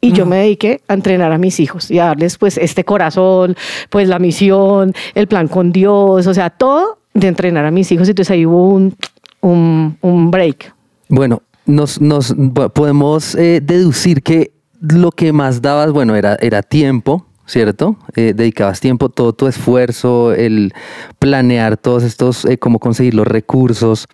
Y 0.00 0.10
yo 0.10 0.26
me 0.26 0.38
dediqué 0.38 0.80
a 0.88 0.94
entrenar 0.94 1.30
a 1.30 1.38
mis 1.38 1.60
hijos 1.60 1.88
y 1.88 2.00
a 2.00 2.06
darles 2.06 2.36
pues 2.36 2.58
este 2.58 2.82
corazón, 2.82 3.54
pues 3.90 4.08
la 4.08 4.18
misión, 4.18 4.92
el 5.14 5.28
plan 5.28 5.46
con 5.46 5.70
Dios, 5.70 6.26
o 6.26 6.34
sea, 6.34 6.50
todo 6.50 6.98
de 7.14 7.28
entrenar 7.28 7.64
a 7.64 7.70
mis 7.70 7.92
hijos. 7.92 8.08
Entonces 8.08 8.32
ahí 8.32 8.44
hubo 8.44 8.70
un, 8.70 8.96
un, 9.40 9.96
un 10.00 10.32
break. 10.32 10.74
Bueno, 11.08 11.42
nos, 11.64 12.00
nos 12.00 12.34
podemos 12.74 13.36
eh, 13.36 13.60
deducir 13.62 14.24
que 14.24 14.50
lo 14.80 15.12
que 15.12 15.32
más 15.32 15.62
dabas, 15.62 15.92
bueno, 15.92 16.16
era, 16.16 16.36
era 16.40 16.62
tiempo, 16.62 17.28
¿cierto? 17.46 17.96
Eh, 18.14 18.32
dedicabas 18.34 18.80
tiempo, 18.80 19.08
todo 19.08 19.32
tu 19.32 19.46
esfuerzo, 19.46 20.32
el 20.32 20.72
planear 21.18 21.76
todos 21.76 22.02
estos, 22.02 22.44
eh, 22.44 22.58
cómo 22.58 22.78
conseguir 22.78 23.14
los 23.14 23.26
recursos. 23.26 24.06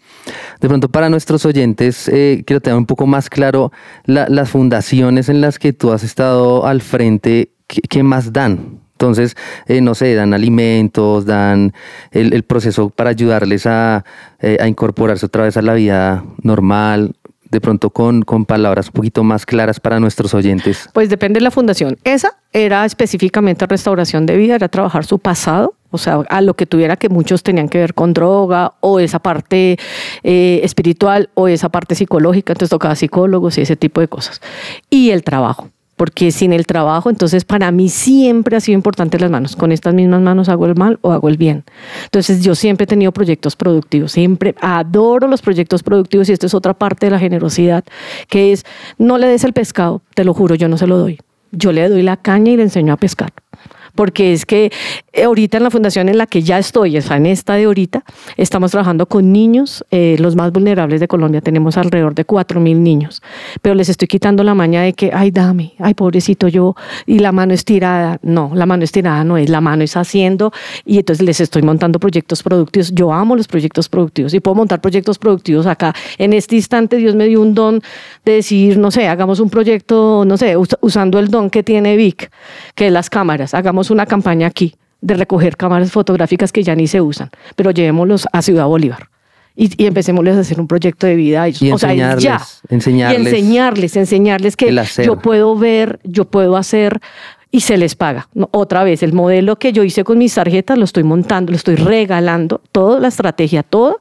De 0.61 0.69
pronto, 0.69 0.89
para 0.89 1.09
nuestros 1.09 1.45
oyentes, 1.45 2.09
eh, 2.09 2.43
quiero 2.47 2.61
tener 2.61 2.79
un 2.79 2.87
poco 2.87 3.07
más 3.07 3.31
claro 3.31 3.73
la- 4.05 4.29
las 4.29 4.51
fundaciones 4.51 5.29
en 5.29 5.41
las 5.41 5.59
que 5.59 5.73
tú 5.73 5.93
has 5.93 6.03
estado 6.03 6.67
al 6.67 6.81
frente, 6.81 7.53
¿qué, 7.67 8.03
más 8.03 8.33
dan? 8.33 8.81
Entonces, 8.93 9.37
eh, 9.67 9.81
no 9.81 9.95
sé, 9.95 10.15
dan 10.15 10.35
alimentos, 10.35 11.25
dan 11.25 11.73
el, 12.11 12.43
proceso 12.43 12.91
para 12.91 13.11
ayudarles 13.11 13.65
a 13.67 14.05
incorporarse 14.67 15.27
otra 15.27 15.45
vez 15.45 15.57
a 15.57 15.63
la 15.63 15.75
vida 15.75 16.25
normal, 16.43 17.15
de 17.51 17.61
pronto 17.61 17.91
con, 17.91 18.23
con 18.23 18.45
palabras 18.45 18.87
un 18.87 18.93
poquito 18.93 19.25
más 19.25 19.47
claras 19.47 19.81
para 19.81 20.01
nuestros 20.01 20.35
oyentes. 20.35 20.89
Pues 20.93 21.09
depende 21.09 21.39
de 21.39 21.45
la 21.45 21.51
fundación. 21.51 21.97
Esa 22.05 22.37
era 22.53 22.85
específicamente 22.85 23.67
restauración 23.67 24.27
de 24.27 24.37
vida, 24.37 24.55
era 24.55 24.69
trabajar 24.69 25.05
su 25.05 25.19
pasado, 25.19 25.75
o 25.91 25.99
sea, 25.99 26.23
a 26.29 26.41
lo 26.41 26.55
que 26.55 26.67
tuviera 26.67 26.97
que 26.97 27.09
muchos 27.09 27.43
tenían 27.43 27.69
que 27.69 27.79
ver 27.79 27.95
con 27.95 28.13
droga 28.13 28.75
o 28.81 29.01
esa 29.01 29.19
parte 29.19 29.79
eh, 30.23 30.61
espiritual 30.63 31.31
o 31.35 31.49
esa 31.49 31.69
parte 31.69 31.95
psicológica, 31.95 32.53
entonces 32.53 32.71
tocaba 32.71 32.95
psicólogos 32.95 33.59
y 33.59 33.63
ese 33.63 33.77
tipo 33.77 34.01
de 34.01 34.09
cosas. 34.09 34.41
Y 34.91 35.11
el 35.11 35.23
trabajo. 35.23 35.71
Porque 35.99 36.31
sin 36.31 36.55
el 36.55 36.65
trabajo, 36.65 37.11
entonces 37.11 37.45
para 37.45 37.71
mí 37.71 37.91
siempre 37.91 38.57
ha 38.57 38.61
sido 38.61 38.75
importante 38.75 39.19
las 39.19 39.31
manos. 39.31 39.57
Con 39.57 39.73
estas 39.73 39.93
mismas 39.93 40.23
manos 40.23 40.49
hago 40.49 40.65
el 40.65 40.75
mal 40.75 40.99
o 41.03 41.13
hago 41.13 41.29
el 41.29 41.37
bien. 41.37 41.65
Entonces 42.05 42.43
yo 42.43 42.55
siempre 42.55 42.85
he 42.85 42.87
tenido 42.87 43.13
proyectos 43.13 43.57
productivos, 43.57 44.13
siempre 44.13 44.55
adoro 44.63 45.29
los 45.29 45.43
proyectos 45.43 45.83
productivos 45.83 46.31
y 46.31 46.33
esto 46.33 46.47
es 46.47 46.55
otra 46.55 46.73
parte 46.73 47.07
de 47.07 47.11
la 47.11 47.19
generosidad, 47.19 47.85
que 48.29 48.53
es 48.53 48.65
no 48.97 49.19
le 49.19 49.27
des 49.27 49.45
el 49.45 49.53
pescado, 49.53 50.01
te 50.15 50.25
lo 50.25 50.33
juro, 50.33 50.55
yo 50.55 50.69
no 50.69 50.79
se 50.79 50.87
lo 50.87 50.97
doy. 50.97 51.19
Yo 51.51 51.73
le 51.73 51.89
doy 51.89 52.03
la 52.03 52.17
caña 52.17 52.53
y 52.53 52.57
le 52.57 52.63
enseño 52.63 52.93
a 52.93 52.97
pescar. 52.97 53.33
Porque 53.99 54.33
es 54.33 54.47
que 54.47 54.71
eh, 55.13 55.25
ahorita 55.25 55.57
en 55.57 55.65
la 55.65 55.71
fundación 55.73 56.09
en 56.09 56.19
la 56.19 56.27
que 56.29 56.41
ya 56.43 56.57
estoy, 56.57 57.01
sea, 57.03 57.17
en 57.17 57.27
esta 57.27 57.55
de 57.55 57.65
ahorita, 57.65 58.05
estamos 58.37 58.71
trabajando 58.71 59.07
con 59.07 59.33
niños, 59.33 59.85
eh, 59.91 60.15
los 60.21 60.37
más 60.37 60.53
vulnerables 60.53 61.01
de 61.01 61.09
Colombia. 61.09 61.41
Tenemos 61.41 61.77
alrededor 61.77 62.15
de 62.15 62.25
4 62.25 62.61
mil 62.61 62.81
niños. 62.81 63.21
Pero 63.61 63.75
les 63.75 63.89
estoy 63.89 64.07
quitando 64.07 64.45
la 64.45 64.55
maña 64.55 64.83
de 64.83 64.93
que, 64.93 65.11
ay, 65.13 65.33
dame, 65.33 65.73
ay, 65.81 65.95
pobrecito 65.95 66.47
yo, 66.47 66.77
y 67.07 67.19
la 67.19 67.33
mano 67.33 67.53
estirada. 67.55 68.21
No, 68.23 68.53
la 68.55 68.67
mano 68.67 68.85
estirada 68.85 69.25
no 69.25 69.37
es, 69.37 69.49
la 69.51 69.61
mano 69.61 69.83
es 69.83 69.97
haciendo. 69.97 70.53
Y 70.85 70.99
entonces 70.99 71.27
les 71.27 71.41
estoy 71.41 71.63
montando 71.63 71.99
proyectos 71.99 72.45
productivos. 72.45 72.93
Yo 72.95 73.13
amo 73.13 73.35
los 73.35 73.49
proyectos 73.49 73.89
productivos 73.89 74.33
y 74.33 74.39
puedo 74.39 74.55
montar 74.55 74.81
proyectos 74.81 75.19
productivos 75.19 75.67
acá. 75.67 75.93
En 76.19 76.35
este 76.35 76.55
instante, 76.55 76.99
Dios 76.99 77.17
me 77.17 77.27
dio 77.27 77.41
un 77.43 77.53
don 77.53 77.83
de 78.25 78.33
decir, 78.35 78.79
no 78.79 78.93
sé, 78.93 79.09
hagamos 79.09 79.41
un 79.41 79.51
proyecto, 79.51 80.23
no 80.25 80.37
sé, 80.37 80.57
us- 80.57 80.77
usando 80.83 81.19
el 81.19 81.31
don 81.31 81.51
que 81.51 81.65
tiene 81.65 81.97
Vic, 81.97 82.31
que 82.77 82.87
es 82.87 82.93
las 82.93 83.11
cámaras. 83.11 83.55
Hagamos 83.55 83.88
una 83.91 84.07
campaña 84.07 84.47
aquí 84.47 84.75
de 85.01 85.15
recoger 85.15 85.57
cámaras 85.57 85.93
fotográficas 85.93 86.53
que 86.53 86.63
ya 86.63 86.75
ni 86.75 86.87
se 86.87 87.01
usan, 87.01 87.31
pero 87.57 87.71
llevémoslos 87.71 88.27
a 88.33 88.43
Ciudad 88.43 88.67
Bolívar. 88.67 89.09
Y, 89.55 89.83
y 89.83 89.87
empecemos 89.87 90.25
a 90.27 90.39
hacer 90.39 90.61
un 90.61 90.69
proyecto 90.69 91.07
de 91.07 91.17
vida 91.17 91.43
a 91.43 91.49
ellos. 91.49 91.63
Y 91.63 91.73
o 91.73 91.79
sea, 91.79 91.93
ya. 91.93 92.41
enseñarles 92.69 93.19
y 93.19 93.27
enseñarles, 93.27 93.97
enseñarles 93.97 94.57
que 94.57 94.85
yo 95.05 95.19
puedo 95.19 95.57
ver, 95.57 95.99
yo 96.05 96.27
puedo 96.27 96.57
hacer 96.57 97.01
y 97.51 97.61
se 97.61 97.77
les 97.77 97.95
paga. 97.95 98.29
No, 98.35 98.49
otra 98.53 98.85
vez, 98.85 99.03
el 99.03 99.13
modelo 99.13 99.59
que 99.59 99.73
yo 99.73 99.83
hice 99.83 100.05
con 100.05 100.19
mis 100.19 100.35
tarjetas 100.35 100.79
lo 100.79 100.85
estoy 100.85 101.03
montando, 101.03 101.51
lo 101.51 101.57
estoy 101.57 101.77
regalando, 101.77 102.61
toda 102.73 103.01
la 103.01 103.09
estrategia, 103.09 103.63
todo 103.63 104.01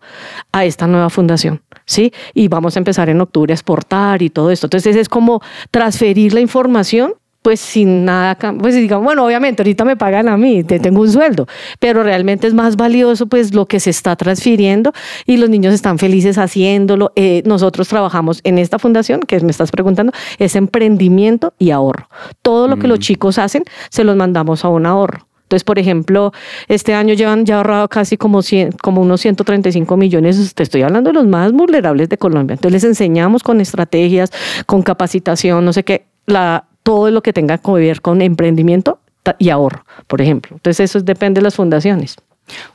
a 0.51 0.65
esta 0.65 0.85
nueva 0.87 1.09
fundación. 1.09 1.61
¿Sí? 1.85 2.11
Y 2.33 2.49
vamos 2.49 2.75
a 2.75 2.79
empezar 2.79 3.09
en 3.09 3.21
octubre 3.21 3.53
a 3.53 3.55
exportar 3.55 4.21
y 4.21 4.29
todo 4.29 4.51
esto. 4.51 4.67
Entonces 4.67 4.95
es 4.95 5.07
como 5.07 5.41
transferir 5.71 6.33
la 6.33 6.41
información 6.41 7.13
pues 7.47 7.61
sin 7.61 8.03
nada, 8.03 8.37
pues 8.59 8.75
digamos, 8.75 9.05
bueno, 9.05 9.25
obviamente 9.25 9.61
ahorita 9.61 9.85
me 9.85 9.95
pagan 9.95 10.27
a 10.27 10.35
mí, 10.35 10.65
tengo 10.65 10.99
un 10.99 11.09
sueldo, 11.09 11.47
pero 11.79 12.03
realmente 12.03 12.45
es 12.45 12.53
más 12.53 12.75
valioso 12.75 13.27
pues 13.27 13.53
lo 13.53 13.67
que 13.67 13.79
se 13.79 13.89
está 13.89 14.17
transfiriendo 14.17 14.91
y 15.25 15.37
los 15.37 15.49
niños 15.49 15.73
están 15.73 15.97
felices 15.97 16.37
haciéndolo. 16.37 17.13
Eh, 17.15 17.43
nosotros 17.45 17.87
trabajamos 17.87 18.41
en 18.43 18.57
esta 18.57 18.79
fundación, 18.79 19.21
que 19.21 19.39
me 19.39 19.51
estás 19.51 19.71
preguntando, 19.71 20.11
es 20.39 20.57
emprendimiento 20.57 21.53
y 21.57 21.71
ahorro. 21.71 22.09
Todo 22.41 22.67
lo 22.67 22.75
que 22.79 22.89
los 22.89 22.99
mm. 22.99 23.03
chicos 23.03 23.37
hacen, 23.37 23.63
se 23.91 24.03
los 24.03 24.17
mandamos 24.17 24.65
a 24.65 24.67
un 24.67 24.85
ahorro. 24.85 25.25
Entonces, 25.43 25.63
por 25.63 25.79
ejemplo, 25.79 26.33
este 26.67 26.95
año 26.95 27.13
llevan 27.13 27.45
ya 27.45 27.59
ahorrado 27.59 27.87
casi 27.87 28.17
como, 28.17 28.41
100, 28.41 28.73
como 28.83 29.01
unos 29.01 29.21
135 29.21 29.95
millones. 29.95 30.53
Te 30.53 30.63
estoy 30.63 30.81
hablando 30.81 31.11
de 31.11 31.13
los 31.13 31.25
más 31.25 31.53
vulnerables 31.53 32.09
de 32.09 32.17
Colombia. 32.17 32.55
Entonces, 32.55 32.83
les 32.83 32.89
enseñamos 32.89 33.41
con 33.41 33.61
estrategias, 33.61 34.33
con 34.65 34.81
capacitación, 34.81 35.63
no 35.63 35.71
sé 35.71 35.85
qué, 35.85 36.07
la, 36.25 36.65
todo 36.87 37.11
lo 37.11 37.21
que 37.21 37.33
tenga 37.33 37.57
que 37.57 37.71
ver 37.73 37.99
con 37.99 38.21
emprendimiento 38.21 38.99
y 39.39 39.49
ahorro, 39.49 39.83
por 40.07 40.21
ejemplo. 40.21 40.55
Entonces 40.55 40.89
eso 40.89 41.01
depende 41.01 41.39
de 41.39 41.43
las 41.43 41.55
fundaciones. 41.55 42.15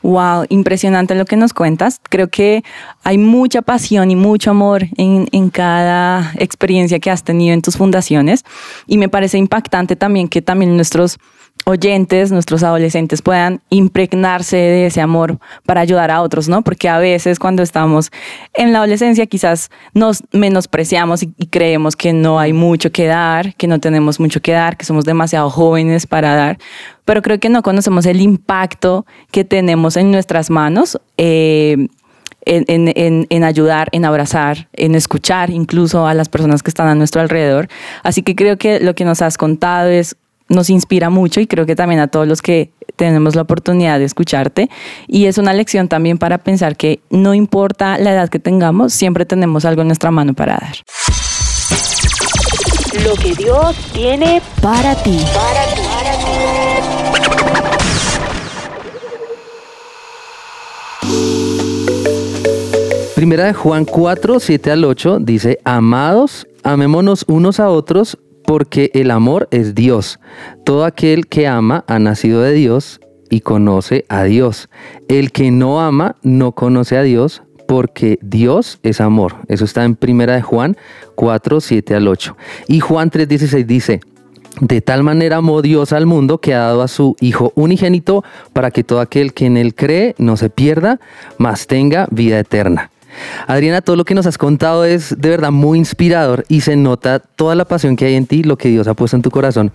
Wow, 0.02 0.44
impresionante 0.50 1.14
lo 1.14 1.24
que 1.24 1.38
nos 1.38 1.54
cuentas. 1.54 1.98
Creo 2.10 2.28
que 2.28 2.62
hay 3.04 3.16
mucha 3.16 3.62
pasión 3.62 4.10
y 4.10 4.16
mucho 4.16 4.50
amor 4.50 4.84
en, 4.98 5.28
en, 5.32 5.48
cada 5.48 6.34
experiencia 6.36 6.98
que 6.98 7.10
has 7.10 7.24
tenido 7.24 7.54
en 7.54 7.62
tus 7.62 7.78
fundaciones 7.78 8.44
y 8.86 8.98
me 8.98 9.08
parece 9.08 9.38
impactante 9.38 9.96
también 9.96 10.28
que 10.28 10.42
también 10.42 10.76
nuestros 10.76 11.16
oyentes, 11.64 12.32
nuestros 12.32 12.62
adolescentes 12.62 13.22
puedan 13.22 13.60
impregnarse 13.70 14.56
de 14.56 14.86
ese 14.86 15.00
amor 15.00 15.38
para 15.64 15.80
ayudar 15.80 16.10
a 16.10 16.22
otros, 16.22 16.48
¿no? 16.48 16.62
Porque 16.62 16.88
a 16.88 16.98
veces 16.98 17.38
cuando 17.38 17.62
estamos 17.62 18.10
en 18.54 18.72
la 18.72 18.78
adolescencia 18.78 19.26
quizás 19.26 19.70
nos 19.94 20.22
menospreciamos 20.32 21.22
y, 21.22 21.32
creemos 21.50 21.96
que 21.96 22.12
no 22.12 22.40
hay 22.40 22.52
mucho 22.52 22.90
que 22.90 23.06
dar, 23.06 23.54
que 23.54 23.66
no 23.66 23.78
tenemos 23.78 24.18
mucho 24.18 24.40
que 24.40 24.52
dar, 24.52 24.76
que 24.76 24.84
somos 24.84 25.04
demasiado 25.04 25.50
jóvenes 25.50 26.06
para 26.06 26.34
dar, 26.34 26.58
pero 27.04 27.22
creo 27.22 27.38
que 27.38 27.48
no 27.48 27.62
conocemos 27.62 28.06
el 28.06 28.20
impacto 28.20 29.06
que 29.30 29.44
tenemos 29.44 29.96
en 29.96 30.10
nuestras 30.10 30.50
manos. 30.50 31.00
Eh, 31.16 31.88
en, 32.44 32.66
en, 33.30 33.44
ayudar, 33.44 33.88
en 33.92 34.04
abrazar, 34.04 34.68
en 34.72 34.96
escuchar 34.96 35.50
incluso 35.50 36.08
a 36.08 36.14
las 36.14 36.28
personas 36.28 36.64
que 36.64 36.70
están 36.70 36.88
a 36.88 36.96
nuestro 36.96 37.20
alrededor. 37.20 37.68
Así 38.02 38.22
que 38.22 38.34
creo 38.34 38.58
que 38.58 38.80
lo 38.80 38.96
que 38.96 39.04
nos 39.04 39.22
has 39.22 39.38
contado 39.38 39.90
es 39.90 40.16
nos 40.52 40.70
inspira 40.70 41.10
mucho 41.10 41.40
y 41.40 41.46
creo 41.46 41.66
que 41.66 41.74
también 41.74 42.00
a 42.00 42.08
todos 42.08 42.28
los 42.28 42.42
que 42.42 42.70
tenemos 42.96 43.34
la 43.34 43.42
oportunidad 43.42 43.98
de 43.98 44.04
escucharte. 44.04 44.70
Y 45.08 45.26
es 45.26 45.38
una 45.38 45.52
lección 45.52 45.88
también 45.88 46.18
para 46.18 46.38
pensar 46.38 46.76
que 46.76 47.00
no 47.10 47.34
importa 47.34 47.98
la 47.98 48.12
edad 48.12 48.28
que 48.28 48.38
tengamos, 48.38 48.92
siempre 48.92 49.26
tenemos 49.26 49.64
algo 49.64 49.82
en 49.82 49.88
nuestra 49.88 50.10
mano 50.10 50.34
para 50.34 50.54
dar. 50.54 50.76
Lo 53.04 53.14
que 53.14 53.34
Dios 53.34 53.74
tiene 53.92 54.42
para 54.60 54.94
ti. 55.02 55.18
Para 55.34 55.64
ti. 55.74 55.82
Primera 63.22 63.44
de 63.44 63.52
Juan 63.54 63.84
4, 63.84 64.40
7 64.40 64.70
al 64.72 64.84
8 64.84 65.18
dice, 65.20 65.58
amados, 65.64 66.48
amémonos 66.64 67.24
unos 67.28 67.60
a 67.60 67.68
otros 67.70 68.18
porque 68.44 68.90
el 68.94 69.10
amor 69.10 69.48
es 69.50 69.74
Dios. 69.74 70.18
Todo 70.64 70.84
aquel 70.84 71.26
que 71.26 71.46
ama 71.46 71.84
ha 71.86 71.98
nacido 71.98 72.42
de 72.42 72.52
Dios 72.52 73.00
y 73.30 73.40
conoce 73.40 74.04
a 74.08 74.24
Dios. 74.24 74.68
El 75.08 75.32
que 75.32 75.50
no 75.50 75.80
ama 75.80 76.16
no 76.22 76.52
conoce 76.52 76.96
a 76.96 77.02
Dios 77.02 77.42
porque 77.66 78.18
Dios 78.20 78.78
es 78.82 79.00
amor. 79.00 79.36
Eso 79.48 79.64
está 79.64 79.84
en 79.84 79.96
primera 79.96 80.34
de 80.34 80.42
Juan 80.42 80.76
4, 81.14 81.60
7 81.60 81.94
al 81.94 82.08
8. 82.08 82.36
Y 82.68 82.80
Juan 82.80 83.08
3, 83.08 83.26
16 83.26 83.66
dice, 83.66 84.00
de 84.60 84.80
tal 84.82 85.02
manera 85.02 85.38
amó 85.38 85.62
Dios 85.62 85.92
al 85.94 86.04
mundo 86.04 86.38
que 86.38 86.54
ha 86.54 86.58
dado 86.58 86.82
a 86.82 86.88
su 86.88 87.16
Hijo 87.20 87.52
unigénito 87.54 88.22
para 88.52 88.70
que 88.70 88.84
todo 88.84 89.00
aquel 89.00 89.32
que 89.32 89.46
en 89.46 89.56
él 89.56 89.74
cree 89.74 90.14
no 90.18 90.36
se 90.36 90.50
pierda, 90.50 91.00
mas 91.38 91.66
tenga 91.66 92.06
vida 92.10 92.38
eterna. 92.38 92.91
Adriana, 93.46 93.80
todo 93.80 93.96
lo 93.96 94.04
que 94.04 94.14
nos 94.14 94.26
has 94.26 94.38
contado 94.38 94.84
es 94.84 95.14
de 95.18 95.30
verdad 95.30 95.50
muy 95.50 95.78
inspirador 95.78 96.44
y 96.48 96.62
se 96.62 96.76
nota 96.76 97.18
toda 97.18 97.54
la 97.54 97.64
pasión 97.64 97.96
que 97.96 98.06
hay 98.06 98.14
en 98.14 98.26
ti, 98.26 98.42
lo 98.42 98.56
que 98.56 98.68
Dios 98.68 98.86
ha 98.88 98.94
puesto 98.94 99.16
en 99.16 99.22
tu 99.22 99.30
corazón. 99.30 99.72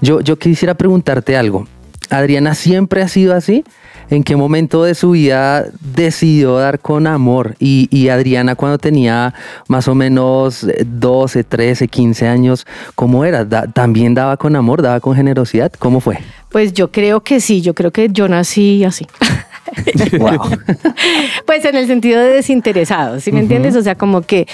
Yo, 0.00 0.20
yo 0.20 0.38
quisiera 0.38 0.74
preguntarte 0.74 1.36
algo. 1.36 1.66
Adriana 2.10 2.54
siempre 2.54 3.02
ha 3.02 3.08
sido 3.08 3.34
así. 3.34 3.64
¿En 4.10 4.24
qué 4.24 4.34
momento 4.34 4.82
de 4.82 4.96
su 4.96 5.12
vida 5.12 5.66
decidió 5.94 6.56
dar 6.56 6.80
con 6.80 7.06
amor? 7.06 7.54
Y, 7.60 8.08
Adriana 8.08 8.56
cuando 8.56 8.76
tenía 8.76 9.34
más 9.68 9.86
o 9.86 9.94
menos 9.94 10.66
12, 10.84 11.44
13, 11.44 11.86
15 11.86 12.26
años, 12.26 12.66
¿cómo 12.96 13.24
era? 13.24 13.48
¿También 13.72 14.14
daba 14.14 14.36
con 14.36 14.56
amor, 14.56 14.82
daba 14.82 14.98
con 14.98 15.14
generosidad? 15.14 15.72
¿Cómo 15.78 16.00
fue? 16.00 16.18
Pues 16.48 16.72
yo 16.72 16.90
creo 16.90 17.20
que 17.20 17.40
sí, 17.40 17.60
yo 17.60 17.74
creo 17.74 17.92
que 17.92 18.08
yo 18.10 18.26
nací 18.26 18.82
así. 18.84 19.06
pues 21.46 21.64
en 21.64 21.76
el 21.76 21.86
sentido 21.86 22.20
de 22.20 22.34
desinteresado, 22.34 23.20
¿sí 23.20 23.32
me 23.32 23.40
entiendes? 23.40 23.76
O 23.76 23.82
sea, 23.82 23.94
como 23.94 24.22
que 24.22 24.46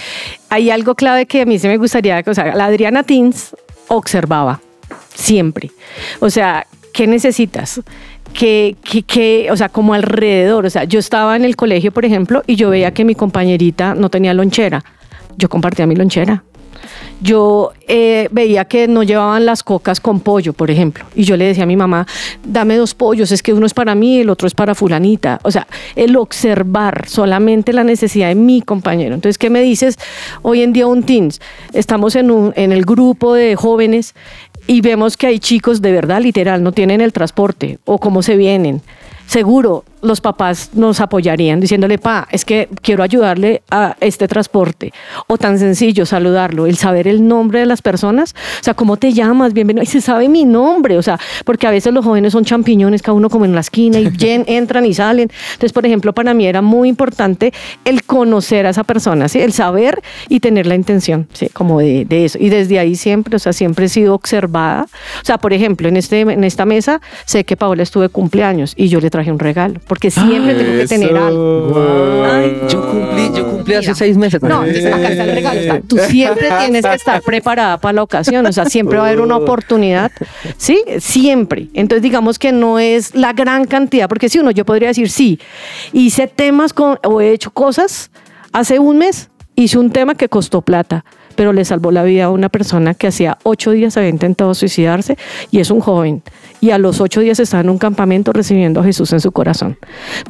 hay 0.48 0.70
algo 0.70 0.94
clave 0.94 1.26
que 1.26 1.42
a 1.42 1.46
mí 1.46 1.58
se 1.58 1.68
me 1.68 1.76
gustaría, 1.76 2.22
o 2.26 2.34
sea, 2.34 2.54
la 2.54 2.66
Adriana 2.66 3.02
Teens 3.02 3.54
observaba 3.88 4.60
siempre. 5.14 5.70
O 6.20 6.30
sea, 6.30 6.66
¿qué 6.92 7.06
necesitas? 7.06 7.80
Que, 8.34 8.76
que, 8.84 9.02
que, 9.02 9.48
o 9.50 9.56
sea, 9.56 9.68
como 9.68 9.94
alrededor, 9.94 10.66
o 10.66 10.70
sea, 10.70 10.84
yo 10.84 10.98
estaba 10.98 11.36
en 11.36 11.44
el 11.44 11.56
colegio, 11.56 11.92
por 11.92 12.04
ejemplo, 12.04 12.42
y 12.46 12.56
yo 12.56 12.68
veía 12.68 12.92
que 12.92 13.04
mi 13.04 13.14
compañerita 13.14 13.94
no 13.94 14.10
tenía 14.10 14.34
lonchera. 14.34 14.84
Yo 15.38 15.48
compartía 15.48 15.86
mi 15.86 15.96
lonchera 15.96 16.42
yo 17.20 17.72
eh, 17.88 18.28
veía 18.30 18.64
que 18.64 18.88
no 18.88 19.02
llevaban 19.02 19.46
las 19.46 19.62
cocas 19.62 20.00
con 20.00 20.20
pollo, 20.20 20.52
por 20.52 20.70
ejemplo, 20.70 21.04
y 21.14 21.24
yo 21.24 21.36
le 21.36 21.46
decía 21.46 21.64
a 21.64 21.66
mi 21.66 21.76
mamá, 21.76 22.06
dame 22.44 22.76
dos 22.76 22.94
pollos, 22.94 23.32
es 23.32 23.42
que 23.42 23.52
uno 23.52 23.66
es 23.66 23.74
para 23.74 23.94
mí, 23.94 24.20
el 24.20 24.30
otro 24.30 24.46
es 24.46 24.54
para 24.54 24.74
fulanita. 24.74 25.40
O 25.42 25.50
sea, 25.50 25.66
el 25.94 26.16
observar 26.16 27.08
solamente 27.08 27.72
la 27.72 27.84
necesidad 27.84 28.28
de 28.28 28.34
mi 28.34 28.62
compañero. 28.62 29.14
Entonces, 29.14 29.38
¿qué 29.38 29.50
me 29.50 29.62
dices? 29.62 29.98
Hoy 30.42 30.62
en 30.62 30.72
día 30.72 30.86
un 30.86 31.02
teens, 31.02 31.40
estamos 31.72 32.16
en, 32.16 32.30
un, 32.30 32.52
en 32.56 32.72
el 32.72 32.84
grupo 32.84 33.34
de 33.34 33.56
jóvenes 33.56 34.14
y 34.66 34.80
vemos 34.80 35.16
que 35.16 35.26
hay 35.28 35.38
chicos 35.38 35.80
de 35.80 35.92
verdad, 35.92 36.20
literal, 36.20 36.62
no 36.62 36.72
tienen 36.72 37.00
el 37.00 37.12
transporte 37.12 37.78
o 37.84 37.98
cómo 37.98 38.22
se 38.22 38.36
vienen. 38.36 38.82
Seguro, 39.26 39.84
los 40.06 40.20
papás 40.20 40.70
nos 40.74 41.00
apoyarían 41.00 41.60
diciéndole, 41.60 41.98
pa, 41.98 42.28
es 42.30 42.44
que 42.44 42.68
quiero 42.82 43.02
ayudarle 43.02 43.62
a 43.70 43.96
este 44.00 44.28
transporte. 44.28 44.92
O 45.26 45.36
tan 45.36 45.58
sencillo, 45.58 46.06
saludarlo, 46.06 46.66
el 46.66 46.76
saber 46.76 47.08
el 47.08 47.26
nombre 47.26 47.60
de 47.60 47.66
las 47.66 47.82
personas. 47.82 48.34
O 48.60 48.64
sea, 48.64 48.74
¿cómo 48.74 48.96
te 48.96 49.12
llamas? 49.12 49.52
Bienvenido. 49.52 49.82
Y 49.82 49.86
se 49.86 50.00
sabe 50.00 50.28
mi 50.28 50.44
nombre. 50.44 50.98
O 50.98 51.02
sea, 51.02 51.18
porque 51.44 51.66
a 51.66 51.70
veces 51.70 51.92
los 51.92 52.04
jóvenes 52.04 52.32
son 52.32 52.44
champiñones, 52.44 53.02
cada 53.02 53.14
uno 53.14 53.28
como 53.30 53.44
en 53.44 53.54
la 53.54 53.60
esquina 53.60 53.98
y 53.98 54.10
entran 54.46 54.86
y 54.86 54.94
salen. 54.94 55.30
Entonces, 55.52 55.72
por 55.72 55.86
ejemplo, 55.86 56.12
para 56.12 56.34
mí 56.34 56.46
era 56.46 56.62
muy 56.62 56.88
importante 56.88 57.52
el 57.84 58.04
conocer 58.04 58.66
a 58.66 58.70
esa 58.70 58.84
persona, 58.84 59.28
¿sí? 59.28 59.40
el 59.40 59.52
saber 59.52 60.02
y 60.28 60.40
tener 60.40 60.66
la 60.66 60.74
intención, 60.74 61.28
¿sí? 61.32 61.48
como 61.48 61.80
de, 61.80 62.04
de 62.04 62.26
eso. 62.26 62.38
Y 62.40 62.48
desde 62.48 62.78
ahí 62.78 62.94
siempre, 62.94 63.36
o 63.36 63.38
sea, 63.38 63.52
siempre 63.52 63.86
he 63.86 63.88
sido 63.88 64.14
observada. 64.14 64.86
O 65.22 65.24
sea, 65.24 65.38
por 65.38 65.52
ejemplo, 65.52 65.88
en, 65.88 65.96
este, 65.96 66.20
en 66.20 66.44
esta 66.44 66.64
mesa 66.64 67.00
sé 67.24 67.44
que 67.44 67.56
Paola 67.56 67.82
estuve 67.82 68.08
cumpleaños 68.08 68.74
y 68.76 68.88
yo 68.88 69.00
le 69.00 69.10
traje 69.10 69.32
un 69.32 69.38
regalo 69.38 69.80
porque 69.86 69.95
siempre 70.10 70.54
tengo 70.54 70.78
que 70.78 70.86
tener 70.86 71.16
algo. 71.16 72.26
yo 72.68 72.90
cumplí, 72.90 73.30
yo 73.34 73.46
cumplí 73.50 73.74
hace 73.74 73.94
seis 73.94 74.16
meses. 74.16 74.42
No, 74.42 74.60
acá 74.60 74.70
está 74.70 75.24
el 75.24 75.32
regalo. 75.32 75.82
Tú 75.86 75.98
siempre 75.98 76.48
tienes 76.60 76.84
que 76.84 76.94
estar 76.94 77.22
preparada 77.22 77.78
para 77.78 77.94
la 77.94 78.02
ocasión, 78.02 78.44
o 78.46 78.52
sea, 78.52 78.66
siempre 78.66 78.98
va 78.98 79.04
a 79.04 79.08
haber 79.08 79.20
una 79.20 79.36
oportunidad, 79.36 80.10
¿sí? 80.56 80.82
Siempre. 80.98 81.68
Entonces, 81.74 82.02
digamos 82.02 82.38
que 82.38 82.52
no 82.52 82.78
es 82.78 83.14
la 83.14 83.32
gran 83.32 83.64
cantidad, 83.66 84.08
porque 84.08 84.28
si 84.28 84.38
uno, 84.38 84.50
yo 84.50 84.64
podría 84.64 84.88
decir, 84.88 85.10
sí, 85.10 85.38
hice 85.92 86.26
temas 86.26 86.72
con, 86.72 86.98
o 87.04 87.20
he 87.20 87.32
hecho 87.32 87.50
cosas 87.50 88.10
hace 88.52 88.78
un 88.78 88.98
mes, 88.98 89.30
hice 89.54 89.78
un 89.78 89.90
tema 89.90 90.14
que 90.14 90.28
costó 90.28 90.62
plata 90.62 91.04
pero 91.36 91.52
le 91.52 91.64
salvó 91.64 91.92
la 91.92 92.02
vida 92.02 92.24
a 92.24 92.30
una 92.30 92.48
persona 92.48 92.94
que 92.94 93.06
hacía 93.06 93.38
ocho 93.44 93.70
días 93.70 93.96
había 93.96 94.08
intentado 94.08 94.54
suicidarse 94.54 95.16
y 95.50 95.60
es 95.60 95.70
un 95.70 95.80
joven. 95.80 96.22
Y 96.60 96.70
a 96.70 96.78
los 96.78 97.00
ocho 97.00 97.20
días 97.20 97.38
estaba 97.38 97.60
en 97.60 97.70
un 97.70 97.78
campamento 97.78 98.32
recibiendo 98.32 98.80
a 98.80 98.84
Jesús 98.84 99.12
en 99.12 99.20
su 99.20 99.30
corazón. 99.30 99.78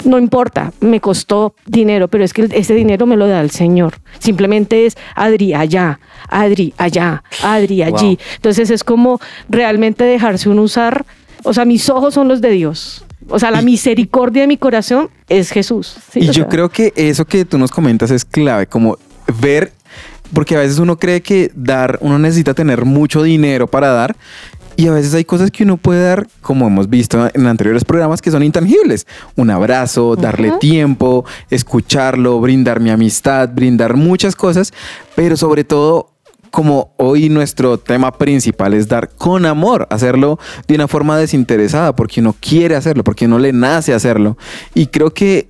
No 0.04 0.18
importa, 0.18 0.72
me 0.80 1.00
costó 1.00 1.54
dinero, 1.66 2.08
pero 2.08 2.24
es 2.24 2.32
que 2.32 2.48
ese 2.52 2.74
dinero 2.74 3.06
me 3.06 3.16
lo 3.16 3.26
da 3.28 3.40
el 3.40 3.50
Señor. 3.50 3.94
Simplemente 4.18 4.86
es 4.86 4.96
Adri 5.14 5.54
allá, 5.54 6.00
Adri 6.28 6.74
allá, 6.76 7.22
Adri 7.42 7.82
allí. 7.82 8.18
Entonces 8.34 8.70
es 8.70 8.84
como 8.84 9.20
realmente 9.48 10.04
dejarse 10.04 10.48
uno 10.48 10.62
usar. 10.62 11.06
O 11.44 11.54
sea, 11.54 11.64
mis 11.64 11.88
ojos 11.88 12.14
son 12.14 12.28
los 12.28 12.40
de 12.40 12.50
Dios. 12.50 13.04
O 13.28 13.38
sea, 13.38 13.50
la 13.50 13.62
misericordia 13.62 14.42
de 14.42 14.48
mi 14.48 14.56
corazón 14.56 15.10
es 15.28 15.50
Jesús. 15.50 15.96
Y 16.14 16.30
yo 16.30 16.48
creo 16.48 16.68
que 16.68 16.92
eso 16.96 17.24
que 17.24 17.44
tú 17.44 17.58
nos 17.58 17.70
comentas 17.70 18.10
es 18.10 18.24
clave, 18.24 18.66
como 18.66 18.98
ver 19.40 19.72
porque 20.32 20.56
a 20.56 20.60
veces 20.60 20.78
uno 20.78 20.98
cree 20.98 21.20
que 21.20 21.50
dar, 21.54 21.98
uno 22.00 22.18
necesita 22.18 22.54
tener 22.54 22.84
mucho 22.84 23.22
dinero 23.22 23.66
para 23.66 23.88
dar 23.88 24.16
Y 24.78 24.88
a 24.88 24.92
veces 24.92 25.14
hay 25.14 25.24
cosas 25.24 25.50
que 25.50 25.62
uno 25.64 25.78
puede 25.78 26.04
dar, 26.04 26.28
como 26.42 26.66
hemos 26.66 26.90
visto 26.90 27.30
en 27.32 27.46
anteriores 27.46 27.84
programas, 27.84 28.20
que 28.20 28.30
son 28.30 28.42
intangibles. 28.42 29.06
Un 29.34 29.50
abrazo, 29.50 30.16
darle 30.16 30.52
tiempo, 30.60 31.24
escucharlo, 31.48 32.38
brindar 32.40 32.80
mi 32.80 32.90
amistad, 32.90 33.48
brindar 33.48 33.96
muchas 33.96 34.36
cosas, 34.36 34.74
pero 35.14 35.36
sobre 35.38 35.64
todo 35.64 36.12
como 36.50 36.94
hoy 36.96 37.28
nuestro 37.28 37.78
tema 37.78 38.12
principal 38.16 38.74
es 38.74 38.88
dar 38.88 39.10
con 39.10 39.46
amor, 39.46 39.86
hacerlo 39.90 40.38
de 40.68 40.74
una 40.74 40.88
forma 40.88 41.18
desinteresada, 41.18 41.94
porque 41.94 42.20
uno 42.20 42.34
quiere 42.38 42.76
hacerlo, 42.76 43.02
porque 43.02 43.26
uno 43.26 43.38
le 43.38 43.52
nace 43.52 43.94
hacerlo. 43.94 44.36
Y 44.74 44.86
creo 44.86 45.12
que 45.12 45.48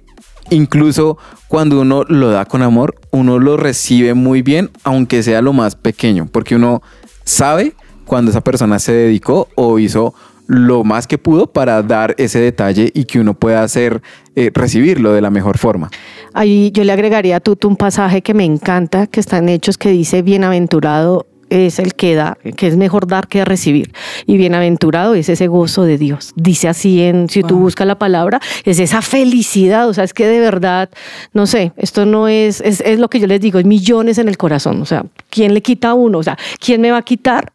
incluso 0.50 1.18
cuando 1.48 1.80
uno 1.80 2.04
lo 2.04 2.30
da 2.30 2.44
con 2.44 2.62
amor, 2.62 2.96
uno 3.10 3.38
lo 3.38 3.56
recibe 3.56 4.14
muy 4.14 4.42
bien, 4.42 4.70
aunque 4.84 5.22
sea 5.22 5.42
lo 5.42 5.52
más 5.52 5.76
pequeño, 5.76 6.28
porque 6.30 6.56
uno 6.56 6.82
sabe 7.24 7.74
cuando 8.04 8.30
esa 8.30 8.40
persona 8.40 8.78
se 8.78 8.92
dedicó 8.92 9.48
o 9.54 9.78
hizo 9.78 10.14
lo 10.46 10.84
más 10.84 11.06
que 11.06 11.18
pudo 11.18 11.48
para 11.48 11.82
dar 11.82 12.14
ese 12.18 12.38
detalle 12.38 12.90
y 12.94 13.04
que 13.04 13.18
uno 13.18 13.34
pueda 13.34 13.62
hacer, 13.62 14.00
eh, 14.36 14.50
recibirlo 14.54 15.12
de 15.12 15.20
la 15.20 15.30
mejor 15.30 15.58
forma. 15.58 15.90
Ahí 16.34 16.70
yo 16.72 16.84
le 16.84 16.92
agregaría 16.92 17.36
a 17.36 17.40
Tuto 17.40 17.66
un 17.66 17.76
pasaje 17.76 18.22
que 18.22 18.32
me 18.32 18.44
encanta, 18.44 19.06
que 19.08 19.20
está 19.20 19.38
en 19.38 19.48
Hechos, 19.48 19.76
que 19.76 19.90
dice, 19.90 20.22
bienaventurado 20.22 21.26
es 21.50 21.78
el 21.78 21.94
que 21.94 22.14
da, 22.14 22.38
que 22.56 22.66
es 22.66 22.76
mejor 22.76 23.06
dar 23.06 23.28
que 23.28 23.44
recibir. 23.44 23.92
Y 24.26 24.36
bienaventurado 24.36 25.14
es 25.14 25.28
ese 25.28 25.46
gozo 25.46 25.84
de 25.84 25.98
Dios. 25.98 26.32
Dice 26.36 26.68
así 26.68 27.02
en, 27.02 27.28
si 27.28 27.42
tú 27.42 27.58
buscas 27.58 27.86
la 27.86 27.98
palabra, 27.98 28.40
es 28.64 28.78
esa 28.78 29.02
felicidad. 29.02 29.88
O 29.88 29.94
sea, 29.94 30.04
es 30.04 30.14
que 30.14 30.26
de 30.26 30.40
verdad, 30.40 30.90
no 31.32 31.46
sé, 31.46 31.72
esto 31.76 32.06
no 32.06 32.28
es, 32.28 32.60
es, 32.60 32.80
es 32.80 32.98
lo 32.98 33.08
que 33.08 33.20
yo 33.20 33.26
les 33.26 33.40
digo, 33.40 33.58
es 33.58 33.66
millones 33.66 34.18
en 34.18 34.28
el 34.28 34.36
corazón. 34.36 34.82
O 34.82 34.86
sea, 34.86 35.04
¿quién 35.30 35.54
le 35.54 35.62
quita 35.62 35.90
a 35.90 35.94
uno? 35.94 36.18
O 36.18 36.22
sea, 36.22 36.36
¿quién 36.58 36.80
me 36.80 36.90
va 36.90 36.98
a 36.98 37.02
quitar 37.02 37.52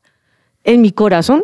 en 0.64 0.82
mi 0.82 0.92
corazón 0.92 1.44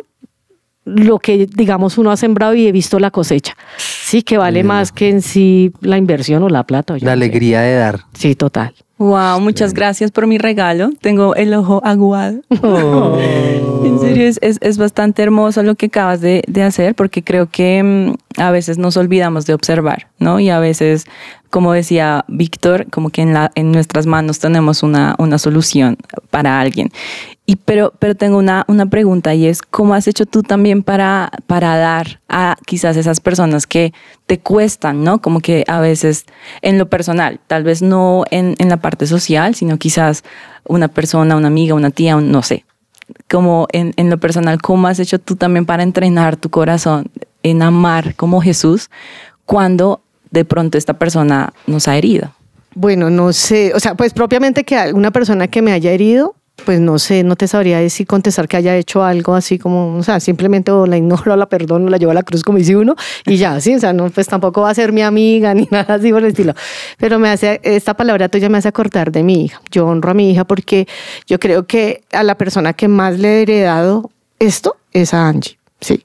lo 0.84 1.18
que, 1.18 1.46
digamos, 1.46 1.98
uno 1.98 2.10
ha 2.10 2.16
sembrado 2.16 2.54
y 2.54 2.66
he 2.66 2.72
visto 2.72 2.98
la 2.98 3.10
cosecha. 3.10 3.54
Sí, 3.76 4.22
que 4.22 4.38
vale 4.38 4.64
más 4.64 4.90
que 4.90 5.10
en 5.10 5.20
sí 5.20 5.70
la 5.80 5.98
inversión 5.98 6.42
o 6.42 6.48
la 6.48 6.64
plata. 6.64 6.94
o 6.94 6.96
La 6.96 7.00
no 7.00 7.06
sé. 7.08 7.12
alegría 7.12 7.60
de 7.60 7.74
dar. 7.74 8.00
Sí, 8.14 8.34
total. 8.34 8.74
Wow, 8.98 9.40
muchas 9.40 9.74
gracias 9.74 10.10
por 10.10 10.26
mi 10.26 10.38
regalo. 10.38 10.90
Tengo 11.00 11.36
el 11.36 11.54
ojo 11.54 11.80
aguado. 11.84 12.40
en 13.84 13.98
serio, 14.00 14.26
es, 14.26 14.38
es- 14.42 14.58
es 14.60 14.76
bastante 14.76 15.22
hermoso 15.22 15.62
lo 15.62 15.76
que 15.76 15.86
acabas 15.86 16.20
de, 16.20 16.42
de 16.48 16.62
hacer 16.64 16.94
porque 16.96 17.22
creo 17.22 17.48
que 17.48 17.82
mm, 17.82 18.40
a 18.40 18.50
veces 18.50 18.76
nos 18.76 18.96
olvidamos 18.96 19.46
de 19.46 19.54
observar, 19.54 20.08
¿no? 20.18 20.40
Y 20.40 20.50
a 20.50 20.58
veces, 20.58 21.06
como 21.50 21.72
decía 21.72 22.24
Víctor, 22.26 22.86
como 22.90 23.10
que 23.10 23.22
en, 23.22 23.34
la, 23.34 23.52
en 23.54 23.70
nuestras 23.70 24.06
manos 24.06 24.40
tenemos 24.40 24.82
una, 24.82 25.14
una 25.18 25.38
solución 25.38 25.96
para 26.30 26.58
alguien. 26.60 26.90
Y 27.46 27.56
pero, 27.56 27.92
pero 27.98 28.14
tengo 28.14 28.36
una, 28.36 28.64
una 28.68 28.86
pregunta 28.86 29.32
y 29.34 29.46
es, 29.46 29.62
¿cómo 29.62 29.94
has 29.94 30.06
hecho 30.08 30.26
tú 30.26 30.42
también 30.42 30.82
para, 30.82 31.30
para 31.46 31.76
dar 31.78 32.20
a 32.28 32.56
quizás 32.66 32.96
esas 32.96 33.20
personas 33.20 33.66
que 33.66 33.94
te 34.28 34.38
cuestan, 34.38 35.02
¿no? 35.02 35.20
Como 35.20 35.40
que 35.40 35.64
a 35.66 35.80
veces 35.80 36.26
en 36.62 36.78
lo 36.78 36.88
personal, 36.88 37.40
tal 37.48 37.64
vez 37.64 37.82
no 37.82 38.24
en, 38.30 38.54
en 38.58 38.68
la 38.68 38.76
parte 38.76 39.06
social, 39.08 39.54
sino 39.56 39.78
quizás 39.78 40.22
una 40.68 40.86
persona, 40.88 41.34
una 41.34 41.48
amiga, 41.48 41.74
una 41.74 41.90
tía, 41.90 42.14
un- 42.14 42.30
no 42.30 42.42
sé. 42.42 42.64
Como 43.28 43.66
en, 43.72 43.94
en 43.96 44.10
lo 44.10 44.18
personal, 44.18 44.60
¿cómo 44.60 44.86
has 44.86 44.98
hecho 45.00 45.18
tú 45.18 45.34
también 45.34 45.64
para 45.64 45.82
entrenar 45.82 46.36
tu 46.36 46.50
corazón 46.50 47.10
en 47.42 47.62
amar 47.62 48.14
como 48.16 48.42
Jesús 48.42 48.90
cuando 49.46 50.02
de 50.30 50.44
pronto 50.44 50.76
esta 50.76 50.94
persona 50.94 51.54
nos 51.66 51.88
ha 51.88 51.96
herido? 51.96 52.32
Bueno, 52.74 53.08
no 53.08 53.32
sé, 53.32 53.72
o 53.74 53.80
sea, 53.80 53.94
pues 53.94 54.12
propiamente 54.12 54.62
que 54.62 54.76
alguna 54.76 55.10
persona 55.10 55.48
que 55.48 55.62
me 55.62 55.72
haya 55.72 55.90
herido, 55.90 56.36
pues 56.64 56.80
no 56.80 56.98
sé, 56.98 57.24
no 57.24 57.36
te 57.36 57.48
sabría 57.48 57.78
decir 57.78 58.06
contestar 58.06 58.48
que 58.48 58.56
haya 58.56 58.76
hecho 58.76 59.02
algo 59.02 59.34
así 59.34 59.58
como, 59.58 59.96
o 59.96 60.02
sea, 60.02 60.20
simplemente 60.20 60.70
o 60.70 60.86
la 60.86 60.96
ignoro, 60.96 61.36
la 61.36 61.48
perdono, 61.48 61.88
la 61.88 61.96
llevo 61.96 62.10
a 62.10 62.14
la 62.14 62.22
cruz 62.22 62.42
como 62.42 62.58
dice 62.58 62.76
uno 62.76 62.94
y 63.26 63.36
ya, 63.36 63.60
sí, 63.60 63.74
o 63.74 63.80
sea, 63.80 63.92
no, 63.92 64.10
pues 64.10 64.26
tampoco 64.26 64.62
va 64.62 64.70
a 64.70 64.74
ser 64.74 64.92
mi 64.92 65.02
amiga 65.02 65.54
ni 65.58 65.68
nada 65.70 65.94
así 65.94 66.10
por 66.10 66.22
el 66.22 66.28
estilo. 66.28 66.54
Pero 66.98 67.18
me 67.18 67.28
hace, 67.28 67.60
esta 67.62 67.94
palabra 67.94 68.28
tuya 68.28 68.48
me 68.48 68.58
hace 68.58 68.68
acordar 68.68 69.12
de 69.12 69.22
mi 69.22 69.44
hija. 69.44 69.60
Yo 69.70 69.86
honro 69.86 70.10
a 70.10 70.14
mi 70.14 70.30
hija 70.30 70.44
porque 70.44 70.86
yo 71.26 71.38
creo 71.38 71.66
que 71.66 72.02
a 72.12 72.22
la 72.22 72.36
persona 72.36 72.72
que 72.72 72.88
más 72.88 73.18
le 73.18 73.38
he 73.38 73.42
heredado 73.42 74.10
esto 74.38 74.76
es 74.92 75.14
a 75.14 75.28
Angie, 75.28 75.58
sí. 75.80 76.04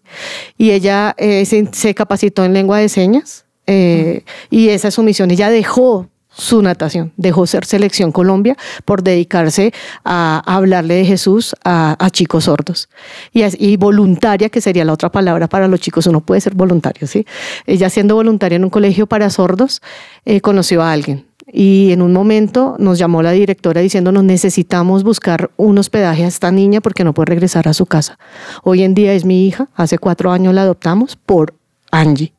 Y 0.58 0.72
ella 0.72 1.16
eh, 1.18 1.46
se, 1.46 1.68
se 1.72 1.94
capacitó 1.94 2.44
en 2.46 2.54
lengua 2.54 2.80
de 2.80 2.90
señas 2.90 3.46
eh, 3.68 4.24
y 4.50 4.70
esa 4.70 4.90
es 4.90 4.94
su 4.94 5.04
misión. 5.04 5.32
Ella 5.32 5.50
dejó 5.50 6.10
su 6.36 6.62
natación, 6.62 7.14
dejó 7.16 7.46
ser 7.46 7.66
selección 7.66 8.12
Colombia 8.12 8.58
por 8.86 9.04
dedicarse 9.04 9.74
a, 10.04 10.42
hablarle 10.46 10.96
de 10.96 11.06
Jesús 11.06 11.56
a, 11.64 12.10
chicos 12.12 12.46
sordos. 12.46 12.90
Y 13.34 13.78
voluntaria, 13.78 14.50
que 14.50 14.62
sería 14.62 14.84
la 14.84 14.94
otra 14.94 15.12
palabra 15.12 15.48
para 15.48 15.68
los 15.68 15.80
chicos, 15.80 16.08
uno 16.08 16.22
puede 16.22 16.42
ser 16.42 16.56
voluntario, 16.56 17.08
¿sí? 17.08 17.26
Ella 17.66 17.90
siendo 17.90 18.16
voluntaria 18.16 18.56
en 18.56 18.64
un 18.64 18.70
colegio 18.70 19.08
para 19.08 19.30
sordos, 19.30 19.82
eh, 20.26 20.42
conoció 20.42 20.82
a 20.82 20.92
alguien. 20.92 21.26
Y 21.52 21.92
en 21.92 22.02
un 22.02 22.14
momento 22.14 22.76
nos 22.80 22.98
llamó 22.98 23.22
la 23.22 23.32
directora 23.32 23.82
diciéndonos 23.82 24.24
necesitamos 24.24 25.04
buscar 25.04 25.52
un 25.58 25.78
hospedaje 25.78 26.24
a 26.24 26.28
esta 26.28 26.52
niña 26.52 26.82
porque 26.82 27.04
no 27.04 27.14
puede 27.14 27.28
regresar 27.28 27.68
a 27.68 27.74
su 27.74 27.86
casa. 27.86 28.18
Hoy 28.64 28.84
en 28.84 28.94
día 28.94 29.14
es 29.14 29.26
mi 29.26 29.46
hija, 29.46 29.68
hace 29.76 29.98
cuatro 29.98 30.32
años 30.32 30.54
la 30.54 30.62
adoptamos 30.62 31.16
por 31.16 31.54
Angie. 31.92 32.34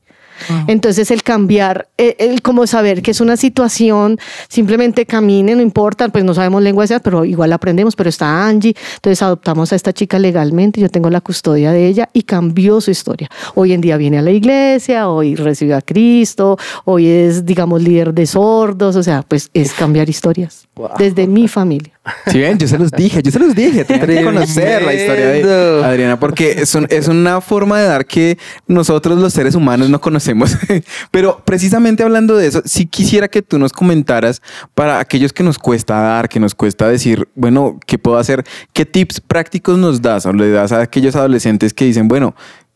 Entonces 0.66 1.10
el 1.10 1.22
cambiar, 1.22 1.88
el, 1.96 2.14
el 2.18 2.42
como 2.42 2.66
saber 2.66 3.02
que 3.02 3.10
es 3.12 3.20
una 3.20 3.36
situación, 3.36 4.18
simplemente 4.48 5.06
camine, 5.06 5.54
no 5.54 5.62
importa, 5.62 6.08
pues 6.08 6.24
no 6.24 6.34
sabemos 6.34 6.62
lengua 6.62 6.84
de 6.84 6.88
señas, 6.88 7.02
pero 7.04 7.24
igual 7.24 7.52
aprendemos, 7.52 7.96
pero 7.96 8.08
está 8.10 8.46
Angie, 8.46 8.74
entonces 8.96 9.22
adoptamos 9.22 9.72
a 9.72 9.76
esta 9.76 9.92
chica 9.92 10.18
legalmente, 10.18 10.80
yo 10.80 10.88
tengo 10.88 11.10
la 11.10 11.20
custodia 11.20 11.72
de 11.72 11.86
ella 11.86 12.08
y 12.12 12.22
cambió 12.22 12.80
su 12.80 12.90
historia. 12.90 13.28
Hoy 13.54 13.72
en 13.72 13.80
día 13.80 13.96
viene 13.96 14.18
a 14.18 14.22
la 14.22 14.30
iglesia, 14.30 15.08
hoy 15.08 15.34
recibió 15.36 15.76
a 15.76 15.82
Cristo, 15.82 16.58
hoy 16.84 17.06
es, 17.08 17.44
digamos, 17.46 17.82
líder 17.82 18.12
de 18.14 18.26
sordos, 18.26 18.96
o 18.96 19.02
sea, 19.02 19.22
pues 19.22 19.50
es 19.54 19.72
cambiar 19.72 20.08
historias 20.08 20.66
desde 20.98 21.26
mi 21.26 21.48
familia. 21.48 21.92
Si 22.26 22.38
ven, 22.38 22.58
yo 22.58 22.68
se 22.68 22.78
los 22.78 22.90
dije, 22.90 23.22
yo 23.22 23.30
se 23.30 23.38
los 23.38 23.54
dije, 23.54 23.84
tenían 23.84 24.06
que 24.06 24.24
conocer 24.24 24.82
la 24.82 24.92
historia 24.94 25.26
de. 25.28 25.40
Adriana, 25.84 26.20
porque 26.20 26.52
es, 26.52 26.74
un- 26.74 26.86
es 26.90 27.08
una 27.08 27.40
forma 27.40 27.80
de 27.80 27.86
dar 27.86 28.04
que 28.04 28.36
nosotros 28.66 29.18
los 29.18 29.32
seres 29.32 29.54
humanos 29.54 29.88
no 29.88 30.00
conocemos. 30.00 30.23
Pero 31.10 31.42
precisamente 31.44 32.02
hablando 32.02 32.36
de 32.36 32.46
eso, 32.46 32.62
sí 32.64 32.86
quisiera 32.86 33.28
que 33.28 33.42
tú 33.42 33.58
nos 33.58 33.72
comentaras 33.72 34.42
para 34.74 34.98
aquellos 34.98 35.32
que 35.32 35.42
nos 35.42 35.58
cuesta 35.58 35.94
dar, 35.98 36.28
que 36.28 36.40
nos 36.40 36.54
cuesta 36.54 36.88
decir, 36.88 37.28
bueno, 37.34 37.78
¿qué 37.86 37.98
puedo 37.98 38.18
hacer? 38.18 38.44
¿Qué 38.72 38.84
tips 38.86 39.20
prácticos 39.20 39.78
nos 39.78 40.02
das 40.02 40.26
o 40.26 40.32
le 40.32 40.50
das 40.50 40.72
a 40.72 40.80
aquellos 40.80 41.16
adolescentes 41.16 41.74
que 41.74 41.84
dicen, 41.84 42.08
bueno, 42.08 42.34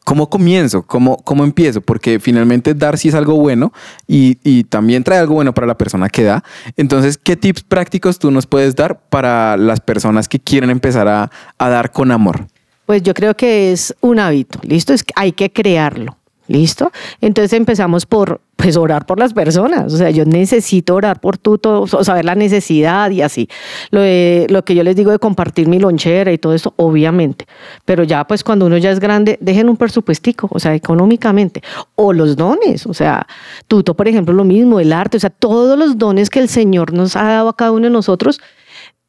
¿Cómo 0.08 0.30
comienzo? 0.30 0.84
¿Cómo, 0.84 1.18
¿Cómo 1.18 1.44
empiezo? 1.44 1.82
Porque 1.82 2.18
finalmente 2.18 2.72
dar 2.72 2.96
sí 2.96 3.08
es 3.08 3.14
algo 3.14 3.34
bueno 3.34 3.74
y, 4.06 4.38
y 4.42 4.64
también 4.64 5.04
trae 5.04 5.18
algo 5.18 5.34
bueno 5.34 5.52
para 5.52 5.66
la 5.66 5.76
persona 5.76 6.08
que 6.08 6.22
da. 6.22 6.42
Entonces, 6.78 7.18
¿qué 7.18 7.36
tips 7.36 7.62
prácticos 7.62 8.18
tú 8.18 8.30
nos 8.30 8.46
puedes 8.46 8.74
dar 8.74 9.00
para 9.10 9.58
las 9.58 9.80
personas 9.80 10.26
que 10.26 10.40
quieren 10.40 10.70
empezar 10.70 11.08
a, 11.08 11.30
a 11.58 11.68
dar 11.68 11.92
con 11.92 12.10
amor? 12.10 12.46
Pues 12.86 13.02
yo 13.02 13.12
creo 13.12 13.36
que 13.36 13.70
es 13.70 13.94
un 14.00 14.18
hábito, 14.18 14.58
¿listo? 14.62 14.94
Es 14.94 15.04
que 15.04 15.12
hay 15.14 15.32
que 15.32 15.52
crearlo, 15.52 16.16
¿listo? 16.48 16.90
Entonces 17.20 17.52
empezamos 17.52 18.06
por, 18.06 18.40
pues, 18.56 18.76
orar 18.76 19.06
por 19.06 19.18
las 19.18 19.32
personas. 19.32 19.92
O 19.92 19.96
sea, 19.96 20.10
yo 20.10 20.24
necesito 20.24 20.94
orar 20.94 21.20
por 21.20 21.38
tú, 21.38 21.58
todo, 21.58 21.86
saber 21.86 22.24
la 22.24 22.34
necesidad 22.34 23.10
y 23.10 23.22
así. 23.22 23.48
Lo, 23.90 24.00
lo 24.48 24.64
que 24.64 24.74
yo 24.74 24.82
les 24.82 24.96
digo 24.96 25.12
de 25.12 25.18
compartir 25.18 25.68
mi 25.68 25.78
lonchera 25.78 26.32
y 26.32 26.38
todo 26.38 26.54
eso, 26.54 26.74
obviamente. 26.76 27.46
Pero 27.84 28.02
ya, 28.02 28.26
pues, 28.26 28.42
cuando 28.42 28.66
uno 28.66 28.76
ya 28.78 28.90
es 28.90 28.98
grande, 28.98 29.38
dejen 29.40 29.68
un 29.68 29.76
presupuestico, 29.76 30.48
o 30.50 30.58
sea, 30.58 30.74
económicamente. 30.74 31.62
O 31.94 32.12
los 32.12 32.36
dones, 32.36 32.86
o 32.86 32.94
sea, 32.94 33.26
tuto, 33.68 33.94
por 33.94 34.08
ejemplo, 34.08 34.34
lo 34.34 34.44
mismo, 34.44 34.80
el 34.80 34.92
arte, 34.92 35.18
o 35.18 35.20
sea, 35.20 35.30
todos 35.30 35.78
los 35.78 35.98
dones 35.98 36.30
que 36.30 36.40
el 36.40 36.48
Señor 36.48 36.92
nos 36.92 37.14
ha 37.16 37.24
dado 37.24 37.48
a 37.50 37.56
cada 37.56 37.72
uno 37.72 37.84
de 37.84 37.90
nosotros, 37.90 38.40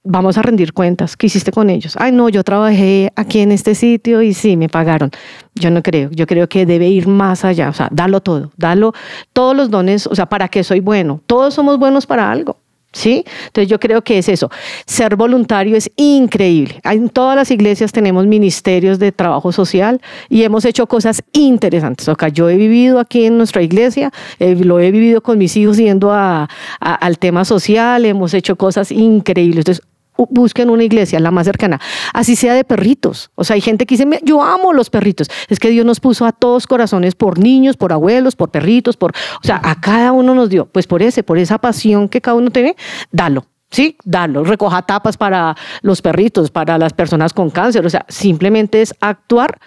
vamos 0.09 0.37
a 0.37 0.41
rendir 0.41 0.73
cuentas. 0.73 1.15
¿Qué 1.15 1.27
hiciste 1.27 1.51
con 1.51 1.69
ellos? 1.69 1.95
Ay, 1.97 2.11
no, 2.11 2.29
yo 2.29 2.43
trabajé 2.43 3.11
aquí 3.15 3.39
en 3.39 3.51
este 3.51 3.75
sitio 3.75 4.21
y 4.21 4.33
sí, 4.33 4.57
me 4.57 4.67
pagaron. 4.67 5.11
Yo 5.55 5.69
no 5.69 5.83
creo. 5.83 6.09
Yo 6.11 6.25
creo 6.25 6.49
que 6.49 6.65
debe 6.65 6.87
ir 6.89 7.07
más 7.07 7.45
allá. 7.45 7.69
O 7.69 7.73
sea, 7.73 7.87
dalo 7.91 8.19
todo. 8.19 8.51
Dalo 8.57 8.93
todos 9.33 9.55
los 9.55 9.69
dones. 9.69 10.07
O 10.07 10.15
sea, 10.15 10.25
¿para 10.25 10.47
qué 10.47 10.63
soy 10.63 10.79
bueno? 10.79 11.21
Todos 11.27 11.53
somos 11.53 11.77
buenos 11.77 12.05
para 12.05 12.29
algo. 12.31 12.57
¿Sí? 12.91 13.23
Entonces 13.45 13.69
yo 13.69 13.79
creo 13.79 14.01
que 14.01 14.17
es 14.17 14.27
eso. 14.29 14.49
Ser 14.87 15.15
voluntario 15.15 15.75
es 15.75 15.91
increíble. 15.95 16.81
En 16.83 17.09
todas 17.09 17.35
las 17.35 17.51
iglesias 17.51 17.91
tenemos 17.91 18.25
ministerios 18.25 18.97
de 18.97 19.11
trabajo 19.11 19.51
social 19.51 20.01
y 20.27 20.41
hemos 20.41 20.65
hecho 20.65 20.87
cosas 20.87 21.21
interesantes. 21.31 22.07
O 22.07 22.15
sea, 22.17 22.29
yo 22.29 22.49
he 22.49 22.57
vivido 22.57 22.99
aquí 22.99 23.25
en 23.25 23.37
nuestra 23.37 23.61
iglesia, 23.61 24.11
eh, 24.39 24.55
lo 24.55 24.79
he 24.79 24.89
vivido 24.89 25.21
con 25.21 25.37
mis 25.37 25.55
hijos 25.55 25.77
yendo 25.77 26.11
al 26.11 27.19
tema 27.19 27.45
social, 27.45 28.05
hemos 28.05 28.33
hecho 28.33 28.55
cosas 28.55 28.91
increíbles. 28.91 29.59
Entonces, 29.59 29.85
busquen 30.29 30.69
una 30.69 30.83
iglesia, 30.83 31.19
la 31.19 31.31
más 31.31 31.45
cercana, 31.45 31.79
así 32.13 32.35
sea 32.35 32.53
de 32.53 32.63
perritos. 32.63 33.31
O 33.35 33.43
sea, 33.43 33.53
hay 33.55 33.61
gente 33.61 33.85
que 33.85 33.93
dice, 33.95 34.05
"Me- 34.05 34.19
yo 34.23 34.41
amo 34.43 34.73
los 34.73 34.89
perritos. 34.89 35.29
Es 35.47 35.59
que 35.59 35.69
Dios 35.69 35.85
nos 35.85 35.99
puso 35.99 36.25
a 36.25 36.31
todos 36.31 36.67
corazones 36.67 37.15
por 37.15 37.39
niños, 37.39 37.77
por 37.77 37.93
abuelos, 37.93 38.35
por 38.35 38.49
perritos, 38.51 38.97
por, 38.97 39.11
o 39.11 39.45
sea, 39.45 39.61
a 39.63 39.79
cada 39.79 40.11
uno 40.11 40.33
nos 40.35 40.49
dio, 40.49 40.65
pues 40.67 40.87
por 40.87 41.01
ese, 41.01 41.23
por 41.23 41.37
esa 41.37 41.57
pasión 41.57 42.09
que 42.09 42.21
cada 42.21 42.35
uno 42.35 42.49
tiene, 42.51 42.75
dalo. 43.11 43.45
Sí, 43.71 43.97
darlo, 44.03 44.43
recoja 44.43 44.81
tapas 44.81 45.15
para 45.15 45.55
los 45.83 46.01
perritos, 46.01 46.49
para 46.49 46.79
las 46.79 46.93
personas 46.93 47.33
con 47.33 47.51
cáncer, 47.51 47.85
o 47.85 47.89
sea, 47.91 48.03
simplemente 48.09 48.81
es 48.81 48.95
actuar 48.99 49.59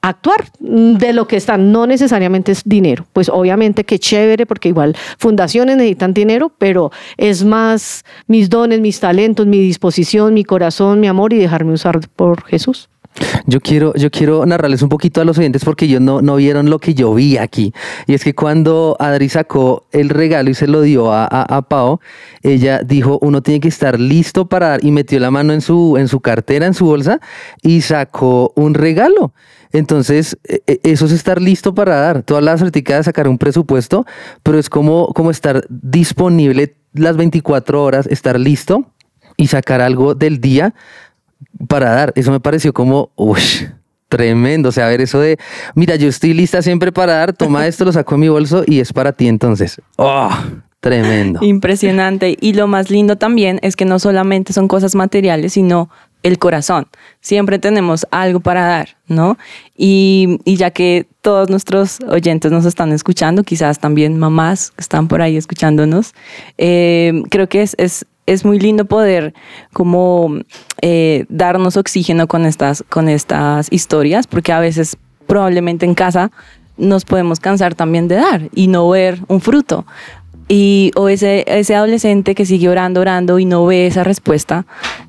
actuar 0.00 0.44
de 0.60 1.12
lo 1.12 1.26
que 1.26 1.36
están, 1.36 1.72
no 1.72 1.86
necesariamente 1.86 2.52
es 2.52 2.62
dinero, 2.64 3.06
pues 3.12 3.28
obviamente 3.28 3.84
que 3.84 3.98
chévere 3.98 4.46
porque 4.46 4.68
igual 4.68 4.96
fundaciones 5.18 5.76
necesitan 5.76 6.14
dinero, 6.14 6.52
pero 6.56 6.92
es 7.16 7.44
más 7.44 8.04
mis 8.26 8.48
dones, 8.48 8.80
mis 8.80 9.00
talentos, 9.00 9.46
mi 9.46 9.58
disposición, 9.58 10.34
mi 10.34 10.44
corazón, 10.44 11.00
mi 11.00 11.08
amor 11.08 11.32
y 11.32 11.38
dejarme 11.38 11.72
usar 11.72 12.00
por 12.14 12.44
Jesús. 12.44 12.88
Yo 13.46 13.60
quiero, 13.60 13.92
yo 13.94 14.10
quiero 14.10 14.44
narrarles 14.46 14.82
un 14.82 14.88
poquito 14.88 15.20
a 15.20 15.24
los 15.24 15.38
oyentes 15.38 15.64
porque 15.64 15.86
ellos 15.86 16.00
no, 16.00 16.22
no 16.22 16.36
vieron 16.36 16.70
lo 16.70 16.78
que 16.78 16.94
yo 16.94 17.14
vi 17.14 17.36
aquí. 17.36 17.72
Y 18.06 18.14
es 18.14 18.22
que 18.22 18.34
cuando 18.34 18.96
Adri 19.00 19.28
sacó 19.28 19.86
el 19.92 20.08
regalo 20.08 20.50
y 20.50 20.54
se 20.54 20.68
lo 20.68 20.82
dio 20.82 21.12
a, 21.12 21.24
a, 21.24 21.56
a 21.56 21.62
Pau, 21.62 22.00
ella 22.42 22.80
dijo, 22.84 23.18
uno 23.22 23.42
tiene 23.42 23.60
que 23.60 23.68
estar 23.68 23.98
listo 23.98 24.46
para 24.48 24.68
dar, 24.68 24.84
y 24.84 24.92
metió 24.92 25.18
la 25.18 25.30
mano 25.30 25.52
en 25.52 25.60
su, 25.60 25.96
en 25.96 26.08
su 26.08 26.20
cartera, 26.20 26.66
en 26.66 26.74
su 26.74 26.86
bolsa, 26.86 27.20
y 27.62 27.80
sacó 27.80 28.52
un 28.54 28.74
regalo. 28.74 29.32
Entonces, 29.72 30.38
e- 30.44 30.62
e- 30.66 30.80
eso 30.82 31.06
es 31.06 31.12
estar 31.12 31.40
listo 31.40 31.74
para 31.74 31.96
dar. 31.96 32.22
Todas 32.22 32.42
las 32.42 32.60
de 32.72 33.02
sacar 33.02 33.28
un 33.28 33.38
presupuesto, 33.38 34.06
pero 34.42 34.58
es 34.58 34.68
como, 34.68 35.08
como 35.14 35.30
estar 35.30 35.64
disponible 35.68 36.76
las 36.92 37.16
24 37.16 37.82
horas, 37.82 38.06
estar 38.06 38.38
listo 38.38 38.90
y 39.36 39.48
sacar 39.48 39.80
algo 39.80 40.14
del 40.14 40.40
día 40.40 40.74
para 41.68 41.90
dar. 41.90 42.12
Eso 42.16 42.30
me 42.30 42.40
pareció 42.40 42.72
como, 42.72 43.10
uff, 43.16 43.62
tremendo. 44.08 44.70
O 44.70 44.72
sea, 44.72 44.88
ver, 44.88 45.00
eso 45.00 45.20
de, 45.20 45.38
mira, 45.74 45.96
yo 45.96 46.08
estoy 46.08 46.34
lista 46.34 46.62
siempre 46.62 46.92
para 46.92 47.14
dar, 47.14 47.32
toma 47.32 47.66
esto, 47.66 47.84
lo 47.84 47.92
saco 47.92 48.14
en 48.14 48.20
mi 48.22 48.28
bolso 48.28 48.64
y 48.66 48.80
es 48.80 48.92
para 48.92 49.12
ti 49.12 49.28
entonces. 49.28 49.80
Oh, 49.96 50.30
tremendo. 50.80 51.40
Impresionante. 51.42 52.36
Y 52.40 52.54
lo 52.54 52.66
más 52.66 52.90
lindo 52.90 53.16
también 53.16 53.58
es 53.62 53.76
que 53.76 53.84
no 53.84 53.98
solamente 53.98 54.52
son 54.52 54.68
cosas 54.68 54.94
materiales, 54.94 55.52
sino 55.52 55.90
el 56.22 56.38
corazón. 56.38 56.88
Siempre 57.20 57.58
tenemos 57.58 58.06
algo 58.10 58.40
para 58.40 58.66
dar, 58.66 58.96
¿no? 59.06 59.38
Y, 59.76 60.38
y 60.44 60.56
ya 60.56 60.70
que 60.70 61.06
todos 61.20 61.48
nuestros 61.50 62.00
oyentes 62.08 62.50
nos 62.50 62.64
están 62.64 62.92
escuchando, 62.92 63.44
quizás 63.44 63.78
también 63.78 64.18
mamás 64.18 64.72
están 64.76 65.08
por 65.08 65.22
ahí 65.22 65.36
escuchándonos, 65.36 66.14
eh, 66.56 67.22
creo 67.30 67.48
que 67.48 67.62
es, 67.62 67.74
es, 67.78 68.06
es 68.26 68.44
muy 68.44 68.58
lindo 68.58 68.84
poder 68.84 69.34
como 69.72 70.38
eh, 70.82 71.24
darnos 71.28 71.76
oxígeno 71.76 72.26
con 72.26 72.46
estas, 72.46 72.84
con 72.88 73.08
estas 73.08 73.68
historias, 73.70 74.26
porque 74.26 74.52
a 74.52 74.60
veces 74.60 74.96
probablemente 75.26 75.86
en 75.86 75.94
casa 75.94 76.30
nos 76.76 77.04
podemos 77.04 77.40
cansar 77.40 77.74
también 77.74 78.08
de 78.08 78.16
dar 78.16 78.48
y 78.54 78.68
no 78.68 78.88
ver 78.88 79.20
un 79.28 79.40
fruto. 79.40 79.84
Y, 80.48 80.92
o 80.96 81.08
ese, 81.08 81.44
ese 81.46 81.74
adolescente 81.74 82.34
que 82.34 82.46
sigue 82.46 82.68
orando, 82.68 83.00
orando 83.00 83.38
y 83.38 83.44
no 83.44 83.66
ve 83.66 83.86
esa 83.86 84.02
respuesta, 84.02 84.64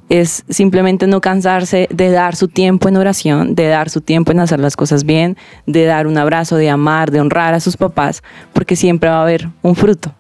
es 0.10 0.44
simplemente 0.50 1.08
no 1.08 1.22
cansarse 1.22 1.88
de 1.92 2.12
dar 2.12 2.36
su 2.36 2.48
tiempo 2.48 2.90
en 2.90 2.98
oración, 2.98 3.56
de 3.56 3.68
dar 3.68 3.90
su 3.90 4.02
tiempo 4.02 4.32
en 4.32 4.42
hacer 4.42 4.60
las 4.60 4.76
cosas 4.76 5.06
bien, 5.06 5.38
de 5.66 5.86
dar 5.86 6.08
un 6.08 6.18
abrazo, 6.18 6.58
de 6.58 6.70
amar, 6.70 7.12
de 7.12 7.22
honrar 7.22 7.54
a 7.54 7.60
sus 7.60 7.78
papás, 7.78 8.22
porque 8.54 8.76
siempre 8.76 9.10
va 9.10 9.20
a 9.20 9.24
haber 9.24 9.50
un 9.62 9.76
fruto. 9.76 10.14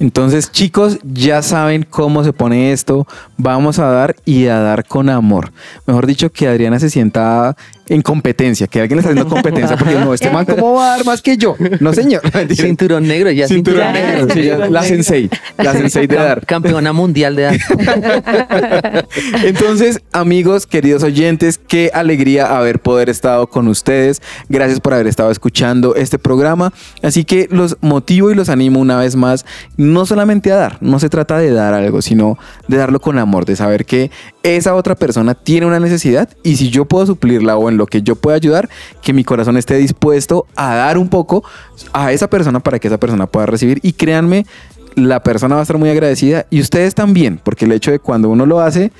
Entonces, 0.00 0.52
chicos, 0.52 0.98
ya 1.02 1.42
saben 1.42 1.86
cómo 1.88 2.24
se 2.24 2.32
pone 2.32 2.72
esto. 2.72 3.06
Vamos 3.36 3.78
a 3.78 3.86
dar 3.86 4.16
y 4.24 4.46
a 4.46 4.58
dar 4.60 4.86
con 4.86 5.08
amor. 5.08 5.52
Mejor 5.86 6.06
dicho, 6.06 6.30
que 6.30 6.48
Adriana 6.48 6.78
se 6.78 6.90
sienta 6.90 7.56
en 7.88 8.02
competencia, 8.02 8.66
que 8.66 8.80
alguien 8.80 8.96
le 8.96 9.00
está 9.00 9.10
haciendo 9.10 9.30
competencia, 9.30 9.76
porque 9.76 9.94
no, 9.94 10.12
este 10.12 10.30
man, 10.30 10.44
¿cómo 10.44 10.74
va 10.74 10.94
a 10.94 10.96
dar 10.96 11.06
más 11.06 11.22
que 11.22 11.36
yo? 11.36 11.56
No, 11.80 11.92
señor. 11.92 12.22
Cinturón 12.54 13.06
negro, 13.08 13.30
ya 13.30 13.48
Cinturón 13.48 13.86
cinturón 13.86 13.92
negro, 13.92 14.26
negro. 14.26 14.34
sí, 14.34 14.42
ya, 14.44 14.68
la 14.68 14.82
sensei, 14.82 15.30
la 15.56 15.72
sensei 15.72 16.06
de 16.06 16.16
dar. 16.16 16.44
Campeona 16.44 16.92
mundial 16.92 17.36
de 17.36 17.42
dar. 17.42 17.56
Entonces, 19.44 20.00
amigos, 20.12 20.66
queridos 20.66 21.02
oyentes, 21.02 21.58
qué 21.58 21.90
alegría 21.94 22.56
haber 22.56 22.80
poder 22.80 23.08
estado 23.08 23.46
con 23.46 23.68
ustedes. 23.68 24.20
Gracias 24.48 24.80
por 24.80 24.94
haber 24.94 25.06
estado 25.06 25.30
escuchando 25.30 25.94
este 25.94 26.18
programa. 26.18 26.72
Así 27.02 27.24
que 27.24 27.48
los 27.50 27.76
motivo 27.80 28.30
y 28.30 28.34
los 28.34 28.48
animo 28.48 28.80
una 28.80 28.98
vez 28.98 29.16
más, 29.16 29.46
no 29.88 30.06
solamente 30.06 30.52
a 30.52 30.56
dar, 30.56 30.78
no 30.80 30.98
se 30.98 31.08
trata 31.08 31.38
de 31.38 31.50
dar 31.50 31.74
algo, 31.74 32.02
sino 32.02 32.38
de 32.68 32.76
darlo 32.76 33.00
con 33.00 33.18
amor, 33.18 33.44
de 33.44 33.56
saber 33.56 33.84
que 33.84 34.10
esa 34.42 34.74
otra 34.74 34.94
persona 34.94 35.34
tiene 35.34 35.66
una 35.66 35.80
necesidad 35.80 36.28
y 36.42 36.56
si 36.56 36.70
yo 36.70 36.84
puedo 36.84 37.06
suplirla 37.06 37.56
o 37.56 37.68
en 37.68 37.76
lo 37.76 37.86
que 37.86 38.02
yo 38.02 38.16
pueda 38.16 38.36
ayudar, 38.36 38.68
que 39.02 39.12
mi 39.12 39.24
corazón 39.24 39.56
esté 39.56 39.76
dispuesto 39.76 40.46
a 40.56 40.74
dar 40.74 40.98
un 40.98 41.08
poco 41.08 41.44
a 41.92 42.12
esa 42.12 42.28
persona 42.28 42.60
para 42.60 42.78
que 42.78 42.88
esa 42.88 42.98
persona 42.98 43.26
pueda 43.26 43.46
recibir. 43.46 43.80
Y 43.82 43.92
créanme, 43.92 44.46
la 44.94 45.22
persona 45.22 45.54
va 45.54 45.60
a 45.60 45.62
estar 45.62 45.78
muy 45.78 45.90
agradecida 45.90 46.46
y 46.50 46.60
ustedes 46.60 46.94
también, 46.94 47.40
porque 47.42 47.64
el 47.64 47.72
hecho 47.72 47.90
de 47.90 47.98
cuando 47.98 48.28
uno 48.28 48.46
lo 48.46 48.60
hace, 48.60 48.92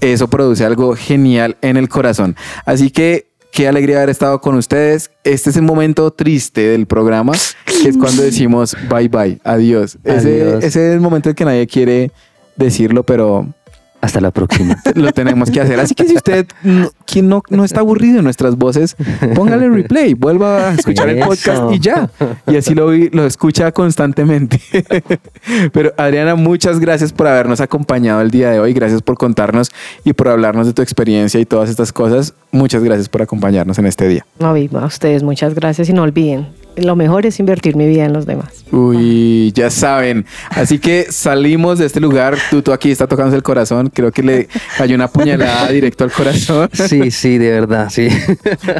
eso 0.00 0.28
produce 0.28 0.64
algo 0.64 0.96
genial 0.96 1.56
en 1.62 1.76
el 1.76 1.88
corazón. 1.88 2.36
Así 2.64 2.90
que 2.90 3.31
qué 3.52 3.68
alegría 3.68 3.98
haber 3.98 4.10
estado 4.10 4.40
con 4.40 4.56
ustedes. 4.56 5.12
Este 5.22 5.50
es 5.50 5.56
el 5.56 5.62
momento 5.62 6.10
triste 6.10 6.62
del 6.62 6.86
programa, 6.86 7.34
que 7.66 7.90
es 7.90 7.96
cuando 7.96 8.22
decimos 8.22 8.74
bye 8.88 9.08
bye, 9.08 9.40
adiós. 9.44 9.98
Ese, 10.02 10.42
Adiós. 10.42 10.64
ese 10.64 10.88
es 10.88 10.94
el 10.94 11.00
momento 11.00 11.28
en 11.28 11.36
que 11.36 11.44
nadie 11.44 11.66
quiere 11.66 12.10
decirlo, 12.56 13.04
pero 13.04 13.46
Hasta 14.02 14.20
la 14.20 14.30
próxima. 14.32 14.76
lo 14.94 15.12
tenemos 15.12 15.50
que 15.50 15.60
hacer. 15.60 15.78
Así 15.80 15.94
que 15.94 16.06
si 16.08 16.16
usted 16.16 16.46
no, 16.64 16.90
quien 17.06 17.28
no, 17.28 17.42
no 17.50 17.64
está 17.64 17.80
aburrido 17.80 18.16
de 18.16 18.22
nuestras 18.22 18.56
voces, 18.56 18.96
póngale 19.34 19.68
replay, 19.70 20.12
vuelva 20.14 20.68
a 20.70 20.74
escuchar 20.74 21.08
el 21.08 21.20
podcast 21.24 21.72
y 21.72 21.78
ya. 21.78 22.10
Y 22.48 22.56
así 22.56 22.74
lo, 22.74 22.88
vi- 22.88 23.10
lo 23.10 23.24
escucha 23.24 23.70
constantemente. 23.72 24.60
Pero 25.72 25.92
Adriana, 25.96 26.34
muchas 26.34 26.80
gracias 26.80 27.12
por 27.12 27.26
habernos 27.28 27.60
acompañado 27.60 28.20
el 28.20 28.30
día 28.30 28.50
de 28.50 28.58
hoy. 28.60 28.72
Gracias 28.72 29.02
por 29.02 29.16
contarnos 29.16 29.70
y 30.04 30.12
por 30.12 30.28
hablarnos 30.28 30.66
de 30.66 30.72
tu 30.72 30.82
experiencia 30.82 31.38
y 31.40 31.46
todas 31.46 31.70
estas 31.70 31.92
cosas. 31.92 32.34
Muchas 32.50 32.82
gracias 32.82 33.08
por 33.08 33.22
acompañarnos 33.22 33.78
en 33.78 33.86
este 33.86 34.08
día. 34.08 34.26
No, 34.38 34.48
a 34.80 34.84
ustedes 34.84 35.22
muchas 35.22 35.54
gracias 35.54 35.88
y 35.88 35.92
no 35.92 36.02
olviden, 36.02 36.48
lo 36.76 36.96
mejor 36.96 37.26
es 37.26 37.38
invertir 37.40 37.76
mi 37.76 37.86
vida 37.86 38.04
en 38.04 38.12
los 38.12 38.26
demás. 38.26 38.64
Uy, 38.70 39.52
ya 39.54 39.70
saben. 39.70 40.24
Así 40.50 40.78
que 40.78 41.06
salimos 41.10 41.78
de 41.78 41.86
este 41.86 42.00
lugar. 42.00 42.36
Tuto 42.50 42.72
aquí 42.72 42.90
está 42.90 43.06
tocándose 43.06 43.36
el 43.36 43.42
corazón. 43.42 43.90
Creo 43.92 44.10
que 44.12 44.22
le 44.22 44.48
cayó 44.78 44.94
una 44.94 45.08
puñalada 45.08 45.68
directo 45.70 46.04
al 46.04 46.10
corazón. 46.12 46.68
Sí, 46.72 47.10
sí, 47.10 47.38
de 47.38 47.50
verdad, 47.50 47.88
sí. 47.90 48.08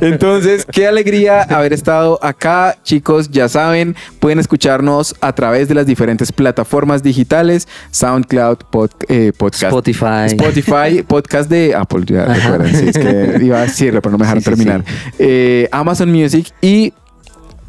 Entonces, 0.00 0.66
qué 0.70 0.86
alegría 0.86 1.42
haber 1.42 1.72
estado 1.72 2.18
acá, 2.22 2.76
chicos. 2.82 3.30
Ya 3.30 3.48
saben, 3.48 3.94
pueden 4.20 4.38
escucharnos 4.38 5.14
a 5.20 5.34
través 5.34 5.68
de 5.68 5.74
las 5.74 5.86
diferentes 5.86 6.32
plataformas 6.32 7.02
digitales: 7.02 7.68
SoundCloud, 7.90 8.58
pod- 8.70 8.90
eh, 9.08 9.32
podcast, 9.36 9.64
Spotify. 9.64 10.26
Spotify, 10.26 11.02
podcast 11.06 11.50
de 11.50 11.74
Apple. 11.74 12.04
Ya 12.06 12.22
Ajá. 12.24 12.34
recuerdan, 12.34 12.74
sí, 12.74 12.88
es 12.88 12.98
que 12.98 13.38
iba 13.44 13.58
a 13.58 13.62
decirlo, 13.62 14.00
pero 14.02 14.12
no 14.12 14.18
me 14.18 14.24
dejaron 14.24 14.42
Sí, 14.42 14.50
sí, 14.50 14.56
terminar. 14.56 14.84
Eh, 15.18 15.68
Amazon 15.70 16.10
Music 16.10 16.46
y 16.60 16.92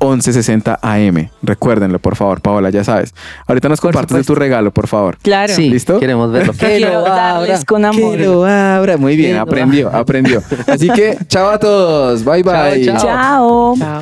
1160 0.03 0.79
AM. 0.81 1.29
Recuérdenlo, 1.41 1.99
por 1.99 2.15
favor, 2.15 2.41
Paola, 2.41 2.69
ya 2.69 2.83
sabes. 2.83 3.13
Ahorita 3.47 3.69
nos 3.69 3.79
compartes 3.81 4.17
de 4.17 4.23
tu 4.23 4.35
regalo, 4.35 4.71
por 4.71 4.87
favor. 4.87 5.17
Claro. 5.21 5.53
Sí, 5.53 5.69
¿Listo? 5.69 5.99
queremos 5.99 6.31
verlo. 6.31 6.53
Que 6.63 6.79
lo 6.79 7.05
abra. 7.05 7.59
con 7.65 7.85
amor. 7.85 8.17
Que 8.17 8.25
lo 8.25 8.45
abra. 8.45 8.97
Muy 8.97 9.15
bien, 9.15 9.37
aprendió, 9.37 9.89
aprendió. 9.93 10.41
Así 10.67 10.89
que, 10.89 11.17
chao 11.27 11.49
a 11.49 11.59
todos. 11.59 12.23
Bye, 12.23 12.43
bye. 12.43 12.85
Chao, 12.85 12.97
Chao. 12.97 13.75
Chao. 13.77 14.01